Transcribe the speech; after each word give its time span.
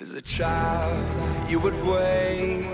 As 0.00 0.14
a 0.14 0.22
child, 0.22 0.96
you 1.50 1.58
would 1.58 1.74
wait 1.84 2.64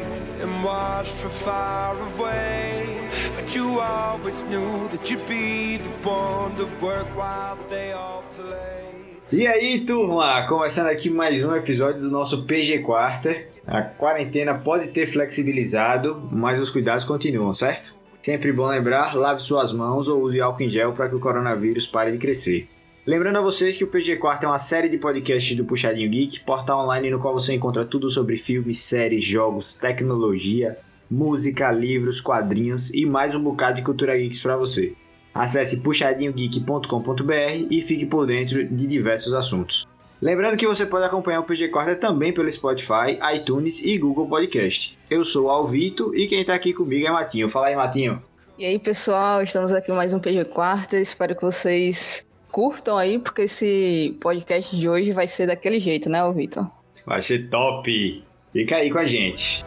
and 0.43 0.63
watch 0.63 1.09
from 1.09 1.31
far 1.31 1.97
away. 1.97 3.09
But 3.35 3.57
you 3.57 3.81
always 3.81 4.45
knew 4.45 4.89
that 4.89 5.11
you'd 5.11 5.27
be 5.27 5.79
the 5.79 5.89
one 6.07 6.55
to 6.57 6.67
work 6.85 7.07
while 7.17 7.57
they 7.71 7.93
all 7.93 8.25
play. 8.37 9.23
E 9.33 9.47
aí, 9.47 9.87
turma, 9.87 10.47
começando 10.47 10.89
aqui 10.89 11.09
mais 11.09 11.43
um 11.43 11.57
episódio 11.57 12.03
do 12.03 12.11
nosso 12.11 12.45
PG 12.45 12.81
Quarter. 12.81 13.49
A 13.67 13.81
quarentena 13.81 14.53
pode 14.53 14.89
ter 14.89 15.07
flexibilizado, 15.07 16.29
mas 16.31 16.61
os 16.61 16.69
cuidados 16.69 17.07
continuam, 17.07 17.55
certo? 17.55 17.95
Sempre 18.21 18.53
bom 18.53 18.67
lembrar, 18.67 19.17
lave 19.17 19.41
suas 19.41 19.73
mãos 19.73 20.09
ou 20.09 20.21
use 20.21 20.43
álcool 20.43 20.65
em 20.65 20.69
gel 20.69 20.93
para 20.93 21.09
que 21.09 21.15
o 21.15 21.21
coronavírus 21.21 21.87
pare 21.87 22.13
de 22.13 22.19
crescer. 22.19 22.69
Lembrando 23.07 23.37
a 23.37 23.43
vocês 23.43 23.77
que 23.77 23.85
o 23.85 23.87
PG 23.87 24.17
Quarto 24.17 24.45
é 24.45 24.49
uma 24.49 24.59
série 24.59 24.89
de 24.89 24.97
podcasts 24.97 25.55
do 25.55 25.63
Puxadinho 25.63 26.09
Geek, 26.09 26.41
portal 26.41 26.85
online 26.85 27.11
no 27.11 27.19
qual 27.19 27.35
você 27.35 27.53
encontra 27.53 27.85
tudo 27.85 28.09
sobre 28.09 28.35
filmes, 28.35 28.79
séries, 28.79 29.23
jogos, 29.23 29.77
tecnologia, 29.77 30.79
música, 31.11 31.71
livros, 31.71 32.23
quadrinhos 32.23 32.95
e 32.95 33.05
mais 33.05 33.35
um 33.35 33.43
bocado 33.43 33.77
de 33.77 33.83
cultura 33.83 34.17
geeks 34.17 34.41
para 34.41 34.57
você. 34.57 34.95
Acesse 35.35 35.83
puxadinhogeek.com.br 35.83 37.67
e 37.71 37.83
fique 37.83 38.07
por 38.07 38.27
dentro 38.27 38.65
de 38.65 38.87
diversos 38.87 39.35
assuntos. 39.35 39.87
Lembrando 40.23 40.57
que 40.57 40.67
você 40.67 40.87
pode 40.87 41.05
acompanhar 41.05 41.41
o 41.41 41.45
PG 41.45 41.69
Quarter 41.69 41.99
também 41.99 42.33
pelo 42.33 42.51
Spotify, 42.51 43.19
iTunes 43.35 43.85
e 43.85 43.99
Google 43.99 44.27
Podcast. 44.27 44.99
Eu 45.11 45.27
sou 45.27 45.45
o 45.45 45.51
Alvito 45.51 46.11
e 46.17 46.27
quem 46.27 46.41
está 46.41 46.55
aqui 46.55 46.73
comigo 46.73 47.07
é 47.07 47.11
Matinho. 47.11 47.51
Fala 47.51 47.67
aí, 47.67 47.77
Matinho. 47.77 48.23
E 48.59 48.65
aí, 48.65 48.79
pessoal, 48.79 49.43
estamos 49.43 49.75
aqui 49.75 49.93
mais 49.93 50.15
um 50.15 50.19
PG 50.19 50.47
Quarter. 50.47 51.03
Espero 51.03 51.37
que 51.37 51.43
vocês 51.43 52.25
curtam 52.55 52.97
aí, 52.97 53.19
porque 53.19 53.43
esse 53.43 54.17
podcast 54.21 54.77
de 54.77 54.89
hoje 54.89 55.11
vai 55.11 55.27
ser 55.27 55.49
daquele 55.49 55.81
jeito, 55.81 56.09
né, 56.09 56.21
Vitor? 56.33 56.71
Vai 57.05 57.21
ser 57.21 57.49
top! 57.49 58.25
Fica 58.53 58.77
aí 58.77 58.93
com 58.93 58.99
a 58.99 59.05
gente. 59.05 59.65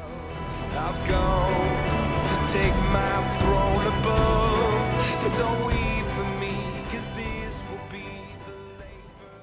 I've 0.71 0.97
gone 1.05 1.51
to 2.29 2.35
take 2.49 2.73
my 2.93 3.21
throne 3.39 3.87
above, 3.87 4.79
but 5.21 5.35
don't 5.37 5.65
weep 5.65 6.05
for 6.15 6.23
me, 6.39 6.55
'cause 6.89 7.05
this 7.13 7.53
will 7.67 7.83
be 7.91 8.07
the 8.45 8.55
labor. 8.79 9.35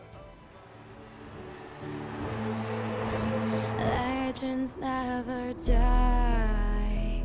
Legends 4.27 4.79
never 4.81 5.53
die 5.67 7.23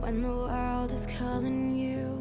when 0.00 0.22
the 0.22 0.28
world 0.28 0.92
is 0.94 1.06
calling 1.18 1.76
you. 1.76 2.15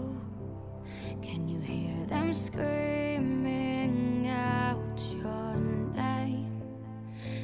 Can 1.25 1.47
you 1.49 1.59
hear 1.59 2.05
them 2.07 2.35
screaming 2.35 4.27
out 4.29 5.01
your 5.11 5.55
name? 5.95 6.61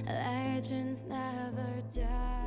Legends 0.06 1.04
never 1.06 1.82
die. 1.92 2.42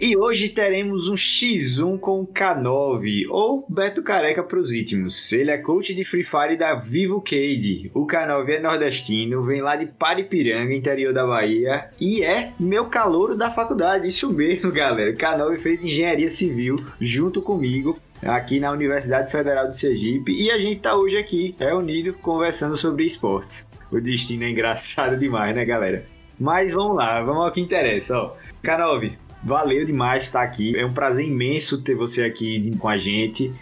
E 0.00 0.16
hoje 0.16 0.48
teremos 0.48 1.08
um 1.08 1.14
X1 1.14 1.98
com 1.98 2.20
o 2.20 2.26
K9, 2.26 3.26
ou 3.28 3.66
Beto 3.68 4.04
Careca 4.04 4.42
para 4.42 4.60
os 4.60 4.72
íntimos. 4.72 5.32
Ele 5.32 5.50
é 5.50 5.58
coach 5.58 5.92
de 5.94 6.04
Free 6.04 6.22
Fire 6.22 6.56
da 6.56 6.76
Vivo 6.76 7.20
Cade. 7.20 7.90
O 7.92 8.06
K9 8.06 8.48
é 8.50 8.60
nordestino, 8.60 9.42
vem 9.42 9.60
lá 9.60 9.74
de 9.74 9.86
Paripiranga, 9.86 10.72
interior 10.72 11.12
da 11.12 11.26
Bahia, 11.26 11.90
e 12.00 12.22
é 12.22 12.52
meu 12.58 12.86
calouro 12.86 13.36
da 13.36 13.50
faculdade. 13.50 14.06
Isso 14.06 14.32
mesmo, 14.32 14.70
galera. 14.70 15.10
O 15.10 15.16
K9 15.16 15.58
fez 15.58 15.84
engenharia 15.84 16.30
civil 16.30 16.82
junto 17.00 17.42
comigo 17.42 17.98
aqui 18.22 18.60
na 18.60 18.70
Universidade 18.70 19.30
Federal 19.30 19.68
de 19.68 19.76
Sergipe 19.76 20.32
e 20.32 20.50
a 20.50 20.58
gente 20.58 20.80
tá 20.80 20.96
hoje 20.96 21.16
aqui 21.16 21.54
reunido 21.58 22.12
conversando 22.14 22.76
sobre 22.76 23.04
esportes. 23.04 23.66
O 23.90 24.00
destino 24.00 24.44
é 24.44 24.50
engraçado 24.50 25.18
demais, 25.18 25.54
né, 25.54 25.64
galera? 25.64 26.06
Mas 26.38 26.72
vamos 26.72 26.96
lá, 26.96 27.22
vamos 27.22 27.44
ao 27.44 27.50
que 27.50 27.60
interessa, 27.60 28.18
ó. 28.18 28.34
K9, 28.62 29.12
valeu 29.42 29.84
demais 29.84 30.24
estar 30.24 30.42
aqui. 30.42 30.78
É 30.78 30.84
um 30.84 30.92
prazer 30.92 31.26
imenso 31.26 31.82
ter 31.82 31.94
você 31.94 32.22
aqui 32.22 32.74
com 32.78 32.88
a 32.88 32.96
gente. 32.96 33.54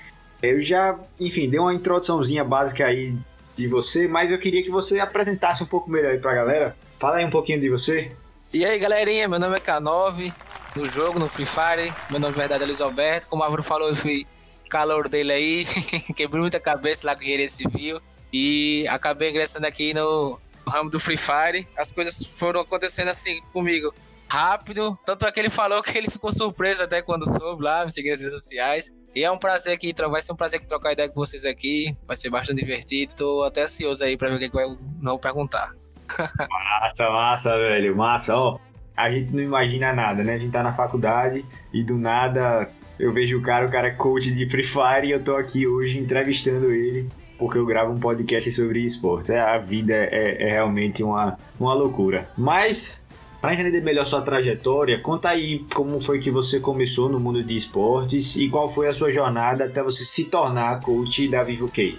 Eu 0.43 0.61
já, 0.61 0.99
enfim, 1.19 1.49
dei 1.49 1.59
uma 1.59 1.75
introduçãozinha 1.75 2.45
básica 2.45 2.87
aí 2.87 3.17
de 3.57 3.67
você, 3.67 4.07
mas 4.07 4.31
eu 4.31 4.39
queria 4.39 4.63
que 4.63 4.71
você 4.71 5.01
apresentasse 5.01 5.63
um 5.63 5.67
pouco 5.67 5.91
melhor 5.91 6.13
aí 6.13 6.19
pra 6.19 6.35
galera. 6.35 6.77
Fala 6.99 7.17
aí 7.17 7.25
um 7.25 7.31
pouquinho 7.31 7.61
de 7.61 7.69
você. 7.69 8.13
E 8.53 8.65
aí 8.65 8.79
galerinha, 8.79 9.29
meu 9.29 9.39
nome 9.39 9.57
é 9.57 9.61
K9, 9.61 10.33
no 10.77 10.87
jogo, 10.87 11.19
no 11.19 11.29
Free 11.29 11.47
Fire, 11.47 11.93
meu 12.11 12.21
nome 12.21 12.33
de 12.33 12.39
verdade 12.39 12.63
é 12.63 12.67
Luiz 12.67 12.81
Alberto, 12.81 13.29
como 13.29 13.43
o 13.43 13.45
Álvaro 13.45 13.63
falou, 13.63 13.89
eu 13.89 13.97
fui 13.97 14.25
calor 14.69 15.09
dele 15.09 15.33
aí, 15.33 15.65
quebrei 16.15 16.41
muita 16.41 16.61
cabeça 16.61 17.07
lá 17.07 17.15
com 17.15 17.23
engenharia 17.23 17.49
civil 17.49 18.01
e 18.33 18.87
acabei 18.89 19.31
ingressando 19.31 19.67
aqui 19.67 19.95
no 19.95 20.39
ramo 20.69 20.91
do 20.91 20.99
Free 20.99 21.17
Fire, 21.17 21.67
as 21.77 21.93
coisas 21.93 22.23
foram 22.23 22.61
acontecendo 22.61 23.09
assim 23.09 23.41
comigo 23.53 23.93
rápido, 24.31 24.97
tanto 25.07 25.27
é 25.27 25.33
que 25.33 25.41
ele 25.41 25.49
falou 25.49 25.83
que 25.83 25.97
ele 25.97 26.11
ficou 26.11 26.33
surpreso 26.33 26.85
até 26.85 27.01
quando 27.01 27.25
soube 27.25 27.63
lá, 27.63 27.85
me 27.85 27.91
seguindo 27.91 28.13
nas 28.13 28.21
redes 28.21 28.35
sociais. 28.35 28.93
E 29.15 29.25
é 29.25 29.31
um 29.31 29.39
prazer 29.39 29.75
aqui, 29.75 29.95
vai 30.11 30.21
ser 30.21 30.33
um 30.33 30.37
prazer 30.37 30.59
aqui 30.59 30.69
trocar 30.69 30.93
ideia 30.93 31.09
com 31.09 31.15
vocês 31.15 31.45
aqui, 31.45 31.97
vai 32.07 32.17
ser 32.17 32.29
bastante 32.29 32.61
divertido, 32.61 33.15
tô 33.17 33.43
até 33.43 33.63
ansioso 33.63 34.05
aí 34.05 34.17
pra 34.17 34.29
ver 34.29 34.37
o 34.37 34.39
que, 34.39 34.51
que 34.51 34.55
vai 34.55 34.77
não 35.01 35.19
perguntar. 35.19 35.73
Massa, 36.49 37.11
massa, 37.11 37.59
velho, 37.59 37.95
massa. 37.95 38.35
Ó, 38.35 38.59
a 38.97 39.11
gente 39.11 39.31
não 39.33 39.43
imagina 39.43 39.93
nada, 39.93 40.25
né? 40.25 40.35
A 40.35 40.39
gente 40.39 40.53
tá 40.53 40.63
na 40.63 40.73
faculdade 40.73 41.45
e 41.73 41.85
do 41.85 41.99
nada 41.99 42.71
eu 42.99 43.13
vejo 43.13 43.39
o 43.39 43.43
cara, 43.43 43.67
o 43.67 43.71
cara 43.71 43.89
é 43.89 43.93
coach 43.93 44.31
de 44.31 44.49
Free 44.49 44.63
Fire 44.63 45.07
e 45.07 45.11
eu 45.11 45.23
tô 45.23 45.37
aqui 45.37 45.67
hoje 45.67 45.99
entrevistando 45.99 46.73
ele 46.73 47.09
porque 47.39 47.57
eu 47.57 47.65
gravo 47.65 47.93
um 47.93 47.99
podcast 47.99 48.51
sobre 48.51 48.85
esportes. 48.85 49.31
É, 49.31 49.41
a 49.41 49.59
vida 49.59 49.95
é, 49.95 50.49
é 50.49 50.53
realmente 50.53 51.03
uma, 51.03 51.39
uma 51.59 51.73
loucura. 51.73 52.29
Mas, 52.37 53.01
para 53.41 53.55
entender 53.55 53.81
melhor 53.81 54.05
sua 54.05 54.21
trajetória, 54.21 55.01
conta 55.01 55.29
aí 55.29 55.65
como 55.73 56.01
foi 56.01 56.19
que 56.19 56.31
você 56.31 56.59
começou 56.59 57.09
no 57.09 57.21
mundo 57.21 57.43
de 57.43 57.57
esportes 57.57 58.37
e 58.37 58.49
qual 58.49 58.69
foi 58.69 58.89
a 58.89 58.93
sua 58.93 59.11
jornada 59.11 59.65
até 59.65 59.83
você 59.83 60.05
se 60.05 60.25
tornar 60.25 60.81
coach 60.81 61.29
da 61.29 61.45
Vivo 61.45 61.69
K. 61.69 61.97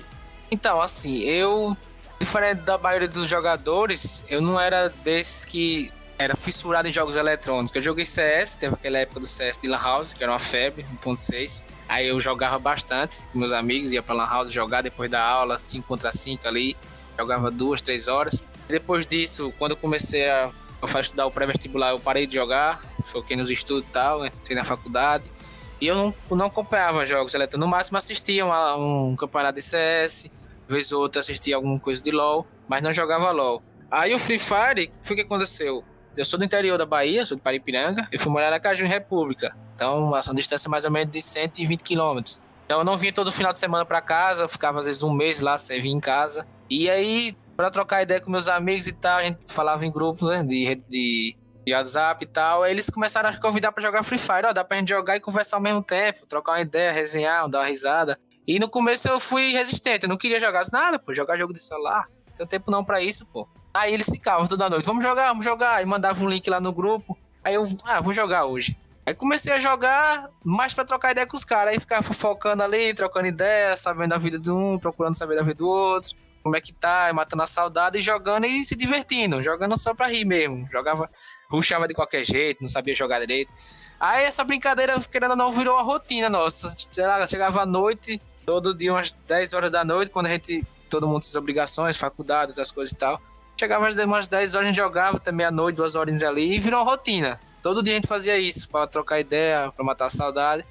Então, 0.51 0.81
assim, 0.81 1.23
eu, 1.23 1.75
diferente 2.19 2.61
da 2.63 2.77
maioria 2.77 3.07
dos 3.07 3.27
jogadores, 3.29 4.21
eu 4.29 4.41
não 4.41 4.59
era 4.59 4.89
desses 5.03 5.45
que 5.45 5.89
era 6.19 6.35
fissurado 6.35 6.85
em 6.87 6.91
jogos 6.93 7.15
eletrônicos. 7.15 7.73
Eu 7.73 7.81
joguei 7.81 8.05
CS, 8.05 8.57
teve 8.57 8.73
aquela 8.75 8.97
época 8.99 9.21
do 9.21 9.25
CS 9.25 9.57
de 9.57 9.69
Lan 9.69 9.81
House, 9.81 10.13
que 10.13 10.21
era 10.21 10.31
uma 10.33 10.37
febre, 10.39 10.85
1.6. 11.01 11.63
Aí 11.87 12.07
eu 12.07 12.19
jogava 12.19 12.59
bastante 12.59 13.19
com 13.31 13.39
meus 13.39 13.53
amigos, 13.53 13.93
ia 13.93 14.03
pra 14.03 14.13
Lan 14.13 14.25
House 14.27 14.51
jogar 14.51 14.81
depois 14.81 15.09
da 15.09 15.23
aula, 15.23 15.57
5 15.57 15.87
contra 15.87 16.11
5 16.11 16.45
ali. 16.45 16.75
Jogava 17.17 17.49
duas, 17.49 17.81
três 17.81 18.09
horas. 18.09 18.43
Depois 18.67 19.07
disso, 19.07 19.53
quando 19.57 19.71
eu 19.71 19.77
comecei 19.77 20.29
a, 20.29 20.51
a 20.81 20.99
estudar 20.99 21.25
o 21.25 21.31
pré-vestibular, 21.31 21.91
eu 21.91 21.99
parei 21.99 22.27
de 22.27 22.35
jogar, 22.35 22.81
foquei 23.05 23.37
nos 23.37 23.49
estudos 23.49 23.87
e 23.89 23.91
tal, 23.93 24.25
entrei 24.25 24.55
na 24.57 24.65
faculdade. 24.65 25.31
E 25.79 25.87
eu 25.87 25.95
não, 25.95 26.13
não 26.31 26.47
acompanhava 26.47 27.05
jogos 27.05 27.33
eletrônicos, 27.33 27.65
no 27.65 27.71
máximo 27.71 27.97
assistia 27.97 28.45
uma- 28.45 28.75
um 28.75 29.15
campeonato 29.15 29.55
de 29.55 29.61
CS, 29.61 30.29
vez 30.67 30.91
ou 30.91 31.01
outra 31.01 31.21
assistia 31.21 31.55
alguma 31.55 31.79
coisa 31.79 32.01
de 32.03 32.11
LoL, 32.11 32.45
mas 32.67 32.81
não 32.81 32.91
jogava 32.91 33.31
LoL. 33.31 33.63
Aí 33.89 34.13
o 34.13 34.19
Free 34.19 34.37
Fire, 34.37 34.91
o 35.09 35.15
que 35.15 35.21
aconteceu? 35.21 35.83
Eu 36.17 36.25
sou 36.25 36.37
do 36.37 36.45
interior 36.45 36.77
da 36.77 36.85
Bahia, 36.85 37.25
sou 37.25 37.37
de 37.37 37.43
Paripiranga, 37.43 38.07
eu 38.11 38.19
fui 38.19 38.31
morar 38.31 38.51
na 38.51 38.59
Caju, 38.59 38.83
em 38.83 38.87
República. 38.87 39.55
Então, 39.75 40.15
essa 40.15 40.33
distância 40.33 40.69
mais 40.69 40.85
ou 40.85 40.91
menos 40.91 41.11
de 41.11 41.21
120 41.21 41.81
quilômetros. 41.81 42.41
Então, 42.65 42.79
eu 42.79 42.83
não 42.83 42.97
vinha 42.97 43.13
todo 43.13 43.31
final 43.31 43.53
de 43.53 43.59
semana 43.59 43.85
pra 43.85 44.01
casa, 44.01 44.43
eu 44.43 44.49
ficava 44.49 44.79
às 44.79 44.85
vezes 44.85 45.01
um 45.01 45.13
mês 45.13 45.41
lá 45.41 45.57
sem 45.57 45.81
vir 45.81 45.89
em 45.89 45.99
casa. 45.99 46.45
E 46.69 46.89
aí, 46.89 47.35
pra 47.55 47.69
trocar 47.69 48.01
ideia 48.01 48.21
com 48.21 48.29
meus 48.29 48.47
amigos 48.47 48.87
e 48.87 48.93
tal, 48.93 49.17
a 49.17 49.23
gente 49.23 49.51
falava 49.53 49.85
em 49.85 49.91
grupo 49.91 50.27
né, 50.27 50.43
de, 50.43 50.75
de, 50.87 51.37
de 51.65 51.73
WhatsApp 51.73 52.23
e 52.23 52.27
tal. 52.27 52.63
Aí 52.63 52.71
eles 52.71 52.89
começaram 52.89 53.29
a 53.29 53.37
convidar 53.37 53.71
pra 53.71 53.81
jogar 53.83 54.03
Free 54.03 54.17
Fire. 54.17 54.45
Ó, 54.47 54.53
dá 54.53 54.63
pra 54.63 54.77
gente 54.77 54.89
jogar 54.89 55.15
e 55.15 55.19
conversar 55.19 55.57
ao 55.57 55.61
mesmo 55.61 55.83
tempo, 55.83 56.25
trocar 56.27 56.53
uma 56.53 56.61
ideia, 56.61 56.91
resenhar, 56.91 57.47
dar 57.49 57.59
uma 57.59 57.65
risada. 57.65 58.19
E 58.47 58.59
no 58.59 58.69
começo 58.69 59.07
eu 59.07 59.19
fui 59.19 59.51
resistente, 59.51 60.03
eu 60.03 60.09
não 60.09 60.17
queria 60.17 60.39
jogar 60.39 60.65
nada, 60.71 60.97
pô, 60.97 61.13
jogar 61.13 61.37
jogo 61.37 61.53
de 61.53 61.59
celular. 61.59 62.07
Não 62.27 62.33
tem 62.33 62.47
tempo 62.47 62.71
não 62.71 62.83
pra 62.83 63.01
isso, 63.01 63.25
pô. 63.27 63.47
Aí 63.79 63.93
eles 63.93 64.07
ficavam 64.07 64.45
toda 64.45 64.69
noite, 64.69 64.85
vamos 64.85 65.01
jogar, 65.01 65.29
vamos 65.29 65.45
jogar. 65.45 65.81
E 65.81 65.85
mandavam 65.85 66.25
um 66.25 66.29
link 66.29 66.49
lá 66.49 66.59
no 66.59 66.73
grupo. 66.73 67.17
Aí 67.41 67.53
eu, 67.55 67.63
ah, 67.85 68.01
vou 68.01 68.13
jogar 68.13 68.43
hoje. 68.43 68.77
Aí 69.05 69.13
comecei 69.13 69.53
a 69.53 69.59
jogar 69.59 70.29
mais 70.43 70.73
pra 70.73 70.83
trocar 70.83 71.11
ideia 71.11 71.25
com 71.25 71.37
os 71.37 71.45
caras. 71.45 71.71
Aí 71.71 71.79
ficava 71.79 72.03
fofocando 72.03 72.61
ali, 72.61 72.93
trocando 72.93 73.27
ideia, 73.27 73.77
sabendo 73.77 74.09
da 74.09 74.17
vida 74.17 74.37
de 74.37 74.51
um, 74.51 74.77
procurando 74.77 75.17
saber 75.17 75.37
da 75.37 75.43
vida 75.43 75.55
do 75.55 75.67
outro. 75.69 76.09
Como 76.43 76.57
é 76.57 76.59
que 76.59 76.73
tá, 76.73 77.09
matando 77.13 77.41
a 77.41 77.47
saudade 77.47 77.99
e 77.99 78.01
jogando 78.01 78.45
e 78.45 78.65
se 78.65 78.75
divertindo. 78.75 79.41
Jogando 79.41 79.77
só 79.77 79.93
pra 79.93 80.07
rir 80.07 80.25
mesmo. 80.25 80.67
Jogava, 80.69 81.09
ruxava 81.49 81.87
de 81.87 81.93
qualquer 81.93 82.25
jeito, 82.25 82.61
não 82.61 82.69
sabia 82.69 82.93
jogar 82.93 83.21
direito. 83.21 83.49
Aí 83.97 84.25
essa 84.25 84.43
brincadeira, 84.43 84.99
querendo 85.09 85.31
ou 85.31 85.37
não, 85.37 85.53
virou 85.53 85.75
uma 85.75 85.83
rotina 85.83 86.29
nossa. 86.29 86.69
Sei 86.69 87.07
lá, 87.07 87.25
chegava 87.25 87.61
à 87.61 87.65
noite, 87.65 88.21
todo 88.45 88.75
dia 88.75 88.91
umas 88.91 89.13
10 89.25 89.53
horas 89.53 89.71
da 89.71 89.85
noite, 89.85 90.11
quando 90.11 90.25
a 90.25 90.31
gente, 90.31 90.67
todo 90.89 91.07
mundo 91.07 91.25
tem 91.25 91.39
obrigações, 91.39 91.95
faculdade, 91.95 92.51
outras 92.51 92.71
coisas 92.71 92.91
e 92.91 92.97
tal. 92.97 93.21
Chegava 93.59 93.89
às 93.89 93.99
umas 93.99 94.29
10 94.29 94.55
horas, 94.55 94.65
a 94.65 94.69
gente 94.69 94.77
jogava 94.77 95.17
até 95.17 95.33
meia-noite, 95.33 95.75
duas 95.75 95.93
horinhas 95.93 96.23
ali, 96.23 96.55
e 96.55 96.59
virou 96.61 96.81
uma 96.81 96.89
rotina. 96.89 97.37
Todo 97.61 97.83
dia 97.83 97.91
a 97.91 97.95
gente 97.97 98.07
fazia 98.07 98.37
isso, 98.37 98.69
pra 98.69 98.87
trocar 98.87 99.19
ideia, 99.19 99.69
pra 99.75 99.83
matar 99.83 100.05
a 100.05 100.09
saudade. 100.09 100.65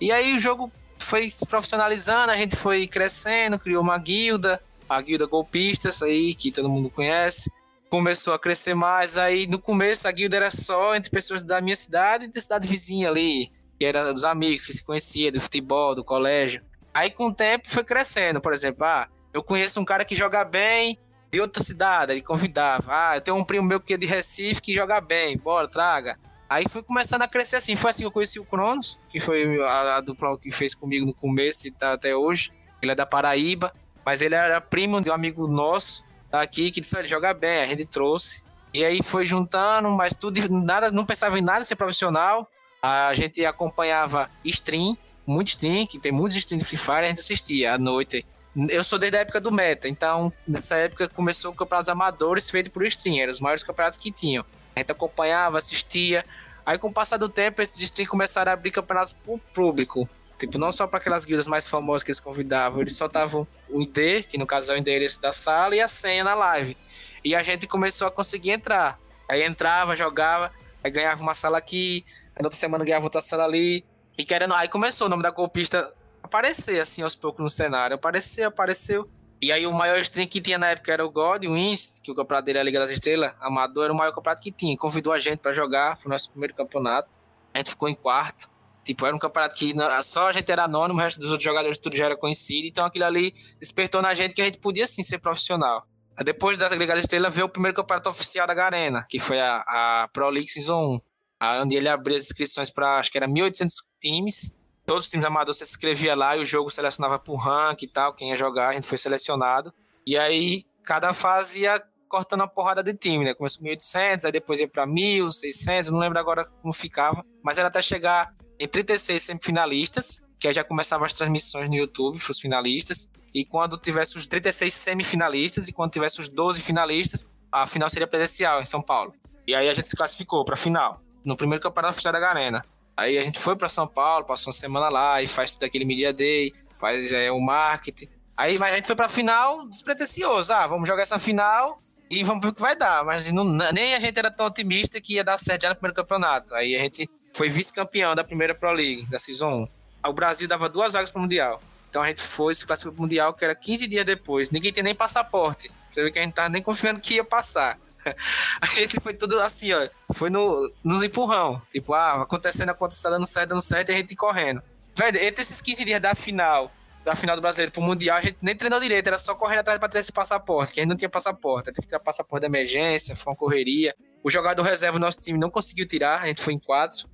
E 0.00 0.10
aí 0.10 0.34
o 0.34 0.40
jogo 0.40 0.72
foi 0.98 1.30
se 1.30 1.46
profissionalizando, 1.46 2.32
a 2.32 2.36
gente 2.36 2.56
foi 2.56 2.88
crescendo, 2.88 3.60
criou 3.60 3.80
uma 3.80 3.96
guilda, 3.96 4.60
a 4.88 5.00
guilda 5.00 5.24
Golpistas 5.24 6.02
aí, 6.02 6.34
que 6.34 6.50
todo 6.50 6.68
mundo 6.68 6.90
conhece. 6.90 7.48
começou 7.88 8.34
a 8.34 8.38
crescer 8.40 8.74
mais. 8.74 9.16
Aí 9.16 9.46
no 9.46 9.60
começo 9.60 10.08
a 10.08 10.10
guilda 10.10 10.34
era 10.34 10.50
só 10.50 10.96
entre 10.96 11.12
pessoas 11.12 11.44
da 11.44 11.60
minha 11.60 11.76
cidade 11.76 12.24
e 12.24 12.28
da 12.28 12.40
cidade 12.40 12.66
vizinha 12.66 13.08
ali, 13.08 13.52
que 13.78 13.84
era 13.84 14.12
dos 14.12 14.24
amigos 14.24 14.66
que 14.66 14.72
se 14.72 14.82
conhecia 14.82 15.30
do 15.30 15.40
futebol, 15.40 15.94
do 15.94 16.02
colégio. 16.02 16.60
Aí 16.92 17.08
com 17.08 17.26
o 17.26 17.32
tempo 17.32 17.68
foi 17.68 17.84
crescendo, 17.84 18.40
por 18.40 18.52
exemplo, 18.52 18.84
ah, 18.84 19.08
eu 19.32 19.44
conheço 19.44 19.78
um 19.78 19.84
cara 19.84 20.04
que 20.04 20.16
joga 20.16 20.44
bem 20.44 20.98
de 21.32 21.40
outra 21.40 21.62
cidade, 21.62 22.12
ele 22.12 22.20
convidava. 22.20 22.92
Ah, 22.92 23.16
eu 23.16 23.20
tenho 23.22 23.36
um 23.38 23.44
primo 23.44 23.66
meu 23.66 23.80
que 23.80 23.94
é 23.94 23.96
de 23.96 24.06
Recife 24.06 24.60
que 24.60 24.74
joga 24.74 25.00
bem, 25.00 25.38
bora, 25.38 25.66
traga. 25.66 26.18
Aí 26.48 26.66
foi 26.68 26.82
começando 26.82 27.22
a 27.22 27.28
crescer 27.28 27.56
assim. 27.56 27.74
Foi 27.74 27.88
assim 27.88 28.02
que 28.02 28.06
eu 28.06 28.12
conheci 28.12 28.38
o 28.38 28.44
Cronos, 28.44 29.00
que 29.08 29.18
foi 29.18 29.58
a, 29.62 29.96
a 29.96 30.00
dupla 30.02 30.38
que 30.38 30.50
fez 30.50 30.74
comigo 30.74 31.06
no 31.06 31.14
começo 31.14 31.66
e 31.66 31.70
tá 31.70 31.94
até 31.94 32.14
hoje. 32.14 32.52
Ele 32.82 32.92
é 32.92 32.94
da 32.94 33.06
Paraíba, 33.06 33.72
mas 34.04 34.20
ele 34.20 34.34
era 34.34 34.60
primo 34.60 35.00
de 35.00 35.08
um 35.08 35.14
amigo 35.14 35.48
nosso 35.48 36.04
daqui 36.30 36.70
que 36.70 36.82
disse: 36.82 36.98
ele 36.98 37.08
joga 37.08 37.32
bem, 37.32 37.62
a 37.62 37.66
gente 37.66 37.86
trouxe. 37.86 38.44
E 38.74 38.84
aí 38.84 39.02
foi 39.02 39.24
juntando, 39.24 39.88
mas 39.90 40.14
tudo, 40.14 40.38
nada, 40.50 40.90
não 40.90 41.06
pensava 41.06 41.38
em 41.38 41.42
nada 41.42 41.64
ser 41.64 41.76
profissional. 41.76 42.46
A 42.82 43.14
gente 43.14 43.42
acompanhava 43.46 44.30
stream, 44.44 44.94
muito 45.26 45.48
stream, 45.48 45.86
que 45.86 45.98
tem 45.98 46.12
muitos 46.12 46.36
stream 46.36 46.58
de 46.58 46.64
Free 46.66 46.76
Fire, 46.76 47.04
a 47.04 47.06
gente 47.06 47.20
assistia 47.20 47.72
à 47.72 47.78
noite. 47.78 48.26
Eu 48.54 48.84
sou 48.84 48.98
desde 48.98 49.16
a 49.16 49.20
época 49.20 49.40
do 49.40 49.50
Meta, 49.50 49.88
então 49.88 50.30
nessa 50.46 50.76
época 50.76 51.08
começou 51.08 51.52
o 51.52 51.54
campeonatos 51.54 51.88
amadores 51.88 52.50
feito 52.50 52.70
por 52.70 52.84
stream, 52.84 53.18
eram 53.18 53.32
os 53.32 53.40
maiores 53.40 53.62
campeonatos 53.62 53.98
que 53.98 54.12
tinham. 54.12 54.44
A 54.76 54.80
gente 54.80 54.92
acompanhava, 54.92 55.56
assistia. 55.56 56.24
Aí 56.64 56.76
com 56.76 56.88
o 56.88 56.92
passar 56.92 57.16
do 57.16 57.30
tempo, 57.30 57.62
esses 57.62 57.80
stream 57.80 58.08
começaram 58.08 58.50
a 58.50 58.52
abrir 58.52 58.70
campeonatos 58.70 59.14
pro 59.14 59.38
público. 59.54 60.06
Tipo, 60.38 60.58
não 60.58 60.70
só 60.70 60.86
para 60.86 60.98
aquelas 60.98 61.24
guildas 61.24 61.46
mais 61.46 61.66
famosas 61.66 62.02
que 62.02 62.10
eles 62.10 62.20
convidavam, 62.20 62.80
eles 62.80 62.94
soltavam 62.94 63.46
o 63.70 63.80
ID, 63.80 64.26
que 64.26 64.36
no 64.36 64.46
caso 64.46 64.72
é 64.72 64.74
o 64.74 64.78
endereço 64.78 65.22
da 65.22 65.32
sala, 65.32 65.74
e 65.74 65.80
a 65.80 65.88
senha 65.88 66.24
na 66.24 66.34
live. 66.34 66.76
E 67.24 67.34
a 67.34 67.42
gente 67.42 67.66
começou 67.66 68.08
a 68.08 68.10
conseguir 68.10 68.50
entrar. 68.50 68.98
Aí 69.30 69.44
entrava, 69.44 69.96
jogava, 69.96 70.52
aí 70.82 70.90
ganhava 70.90 71.22
uma 71.22 71.34
sala 71.34 71.56
aqui, 71.56 72.04
aí 72.34 72.42
na 72.42 72.46
outra 72.46 72.58
semana 72.58 72.84
ganhava 72.84 73.04
outra 73.04 73.20
sala 73.22 73.44
ali. 73.44 73.84
E 74.18 74.24
querendo, 74.24 74.52
aí 74.52 74.68
começou 74.68 75.06
o 75.06 75.10
nome 75.10 75.22
da 75.22 75.30
golpista 75.30 75.90
aparecer 76.32 76.80
assim 76.80 77.02
aos 77.02 77.14
poucos 77.14 77.42
no 77.42 77.50
cenário. 77.50 77.94
Apareceu, 77.94 78.48
apareceu. 78.48 79.08
E 79.40 79.52
aí 79.52 79.66
o 79.66 79.72
maior 79.72 79.98
stream 79.98 80.26
que 80.26 80.40
tinha 80.40 80.56
na 80.56 80.70
época 80.70 80.92
era 80.92 81.04
o 81.04 81.10
God 81.10 81.44
Wins, 81.44 82.00
que 82.00 82.10
o 82.10 82.14
campeonato 82.14 82.46
dele 82.46 82.58
é 82.58 82.60
a 82.60 82.64
Liga 82.64 82.78
das 82.78 82.90
Estrelas, 82.92 83.34
amador, 83.40 83.84
era 83.84 83.92
o 83.92 83.96
maior 83.96 84.14
campeonato 84.14 84.40
que 84.40 84.52
tinha. 84.52 84.76
Convidou 84.78 85.12
a 85.12 85.18
gente 85.18 85.38
para 85.38 85.52
jogar, 85.52 85.96
foi 85.96 86.08
o 86.08 86.12
nosso 86.12 86.30
primeiro 86.30 86.54
campeonato. 86.54 87.18
A 87.52 87.58
gente 87.58 87.70
ficou 87.70 87.88
em 87.88 87.94
quarto. 87.94 88.50
Tipo, 88.84 89.04
era 89.04 89.14
um 89.14 89.18
campeonato 89.18 89.54
que 89.54 89.74
só 90.02 90.28
a 90.28 90.32
gente 90.32 90.50
era 90.50 90.64
anônimo, 90.64 90.98
o 90.98 91.02
resto 91.02 91.20
dos 91.20 91.30
outros 91.30 91.44
jogadores 91.44 91.78
tudo 91.78 91.96
já 91.96 92.06
era 92.06 92.16
conhecido. 92.16 92.66
Então 92.66 92.84
aquilo 92.84 93.04
ali 93.04 93.34
despertou 93.60 94.00
na 94.00 94.14
gente 94.14 94.34
que 94.34 94.40
a 94.40 94.44
gente 94.44 94.58
podia 94.58 94.86
sim 94.86 95.02
ser 95.02 95.18
profissional. 95.18 95.86
Depois 96.24 96.56
da 96.56 96.68
Liga 96.68 96.94
das 96.94 97.04
Estrelas 97.04 97.34
veio 97.34 97.46
o 97.46 97.48
primeiro 97.48 97.76
campeonato 97.76 98.08
oficial 98.08 98.46
da 98.46 98.54
Garena, 98.54 99.04
que 99.08 99.18
foi 99.18 99.40
a, 99.40 99.56
a 99.66 100.08
Pro 100.12 100.30
League 100.30 100.48
Season 100.48 101.00
1. 101.40 101.62
Onde 101.62 101.76
ele 101.76 101.88
abriu 101.88 102.16
as 102.16 102.24
inscrições 102.24 102.70
para, 102.70 102.98
acho 102.98 103.10
que 103.10 103.18
era 103.18 103.26
1.800 103.26 103.72
times 104.00 104.56
todos 104.92 105.06
os 105.06 105.10
times 105.10 105.24
amadores 105.24 105.56
se 105.56 105.64
inscrevia 105.64 106.14
lá 106.14 106.36
e 106.36 106.40
o 106.40 106.44
jogo 106.44 106.68
selecionava 106.68 107.18
por 107.18 107.36
rank 107.36 107.82
e 107.82 107.88
tal, 107.88 108.12
quem 108.12 108.28
ia 108.28 108.36
jogar, 108.36 108.68
a 108.68 108.72
gente 108.74 108.86
foi 108.86 108.98
selecionado. 108.98 109.72
E 110.06 110.18
aí, 110.18 110.64
cada 110.84 111.14
fase 111.14 111.60
ia 111.60 111.82
cortando 112.06 112.42
uma 112.42 112.48
porrada 112.48 112.82
de 112.82 112.92
time, 112.92 113.24
né? 113.24 113.32
Começou 113.32 113.64
1.800, 113.64 114.26
aí 114.26 114.32
depois 114.32 114.60
ia 114.60 114.68
para 114.68 114.86
1.600, 114.86 115.88
não 115.88 115.98
lembro 115.98 116.18
agora 116.18 116.44
como 116.60 116.74
ficava, 116.74 117.24
mas 117.42 117.56
era 117.56 117.68
até 117.68 117.80
chegar 117.80 118.34
em 118.60 118.68
36 118.68 119.22
semifinalistas, 119.22 120.22
que 120.38 120.46
aí 120.46 120.52
já 120.52 120.62
começavam 120.62 121.06
as 121.06 121.14
transmissões 121.14 121.70
no 121.70 121.74
YouTube 121.74 122.18
para 122.18 122.30
os 122.30 122.38
finalistas. 122.38 123.08
E 123.32 123.46
quando 123.46 123.78
tivesse 123.78 124.18
os 124.18 124.26
36 124.26 124.74
semifinalistas 124.74 125.68
e 125.68 125.72
quando 125.72 125.90
tivesse 125.90 126.20
os 126.20 126.28
12 126.28 126.60
finalistas, 126.60 127.26
a 127.50 127.66
final 127.66 127.88
seria 127.88 128.06
presencial 128.06 128.60
em 128.60 128.66
São 128.66 128.82
Paulo. 128.82 129.14
E 129.46 129.54
aí 129.54 129.70
a 129.70 129.72
gente 129.72 129.88
se 129.88 129.96
classificou 129.96 130.44
para 130.44 130.52
a 130.52 130.58
final, 130.58 131.00
no 131.24 131.34
primeiro 131.34 131.62
campeonato 131.62 131.92
oficial 131.92 132.12
da 132.12 132.20
Garena. 132.20 132.62
Aí 132.96 133.18
a 133.18 133.24
gente 133.24 133.38
foi 133.38 133.56
para 133.56 133.68
São 133.68 133.86
Paulo, 133.86 134.24
passou 134.24 134.52
uma 134.52 134.58
semana 134.58 134.88
lá 134.88 135.22
e 135.22 135.26
faz 135.26 135.52
tudo 135.54 135.64
aquele 135.64 135.84
Media 135.84 136.12
Day, 136.12 136.52
faz 136.78 137.12
é, 137.12 137.30
o 137.30 137.40
marketing. 137.40 138.08
Aí 138.36 138.56
a 138.60 138.74
gente 138.76 138.86
foi 138.86 138.96
pra 138.96 139.08
final 139.08 139.66
despretensioso. 139.68 140.52
Ah, 140.52 140.66
vamos 140.66 140.88
jogar 140.88 141.02
essa 141.02 141.18
final 141.18 141.80
e 142.10 142.22
vamos 142.24 142.42
ver 142.42 142.50
o 142.50 142.54
que 142.54 142.60
vai 142.60 142.76
dar. 142.76 143.04
Mas 143.04 143.30
não, 143.30 143.44
nem 143.44 143.94
a 143.94 144.00
gente 144.00 144.18
era 144.18 144.30
tão 144.30 144.46
otimista 144.46 145.00
que 145.00 145.14
ia 145.14 145.24
dar 145.24 145.38
certo 145.38 145.62
já 145.62 145.68
no 145.70 145.76
primeiro 145.76 145.94
campeonato. 145.94 146.54
Aí 146.54 146.74
a 146.74 146.78
gente 146.78 147.08
foi 147.34 147.48
vice-campeão 147.48 148.14
da 148.14 148.24
primeira 148.24 148.54
Pro 148.54 148.72
League, 148.72 149.08
da 149.08 149.18
Season 149.18 149.66
1. 150.04 150.08
O 150.08 150.12
Brasil 150.12 150.48
dava 150.48 150.68
duas 150.68 150.92
vagas 150.92 151.10
pro 151.10 151.20
Mundial. 151.20 151.62
Então 151.88 152.02
a 152.02 152.08
gente 152.08 152.20
foi, 152.22 152.54
se 152.54 152.66
classificou 152.66 152.94
pro 152.94 153.02
Mundial, 153.02 153.34
que 153.34 153.44
era 153.44 153.54
15 153.54 153.86
dias 153.86 154.04
depois. 154.04 154.50
Ninguém 154.50 154.72
tinha 154.72 154.82
nem 154.82 154.94
passaporte. 154.94 155.70
Você 155.90 156.02
vê 156.02 156.10
que 156.10 156.18
a 156.18 156.22
gente 156.22 156.34
tava 156.34 156.48
nem 156.48 156.62
confiando 156.62 157.00
que 157.00 157.14
ia 157.14 157.24
passar. 157.24 157.78
a 158.60 158.66
gente 158.74 159.00
foi 159.00 159.14
tudo 159.14 159.40
assim, 159.40 159.72
ó. 159.72 159.88
Foi 160.14 160.30
no, 160.30 160.70
nos 160.84 161.02
empurrão. 161.02 161.60
Tipo, 161.70 161.94
ah, 161.94 162.22
acontecendo, 162.22 162.70
acontecendo, 162.70 163.04
tá 163.04 163.10
dando 163.10 163.26
certo, 163.26 163.48
dando 163.50 163.62
certo, 163.62 163.90
e 163.90 163.94
a 163.94 163.96
gente 163.98 164.16
correndo. 164.16 164.62
Velho, 164.96 165.18
entre 165.18 165.42
esses 165.42 165.60
15 165.60 165.84
dias 165.84 166.00
da 166.00 166.14
final, 166.14 166.70
da 167.04 167.16
final 167.16 167.34
do 167.34 167.42
brasileiro 167.42 167.72
pro 167.72 167.82
Mundial, 167.82 168.18
a 168.18 168.20
gente 168.20 168.36
nem 168.42 168.54
treinou 168.54 168.78
direito, 168.78 169.06
era 169.06 169.18
só 169.18 169.34
correndo 169.34 169.60
atrás 169.60 169.78
pra 169.78 169.88
ter 169.88 169.98
esse 169.98 170.12
passaporte, 170.12 170.72
que 170.72 170.80
a 170.80 170.82
gente 170.82 170.90
não 170.90 170.96
tinha 170.96 171.08
passaporte. 171.08 171.66
Teve 171.66 171.80
que 171.80 171.86
tirar 171.86 172.00
passaporte 172.00 172.42
de 172.42 172.46
emergência, 172.46 173.16
foi 173.16 173.32
uma 173.32 173.36
correria. 173.36 173.94
O 174.22 174.30
jogador 174.30 174.62
reserva 174.62 174.98
do 174.98 175.02
nosso 175.02 175.20
time 175.20 175.38
não 175.38 175.50
conseguiu 175.50 175.86
tirar, 175.86 176.22
a 176.22 176.26
gente 176.26 176.42
foi 176.42 176.52
em 176.54 176.58
quatro. 176.58 177.08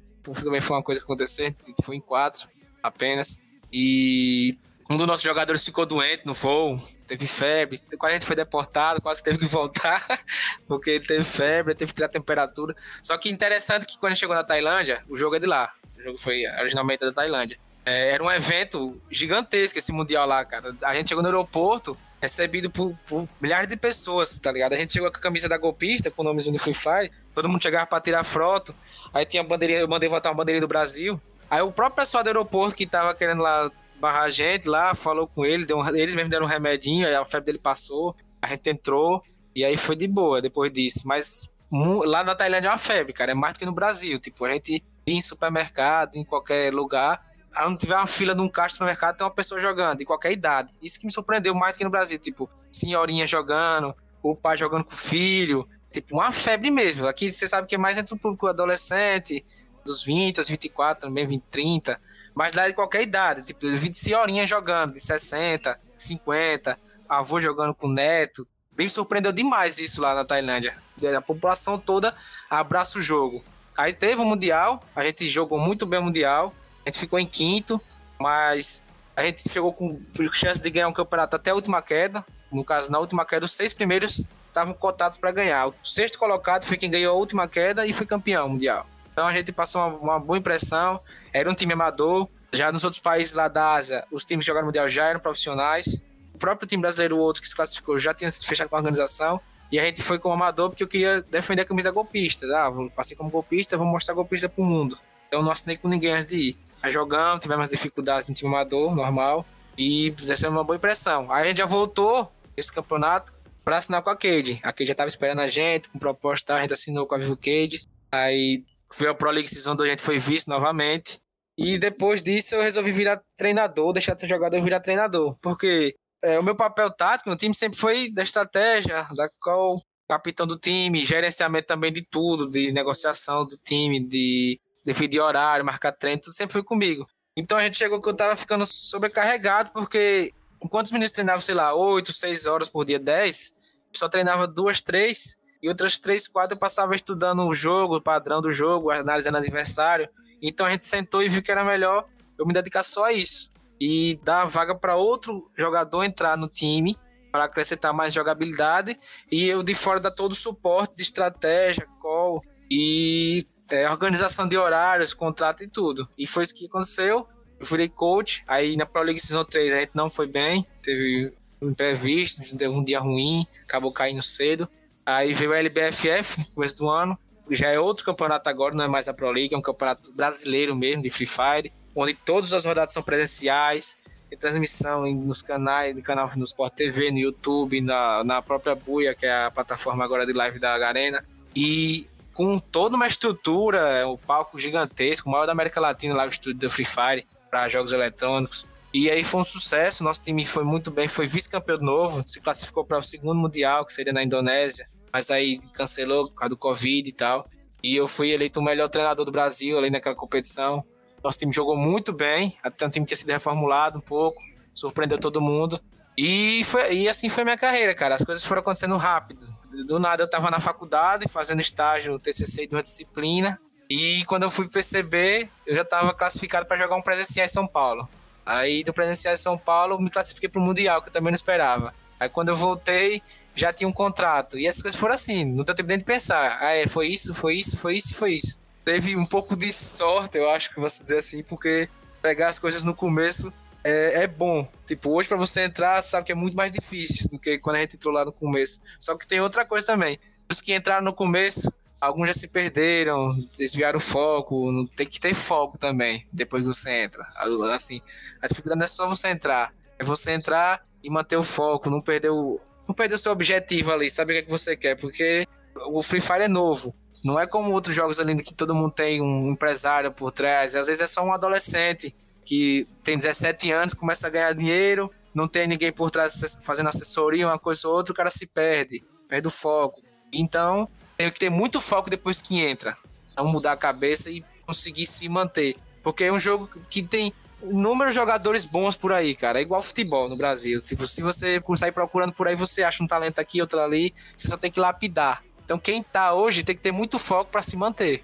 Também 0.44 0.60
foi 0.60 0.76
uma 0.76 0.82
coisa 0.82 1.00
que 1.00 1.04
aconteceu, 1.04 1.46
a 1.46 1.48
gente 1.48 1.82
foi 1.82 1.96
em 1.96 2.00
quatro 2.00 2.48
apenas. 2.82 3.40
E 3.72 4.58
um 4.90 4.96
dos 4.96 5.06
nossos 5.06 5.22
jogadores 5.22 5.64
ficou 5.64 5.84
doente 5.84 6.24
no 6.24 6.32
voo, 6.32 6.80
teve 7.06 7.26
febre. 7.26 7.82
Quando 7.98 8.10
a 8.10 8.14
gente 8.14 8.24
foi 8.24 8.34
deportado, 8.34 9.02
quase 9.02 9.22
teve 9.22 9.38
que 9.38 9.44
voltar, 9.44 10.02
porque 10.66 10.90
ele 10.90 11.04
teve 11.04 11.22
febre, 11.22 11.74
teve 11.74 11.90
que 11.90 11.96
tirar 11.96 12.08
temperatura. 12.08 12.74
Só 13.02 13.16
que 13.18 13.28
interessante 13.28 13.86
que 13.86 13.98
quando 13.98 14.12
a 14.12 14.16
chegou 14.16 14.34
na 14.34 14.42
Tailândia, 14.42 15.04
o 15.08 15.16
jogo 15.16 15.36
é 15.36 15.38
de 15.38 15.46
lá. 15.46 15.72
O 15.98 16.02
jogo 16.02 16.18
foi 16.18 16.42
originalmente 16.58 17.04
da 17.04 17.12
Tailândia. 17.12 17.58
É, 17.84 18.10
era 18.10 18.22
um 18.22 18.30
evento 18.30 19.00
gigantesco 19.10 19.78
esse 19.78 19.92
Mundial 19.92 20.26
lá, 20.26 20.44
cara. 20.44 20.74
A 20.82 20.94
gente 20.94 21.08
chegou 21.08 21.22
no 21.22 21.28
aeroporto, 21.28 21.96
recebido 22.20 22.70
por, 22.70 22.96
por, 23.06 23.28
milhares 23.40 23.68
de 23.68 23.76
pessoas, 23.76 24.38
tá 24.40 24.50
ligado? 24.50 24.72
A 24.72 24.76
gente 24.76 24.92
chegou 24.92 25.10
com 25.10 25.18
a 25.18 25.20
camisa 25.20 25.48
da 25.48 25.58
golpista, 25.58 26.10
com 26.10 26.22
o 26.22 26.24
nomezinho 26.24 26.54
do 26.54 26.58
Free 26.58 26.74
Fire, 26.74 27.10
todo 27.34 27.48
mundo 27.48 27.62
chegava 27.62 27.86
pra 27.86 28.00
tirar 28.00 28.24
foto, 28.24 28.74
aí 29.12 29.24
tinha 29.24 29.42
bandeirinha, 29.42 29.80
eu 29.80 29.88
mandei 29.88 30.08
botar 30.08 30.30
uma 30.30 30.34
bandeirinha 30.34 30.60
do 30.60 30.68
Brasil, 30.68 31.20
aí 31.48 31.62
o 31.62 31.70
próprio 31.70 32.04
pessoal 32.04 32.24
do 32.24 32.26
aeroporto 32.26 32.74
que 32.74 32.86
tava 32.86 33.14
querendo 33.14 33.42
lá 33.42 33.70
barrar 33.98 34.24
a 34.24 34.30
gente 34.30 34.68
lá, 34.68 34.94
falou 34.94 35.26
com 35.26 35.44
ele, 35.44 35.66
deu 35.66 35.78
um, 35.78 35.88
eles 35.88 36.14
mesmos 36.14 36.30
deram 36.30 36.46
um 36.46 36.48
remedinho, 36.48 37.06
aí 37.06 37.14
a 37.14 37.24
febre 37.24 37.46
dele 37.46 37.58
passou, 37.58 38.14
a 38.40 38.48
gente 38.48 38.70
entrou, 38.70 39.22
e 39.54 39.64
aí 39.64 39.76
foi 39.76 39.96
de 39.96 40.06
boa 40.06 40.40
depois 40.40 40.72
disso. 40.72 41.02
Mas 41.06 41.50
lá 41.70 42.24
na 42.24 42.34
Tailândia 42.34 42.68
é 42.68 42.70
uma 42.70 42.78
febre, 42.78 43.12
cara, 43.12 43.32
é 43.32 43.34
mais 43.34 43.54
do 43.54 43.58
que 43.58 43.66
no 43.66 43.72
Brasil. 43.72 44.18
Tipo, 44.18 44.44
a 44.44 44.52
gente 44.52 44.74
ir 44.74 44.84
em 45.06 45.20
supermercado, 45.20 46.16
em 46.16 46.24
qualquer 46.24 46.72
lugar, 46.72 47.20
onde 47.66 47.78
tiver 47.78 47.96
uma 47.96 48.06
fila 48.06 48.34
de 48.34 48.40
um 48.40 48.48
caixa 48.48 48.68
de 48.68 48.74
supermercado, 48.74 49.16
tem 49.16 49.26
uma 49.26 49.34
pessoa 49.34 49.60
jogando, 49.60 49.98
de 49.98 50.04
qualquer 50.04 50.32
idade. 50.32 50.72
Isso 50.82 50.98
que 50.98 51.06
me 51.06 51.12
surpreendeu 51.12 51.54
mais 51.54 51.74
do 51.74 51.78
que 51.78 51.84
no 51.84 51.90
Brasil, 51.90 52.18
tipo, 52.18 52.48
senhorinha 52.70 53.26
jogando, 53.26 53.94
o 54.22 54.36
pai 54.36 54.56
jogando 54.56 54.84
com 54.84 54.92
o 54.92 54.96
filho, 54.96 55.68
tipo, 55.92 56.14
uma 56.14 56.30
febre 56.30 56.70
mesmo. 56.70 57.06
Aqui 57.06 57.32
você 57.32 57.48
sabe 57.48 57.66
que 57.66 57.74
é 57.74 57.78
mais 57.78 57.98
entre 57.98 58.14
o 58.14 58.18
público 58.18 58.46
adolescente, 58.46 59.44
dos 59.88 60.04
20 60.04 60.38
aos 60.38 60.48
24, 60.48 61.08
também 61.08 61.26
20, 61.26 61.42
30, 61.50 62.00
mas 62.34 62.54
lá 62.54 62.68
de 62.68 62.74
qualquer 62.74 63.02
idade, 63.02 63.42
tipo, 63.42 63.66
eu 63.66 63.76
vi 63.76 63.88
de 63.88 63.96
senhorinha 63.96 64.46
jogando, 64.46 64.92
de 64.92 65.00
60, 65.00 65.78
50, 65.96 66.78
avô 67.08 67.40
jogando 67.40 67.74
com 67.74 67.88
neto. 67.88 68.46
Bem 68.72 68.88
surpreendeu 68.88 69.32
demais 69.32 69.78
isso 69.78 70.00
lá 70.00 70.14
na 70.14 70.24
Tailândia. 70.24 70.76
A 71.16 71.20
população 71.20 71.78
toda 71.78 72.14
abraça 72.48 72.98
o 72.98 73.02
jogo. 73.02 73.42
Aí 73.76 73.92
teve 73.92 74.20
o 74.20 74.24
Mundial, 74.24 74.82
a 74.94 75.04
gente 75.04 75.28
jogou 75.28 75.58
muito 75.58 75.84
bem 75.86 75.98
o 75.98 76.02
Mundial, 76.02 76.54
a 76.84 76.88
gente 76.88 76.98
ficou 76.98 77.18
em 77.18 77.26
quinto, 77.26 77.80
mas 78.20 78.82
a 79.16 79.24
gente 79.24 79.48
chegou 79.48 79.72
com 79.72 80.00
chance 80.32 80.62
de 80.62 80.70
ganhar 80.70 80.88
um 80.88 80.92
campeonato 80.92 81.36
até 81.36 81.50
a 81.50 81.54
última 81.54 81.82
queda. 81.82 82.24
No 82.52 82.64
caso, 82.64 82.90
na 82.90 82.98
última 82.98 83.24
queda, 83.24 83.44
os 83.44 83.52
seis 83.52 83.72
primeiros 83.72 84.28
estavam 84.46 84.74
cotados 84.74 85.16
para 85.18 85.30
ganhar. 85.30 85.66
O 85.66 85.74
sexto 85.82 86.18
colocado 86.18 86.64
foi 86.64 86.76
quem 86.76 86.90
ganhou 86.90 87.14
a 87.14 87.18
última 87.18 87.46
queda 87.46 87.86
e 87.86 87.92
foi 87.92 88.06
campeão 88.06 88.48
mundial. 88.48 88.86
Então 89.18 89.26
a 89.26 89.32
gente 89.32 89.52
passou 89.52 89.80
uma, 89.80 89.98
uma, 89.98 90.20
boa 90.20 90.38
impressão. 90.38 91.00
Era 91.32 91.50
um 91.50 91.54
time 91.54 91.72
amador. 91.72 92.28
Já 92.52 92.70
nos 92.70 92.84
outros 92.84 93.00
países 93.00 93.32
lá 93.32 93.48
da 93.48 93.74
Ásia, 93.74 94.06
os 94.12 94.24
times 94.24 94.44
que 94.44 94.46
jogaram 94.46 94.66
no 94.66 94.68
Mundial 94.68 94.88
já 94.88 95.06
eram 95.06 95.18
profissionais. 95.18 96.04
O 96.32 96.38
próprio 96.38 96.68
time 96.68 96.80
brasileiro, 96.80 97.16
o 97.16 97.18
outro 97.18 97.42
que 97.42 97.48
se 97.48 97.56
classificou, 97.56 97.98
já 97.98 98.14
tinha 98.14 98.30
fechado 98.30 98.68
com 98.68 98.76
a 98.76 98.78
organização. 98.78 99.40
E 99.72 99.78
a 99.80 99.84
gente 99.84 100.04
foi 100.04 100.20
como 100.20 100.34
amador 100.34 100.70
porque 100.70 100.84
eu 100.84 100.86
queria 100.86 101.20
defender 101.20 101.62
a 101.62 101.64
camisa 101.64 101.90
golpista. 101.90 102.46
Ah, 102.46 102.70
passei 102.94 103.16
como 103.16 103.28
golpista, 103.28 103.76
vou 103.76 103.88
mostrar 103.88 104.14
golpista 104.14 104.48
pro 104.48 104.62
mundo. 104.62 104.96
Então 105.26 105.42
não 105.42 105.50
assinei 105.50 105.76
com 105.76 105.88
ninguém 105.88 106.12
antes 106.12 106.26
de 106.26 106.36
ir. 106.50 106.58
Aí 106.80 106.92
jogamos, 106.92 107.40
tivemos 107.40 107.68
dificuldades 107.70 108.28
no 108.28 108.36
time 108.36 108.54
amador, 108.54 108.94
normal. 108.94 109.44
E 109.76 110.14
fizemos 110.16 110.44
uma 110.44 110.62
boa 110.62 110.76
impressão. 110.76 111.26
Aí 111.32 111.42
a 111.42 111.48
gente 111.48 111.58
já 111.58 111.66
voltou 111.66 112.32
esse 112.56 112.72
campeonato 112.72 113.34
para 113.64 113.78
assinar 113.78 114.00
com 114.00 114.10
a 114.10 114.16
Cade. 114.16 114.60
A 114.62 114.72
Cade 114.72 114.86
já 114.86 114.92
estava 114.92 115.08
esperando 115.08 115.40
a 115.40 115.48
gente, 115.48 115.90
com 115.90 115.98
proposta, 115.98 116.54
a 116.54 116.60
gente 116.60 116.72
assinou 116.72 117.04
com 117.04 117.16
a 117.16 117.18
Vivo 117.18 117.36
Cade. 117.36 117.84
Aí 118.12 118.64
foi 118.92 119.08
a 119.08 119.14
Pro 119.14 119.30
League 119.30 119.48
Season 119.48 119.74
2, 119.74 119.88
a 119.88 119.90
gente 119.90 120.02
foi 120.02 120.18
vice 120.18 120.48
novamente. 120.48 121.20
E 121.56 121.78
depois 121.78 122.22
disso 122.22 122.54
eu 122.54 122.62
resolvi 122.62 122.92
virar 122.92 123.20
treinador, 123.36 123.92
deixar 123.92 124.14
de 124.14 124.20
ser 124.20 124.28
jogador 124.28 124.56
e 124.56 124.60
virar 124.60 124.80
treinador. 124.80 125.36
Porque 125.42 125.94
é, 126.22 126.38
o 126.38 126.42
meu 126.42 126.54
papel 126.54 126.90
tático 126.90 127.28
no 127.28 127.36
time 127.36 127.54
sempre 127.54 127.78
foi 127.78 128.10
da 128.10 128.22
estratégia, 128.22 129.06
da 129.14 129.28
qual 129.42 129.80
capitão 130.08 130.46
do 130.46 130.58
time, 130.58 131.04
gerenciamento 131.04 131.66
também 131.66 131.92
de 131.92 132.02
tudo, 132.02 132.48
de 132.48 132.72
negociação 132.72 133.44
do 133.44 133.56
time, 133.58 134.00
de 134.00 134.58
definir 134.84 135.20
horário, 135.20 135.64
marcar 135.64 135.92
treino, 135.92 136.22
tudo 136.22 136.32
sempre 136.32 136.54
foi 136.54 136.62
comigo. 136.62 137.06
Então 137.36 137.58
a 137.58 137.62
gente 137.62 137.76
chegou 137.76 138.00
que 138.00 138.08
eu 138.08 138.16
tava 138.16 138.34
ficando 138.34 138.64
sobrecarregado, 138.64 139.70
porque 139.70 140.32
enquanto 140.62 140.86
os 140.86 140.92
meninos 140.92 141.12
treinavam, 141.12 141.40
sei 141.40 141.54
lá, 141.54 141.74
8, 141.74 142.12
6 142.12 142.46
horas 142.46 142.68
por 142.68 142.84
dia, 142.84 142.98
10, 142.98 143.52
só 143.94 144.08
treinava 144.08 144.46
duas, 144.46 144.80
três, 144.80 145.36
e 145.62 145.68
outras 145.68 145.98
três, 145.98 146.28
quatro 146.28 146.54
eu 146.54 146.58
passava 146.58 146.94
estudando 146.94 147.46
o 147.46 147.52
jogo, 147.52 147.96
o 147.96 148.02
padrão 148.02 148.40
do 148.40 148.50
jogo, 148.50 148.90
analisando 148.90 149.38
adversário. 149.38 150.08
Então 150.40 150.66
a 150.66 150.70
gente 150.70 150.84
sentou 150.84 151.22
e 151.22 151.28
viu 151.28 151.42
que 151.42 151.50
era 151.50 151.64
melhor 151.64 152.06
eu 152.38 152.46
me 152.46 152.52
dedicar 152.52 152.82
só 152.82 153.06
a 153.06 153.12
isso. 153.12 153.50
E 153.80 154.18
dar 154.22 154.44
vaga 154.44 154.74
para 154.74 154.96
outro 154.96 155.50
jogador 155.56 156.04
entrar 156.04 156.36
no 156.36 156.48
time 156.48 156.96
para 157.30 157.44
acrescentar 157.44 157.92
mais 157.92 158.14
jogabilidade 158.14 158.98
e 159.30 159.46
eu 159.46 159.62
de 159.62 159.74
fora 159.74 160.00
dar 160.00 160.10
todo 160.10 160.32
o 160.32 160.36
suporte 160.36 160.96
de 160.96 161.02
estratégia, 161.02 161.86
call 162.00 162.42
e 162.70 163.44
é, 163.70 163.88
organização 163.90 164.48
de 164.48 164.56
horários, 164.56 165.14
contrato 165.14 165.62
e 165.62 165.68
tudo. 165.68 166.08
E 166.18 166.26
foi 166.26 166.44
isso 166.44 166.54
que 166.54 166.66
aconteceu. 166.66 167.26
Eu 167.58 167.66
fui 167.66 167.88
coach, 167.88 168.44
aí 168.46 168.76
na 168.76 168.86
Pro 168.86 169.02
League 169.02 169.20
Season 169.20 169.44
3 169.44 169.74
a 169.74 169.80
gente 169.80 169.90
não 169.94 170.08
foi 170.08 170.26
bem, 170.26 170.64
teve 170.82 171.32
um 171.60 171.70
imprevisto, 171.70 172.56
teve 172.56 172.72
um 172.72 172.84
dia 172.84 173.00
ruim, 173.00 173.44
acabou 173.64 173.92
caindo 173.92 174.22
cedo. 174.22 174.68
Aí 175.08 175.32
veio 175.32 175.54
a 175.54 175.58
LBFF 175.58 176.38
no 176.38 176.54
começo 176.54 176.76
do 176.76 176.90
ano, 176.90 177.16
já 177.50 177.70
é 177.70 177.80
outro 177.80 178.04
campeonato 178.04 178.46
agora, 178.50 178.74
não 178.74 178.84
é 178.84 178.88
mais 178.88 179.08
a 179.08 179.14
Pro 179.14 179.30
League, 179.30 179.54
é 179.54 179.56
um 179.56 179.62
campeonato 179.62 180.12
brasileiro 180.12 180.76
mesmo, 180.76 181.02
de 181.02 181.08
Free 181.08 181.26
Fire, 181.26 181.72
onde 181.96 182.12
todas 182.12 182.52
as 182.52 182.66
rodadas 182.66 182.92
são 182.92 183.02
presenciais, 183.02 183.96
tem 184.28 184.38
transmissão 184.38 185.10
nos 185.14 185.40
canais, 185.40 185.96
no 185.96 186.02
canal 186.02 186.30
no 186.36 186.44
Sport 186.44 186.74
TV, 186.74 187.10
no 187.10 187.16
YouTube, 187.16 187.80
na, 187.80 188.22
na 188.22 188.42
própria 188.42 188.74
Buia, 188.74 189.14
que 189.14 189.24
é 189.24 189.46
a 189.46 189.50
plataforma 189.50 190.04
agora 190.04 190.26
de 190.26 190.34
live 190.34 190.58
da 190.58 190.74
Arena. 190.74 191.24
E 191.56 192.06
com 192.34 192.58
toda 192.58 192.94
uma 192.94 193.06
estrutura, 193.06 194.06
o 194.06 194.12
um 194.12 194.16
palco 194.18 194.58
gigantesco, 194.58 195.26
o 195.26 195.32
maior 195.32 195.46
da 195.46 195.52
América 195.52 195.80
Latina, 195.80 196.14
lá 196.14 196.26
o 196.26 196.28
estúdio 196.28 196.60
do 196.60 196.70
Free 196.70 196.84
Fire, 196.84 197.26
para 197.50 197.66
jogos 197.70 197.94
eletrônicos. 197.94 198.66
E 198.92 199.10
aí 199.10 199.24
foi 199.24 199.40
um 199.40 199.44
sucesso, 199.44 200.04
nosso 200.04 200.20
time 200.20 200.44
foi 200.44 200.64
muito 200.64 200.90
bem, 200.90 201.08
foi 201.08 201.26
vice-campeão 201.26 201.78
novo, 201.78 202.22
se 202.26 202.40
classificou 202.40 202.84
para 202.84 202.98
o 202.98 203.02
segundo 203.02 203.40
mundial, 203.40 203.86
que 203.86 203.92
seria 203.94 204.12
na 204.12 204.22
Indonésia, 204.22 204.86
mas 205.12 205.30
aí 205.30 205.58
cancelou 205.72 206.28
por 206.28 206.34
causa 206.34 206.50
do 206.50 206.56
Covid 206.56 207.08
e 207.08 207.12
tal. 207.12 207.44
E 207.82 207.96
eu 207.96 208.08
fui 208.08 208.30
eleito 208.30 208.60
o 208.60 208.62
melhor 208.62 208.88
treinador 208.88 209.24
do 209.24 209.32
Brasil 209.32 209.78
ali 209.78 209.90
naquela 209.90 210.14
competição. 210.14 210.84
Nosso 211.22 211.38
time 211.38 211.52
jogou 211.52 211.76
muito 211.76 212.12
bem, 212.12 212.56
até 212.62 212.86
o 212.86 212.90
time 212.90 213.06
tinha 213.06 213.16
sido 213.16 213.30
reformulado 213.30 213.98
um 213.98 214.00
pouco, 214.00 214.38
surpreendeu 214.74 215.18
todo 215.18 215.40
mundo. 215.40 215.78
E, 216.16 216.64
foi, 216.64 216.94
e 216.94 217.08
assim 217.08 217.28
foi 217.28 217.44
minha 217.44 217.56
carreira, 217.56 217.94
cara. 217.94 218.16
As 218.16 218.24
coisas 218.24 218.44
foram 218.44 218.60
acontecendo 218.60 218.96
rápido. 218.96 219.40
Do 219.86 220.00
nada 220.00 220.24
eu 220.24 220.28
tava 220.28 220.50
na 220.50 220.58
faculdade, 220.58 221.28
fazendo 221.28 221.60
estágio 221.60 222.18
TCC 222.18 222.66
de 222.66 222.74
uma 222.74 222.82
disciplina. 222.82 223.56
E 223.88 224.24
quando 224.26 224.42
eu 224.42 224.50
fui 224.50 224.68
perceber, 224.68 225.48
eu 225.64 225.76
já 225.76 225.84
tava 225.84 226.12
classificado 226.12 226.66
para 226.66 226.76
jogar 226.76 226.96
um 226.96 227.02
presencial 227.02 227.46
em 227.46 227.48
São 227.48 227.66
Paulo. 227.66 228.08
Aí 228.44 228.82
do 228.82 228.92
presencial 228.92 229.34
em 229.34 229.36
São 229.36 229.56
Paulo, 229.56 230.00
me 230.00 230.10
classifiquei 230.10 230.48
pro 230.48 230.60
Mundial, 230.60 231.00
que 231.00 231.08
eu 231.08 231.12
também 231.12 231.30
não 231.30 231.36
esperava. 231.36 231.94
Aí 232.18 232.28
quando 232.28 232.48
eu 232.48 232.56
voltei, 232.56 233.22
já 233.54 233.72
tinha 233.72 233.88
um 233.88 233.92
contrato. 233.92 234.58
E 234.58 234.66
as 234.66 234.82
coisas 234.82 234.98
foram 234.98 235.14
assim, 235.14 235.44
não 235.44 235.64
deu 235.64 235.74
tempo 235.74 235.88
nem 235.88 235.98
de 235.98 236.04
pensar. 236.04 236.58
Ah, 236.60 236.74
é, 236.74 236.86
foi 236.86 237.08
isso, 237.08 237.32
foi 237.34 237.54
isso, 237.54 237.76
foi 237.76 237.96
isso 237.96 238.12
e 238.12 238.14
foi 238.14 238.32
isso 238.32 238.68
teve 238.88 239.14
um 239.16 239.26
pouco 239.26 239.54
de 239.54 239.70
sorte, 239.70 240.38
eu 240.38 240.48
acho 240.48 240.72
que 240.72 240.80
você 240.80 241.02
dizer 241.02 241.18
assim, 241.18 241.42
porque 241.42 241.86
pegar 242.22 242.48
as 242.48 242.58
coisas 242.58 242.84
no 242.84 242.94
começo 242.94 243.52
é, 243.84 244.22
é 244.22 244.26
bom. 244.26 244.66
Tipo, 244.86 245.10
hoje 245.10 245.28
para 245.28 245.36
você 245.36 245.60
entrar, 245.60 246.00
sabe 246.00 246.24
que 246.24 246.32
é 246.32 246.34
muito 246.34 246.56
mais 246.56 246.72
difícil 246.72 247.28
do 247.28 247.38
que 247.38 247.58
quando 247.58 247.76
a 247.76 247.80
gente 247.80 247.96
entrou 247.96 248.14
lá 248.14 248.24
no 248.24 248.32
começo. 248.32 248.80
Só 248.98 249.14
que 249.14 249.26
tem 249.26 249.42
outra 249.42 249.66
coisa 249.66 249.86
também. 249.86 250.18
Os 250.50 250.62
que 250.62 250.74
entraram 250.74 251.04
no 251.04 251.12
começo, 251.12 251.70
alguns 252.00 252.28
já 252.28 252.32
se 252.32 252.48
perderam, 252.48 253.36
desviaram 253.58 253.98
o 253.98 254.00
foco. 254.00 254.88
Tem 254.96 255.06
que 255.06 255.20
ter 255.20 255.34
foco 255.34 255.76
também 255.76 256.26
depois 256.32 256.62
que 256.62 256.68
você 256.68 256.90
entra. 257.02 257.26
Assim, 257.74 258.00
a 258.40 258.48
dificuldade 258.48 258.78
não 258.78 258.86
é 258.86 258.88
só 258.88 259.06
você 259.06 259.28
entrar, 259.28 259.70
é 259.98 260.02
você 260.04 260.30
entrar 260.30 260.82
e 261.02 261.10
manter 261.10 261.36
o 261.36 261.42
foco, 261.42 261.90
não 261.90 262.00
perder 262.00 262.30
o, 262.30 262.60
não 262.86 262.94
perder 262.94 263.18
seu 263.18 263.32
objetivo 263.32 263.92
ali, 263.92 264.10
saber 264.10 264.32
o 264.32 264.36
que, 264.36 264.40
é 264.40 264.44
que 264.44 264.50
você 264.50 264.76
quer, 264.76 264.96
porque 264.96 265.46
o 265.86 266.02
Free 266.02 266.20
Fire 266.20 266.42
é 266.42 266.48
novo. 266.48 266.94
Não 267.24 267.38
é 267.38 267.46
como 267.46 267.72
outros 267.72 267.94
jogos 267.94 268.20
ali 268.20 268.36
que 268.42 268.54
todo 268.54 268.74
mundo 268.74 268.92
tem 268.92 269.20
um 269.20 269.50
empresário 269.50 270.12
por 270.12 270.30
trás. 270.30 270.74
Às 270.74 270.86
vezes 270.86 271.02
é 271.02 271.06
só 271.06 271.22
um 271.24 271.32
adolescente 271.32 272.14
que 272.44 272.86
tem 273.04 273.16
17 273.16 273.70
anos, 273.72 273.94
começa 273.94 274.26
a 274.26 274.30
ganhar 274.30 274.54
dinheiro, 274.54 275.10
não 275.34 275.46
tem 275.46 275.66
ninguém 275.66 275.92
por 275.92 276.10
trás 276.10 276.58
fazendo 276.62 276.88
assessoria, 276.88 277.46
uma 277.46 277.58
coisa 277.58 277.86
ou 277.88 277.94
outra, 277.94 278.12
o 278.12 278.16
cara 278.16 278.30
se 278.30 278.46
perde, 278.46 279.04
perde 279.28 279.46
o 279.46 279.50
foco. 279.50 280.00
Então, 280.32 280.88
tem 281.16 281.30
que 281.30 281.38
ter 281.38 281.50
muito 281.50 281.80
foco 281.80 282.08
depois 282.08 282.40
que 282.40 282.60
entra. 282.60 282.96
Não 283.36 283.46
mudar 283.46 283.72
a 283.72 283.76
cabeça 283.76 284.30
e 284.30 284.44
conseguir 284.66 285.06
se 285.06 285.28
manter. 285.28 285.76
Porque 286.02 286.24
é 286.24 286.32
um 286.32 286.40
jogo 286.40 286.68
que 286.88 287.02
tem 287.02 287.32
inúmeros 287.62 288.14
jogadores 288.14 288.64
bons 288.64 288.96
por 288.96 289.12
aí, 289.12 289.34
cara. 289.34 289.58
É 289.58 289.62
igual 289.62 289.82
futebol 289.82 290.28
no 290.28 290.36
Brasil. 290.36 290.80
Tipo, 290.80 291.06
se 291.06 291.22
você 291.22 291.60
sair 291.76 291.92
procurando 291.92 292.32
por 292.32 292.48
aí, 292.48 292.56
você 292.56 292.82
acha 292.82 293.02
um 293.02 293.06
talento 293.06 293.40
aqui, 293.40 293.60
outro 293.60 293.80
ali, 293.80 294.12
você 294.36 294.48
só 294.48 294.56
tem 294.56 294.70
que 294.70 294.80
lapidar. 294.80 295.42
Então 295.64 295.78
quem 295.78 296.02
tá 296.02 296.32
hoje 296.32 296.64
tem 296.64 296.74
que 296.74 296.82
ter 296.82 296.92
muito 296.92 297.18
foco 297.18 297.50
para 297.50 297.62
se 297.62 297.76
manter. 297.76 298.22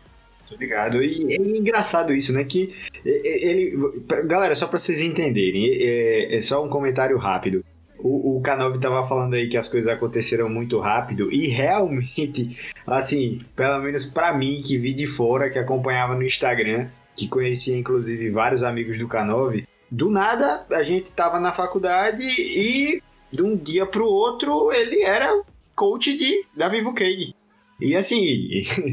Tô 0.49 0.57
ligado. 0.57 1.03
E 1.03 1.35
é 1.35 1.59
engraçado 1.59 2.15
isso, 2.15 2.33
né? 2.33 2.45
Que 2.45 2.75
ele. 3.05 3.77
Galera, 4.27 4.55
só 4.55 4.67
pra 4.67 4.79
vocês 4.79 5.01
entenderem, 5.01 5.71
é, 5.81 6.41
só 6.43 6.65
um 6.65 6.69
comentário 6.69 7.17
rápido. 7.17 7.65
O, 7.99 8.37
o 8.37 8.43
K9 8.43 8.81
tava 8.81 9.07
falando 9.07 9.35
aí 9.35 9.49
que 9.49 9.57
as 9.57 9.69
coisas 9.69 9.91
aconteceram 9.91 10.49
muito 10.49 10.79
rápido 10.79 11.33
e 11.33 11.47
realmente, 11.47 12.59
assim, 12.87 13.41
pelo 13.57 13.81
menos 13.81 14.05
para 14.05 14.35
mim 14.35 14.61
que 14.63 14.77
vi 14.77 14.93
de 14.93 15.07
fora, 15.07 15.49
que 15.49 15.59
acompanhava 15.59 16.15
no 16.15 16.23
Instagram, 16.23 16.89
que 17.17 17.29
conhecia 17.29 17.77
inclusive 17.77 18.31
vários 18.31 18.63
amigos 18.63 18.99
do 18.99 19.09
K9, 19.09 19.67
do 19.91 20.11
nada 20.11 20.67
a 20.73 20.83
gente 20.83 21.13
tava 21.13 21.39
na 21.39 21.53
faculdade 21.53 22.25
e 22.25 23.03
de 23.33 23.43
um 23.43 23.57
dia 23.57 23.87
pro 23.87 24.07
outro 24.07 24.73
ele 24.73 25.03
era 25.03 25.43
coach 25.75 26.17
de, 26.17 26.47
da 26.57 26.69
Vivo 26.69 26.95
Cade. 26.95 27.35
E 27.81 27.95
assim, 27.95 28.49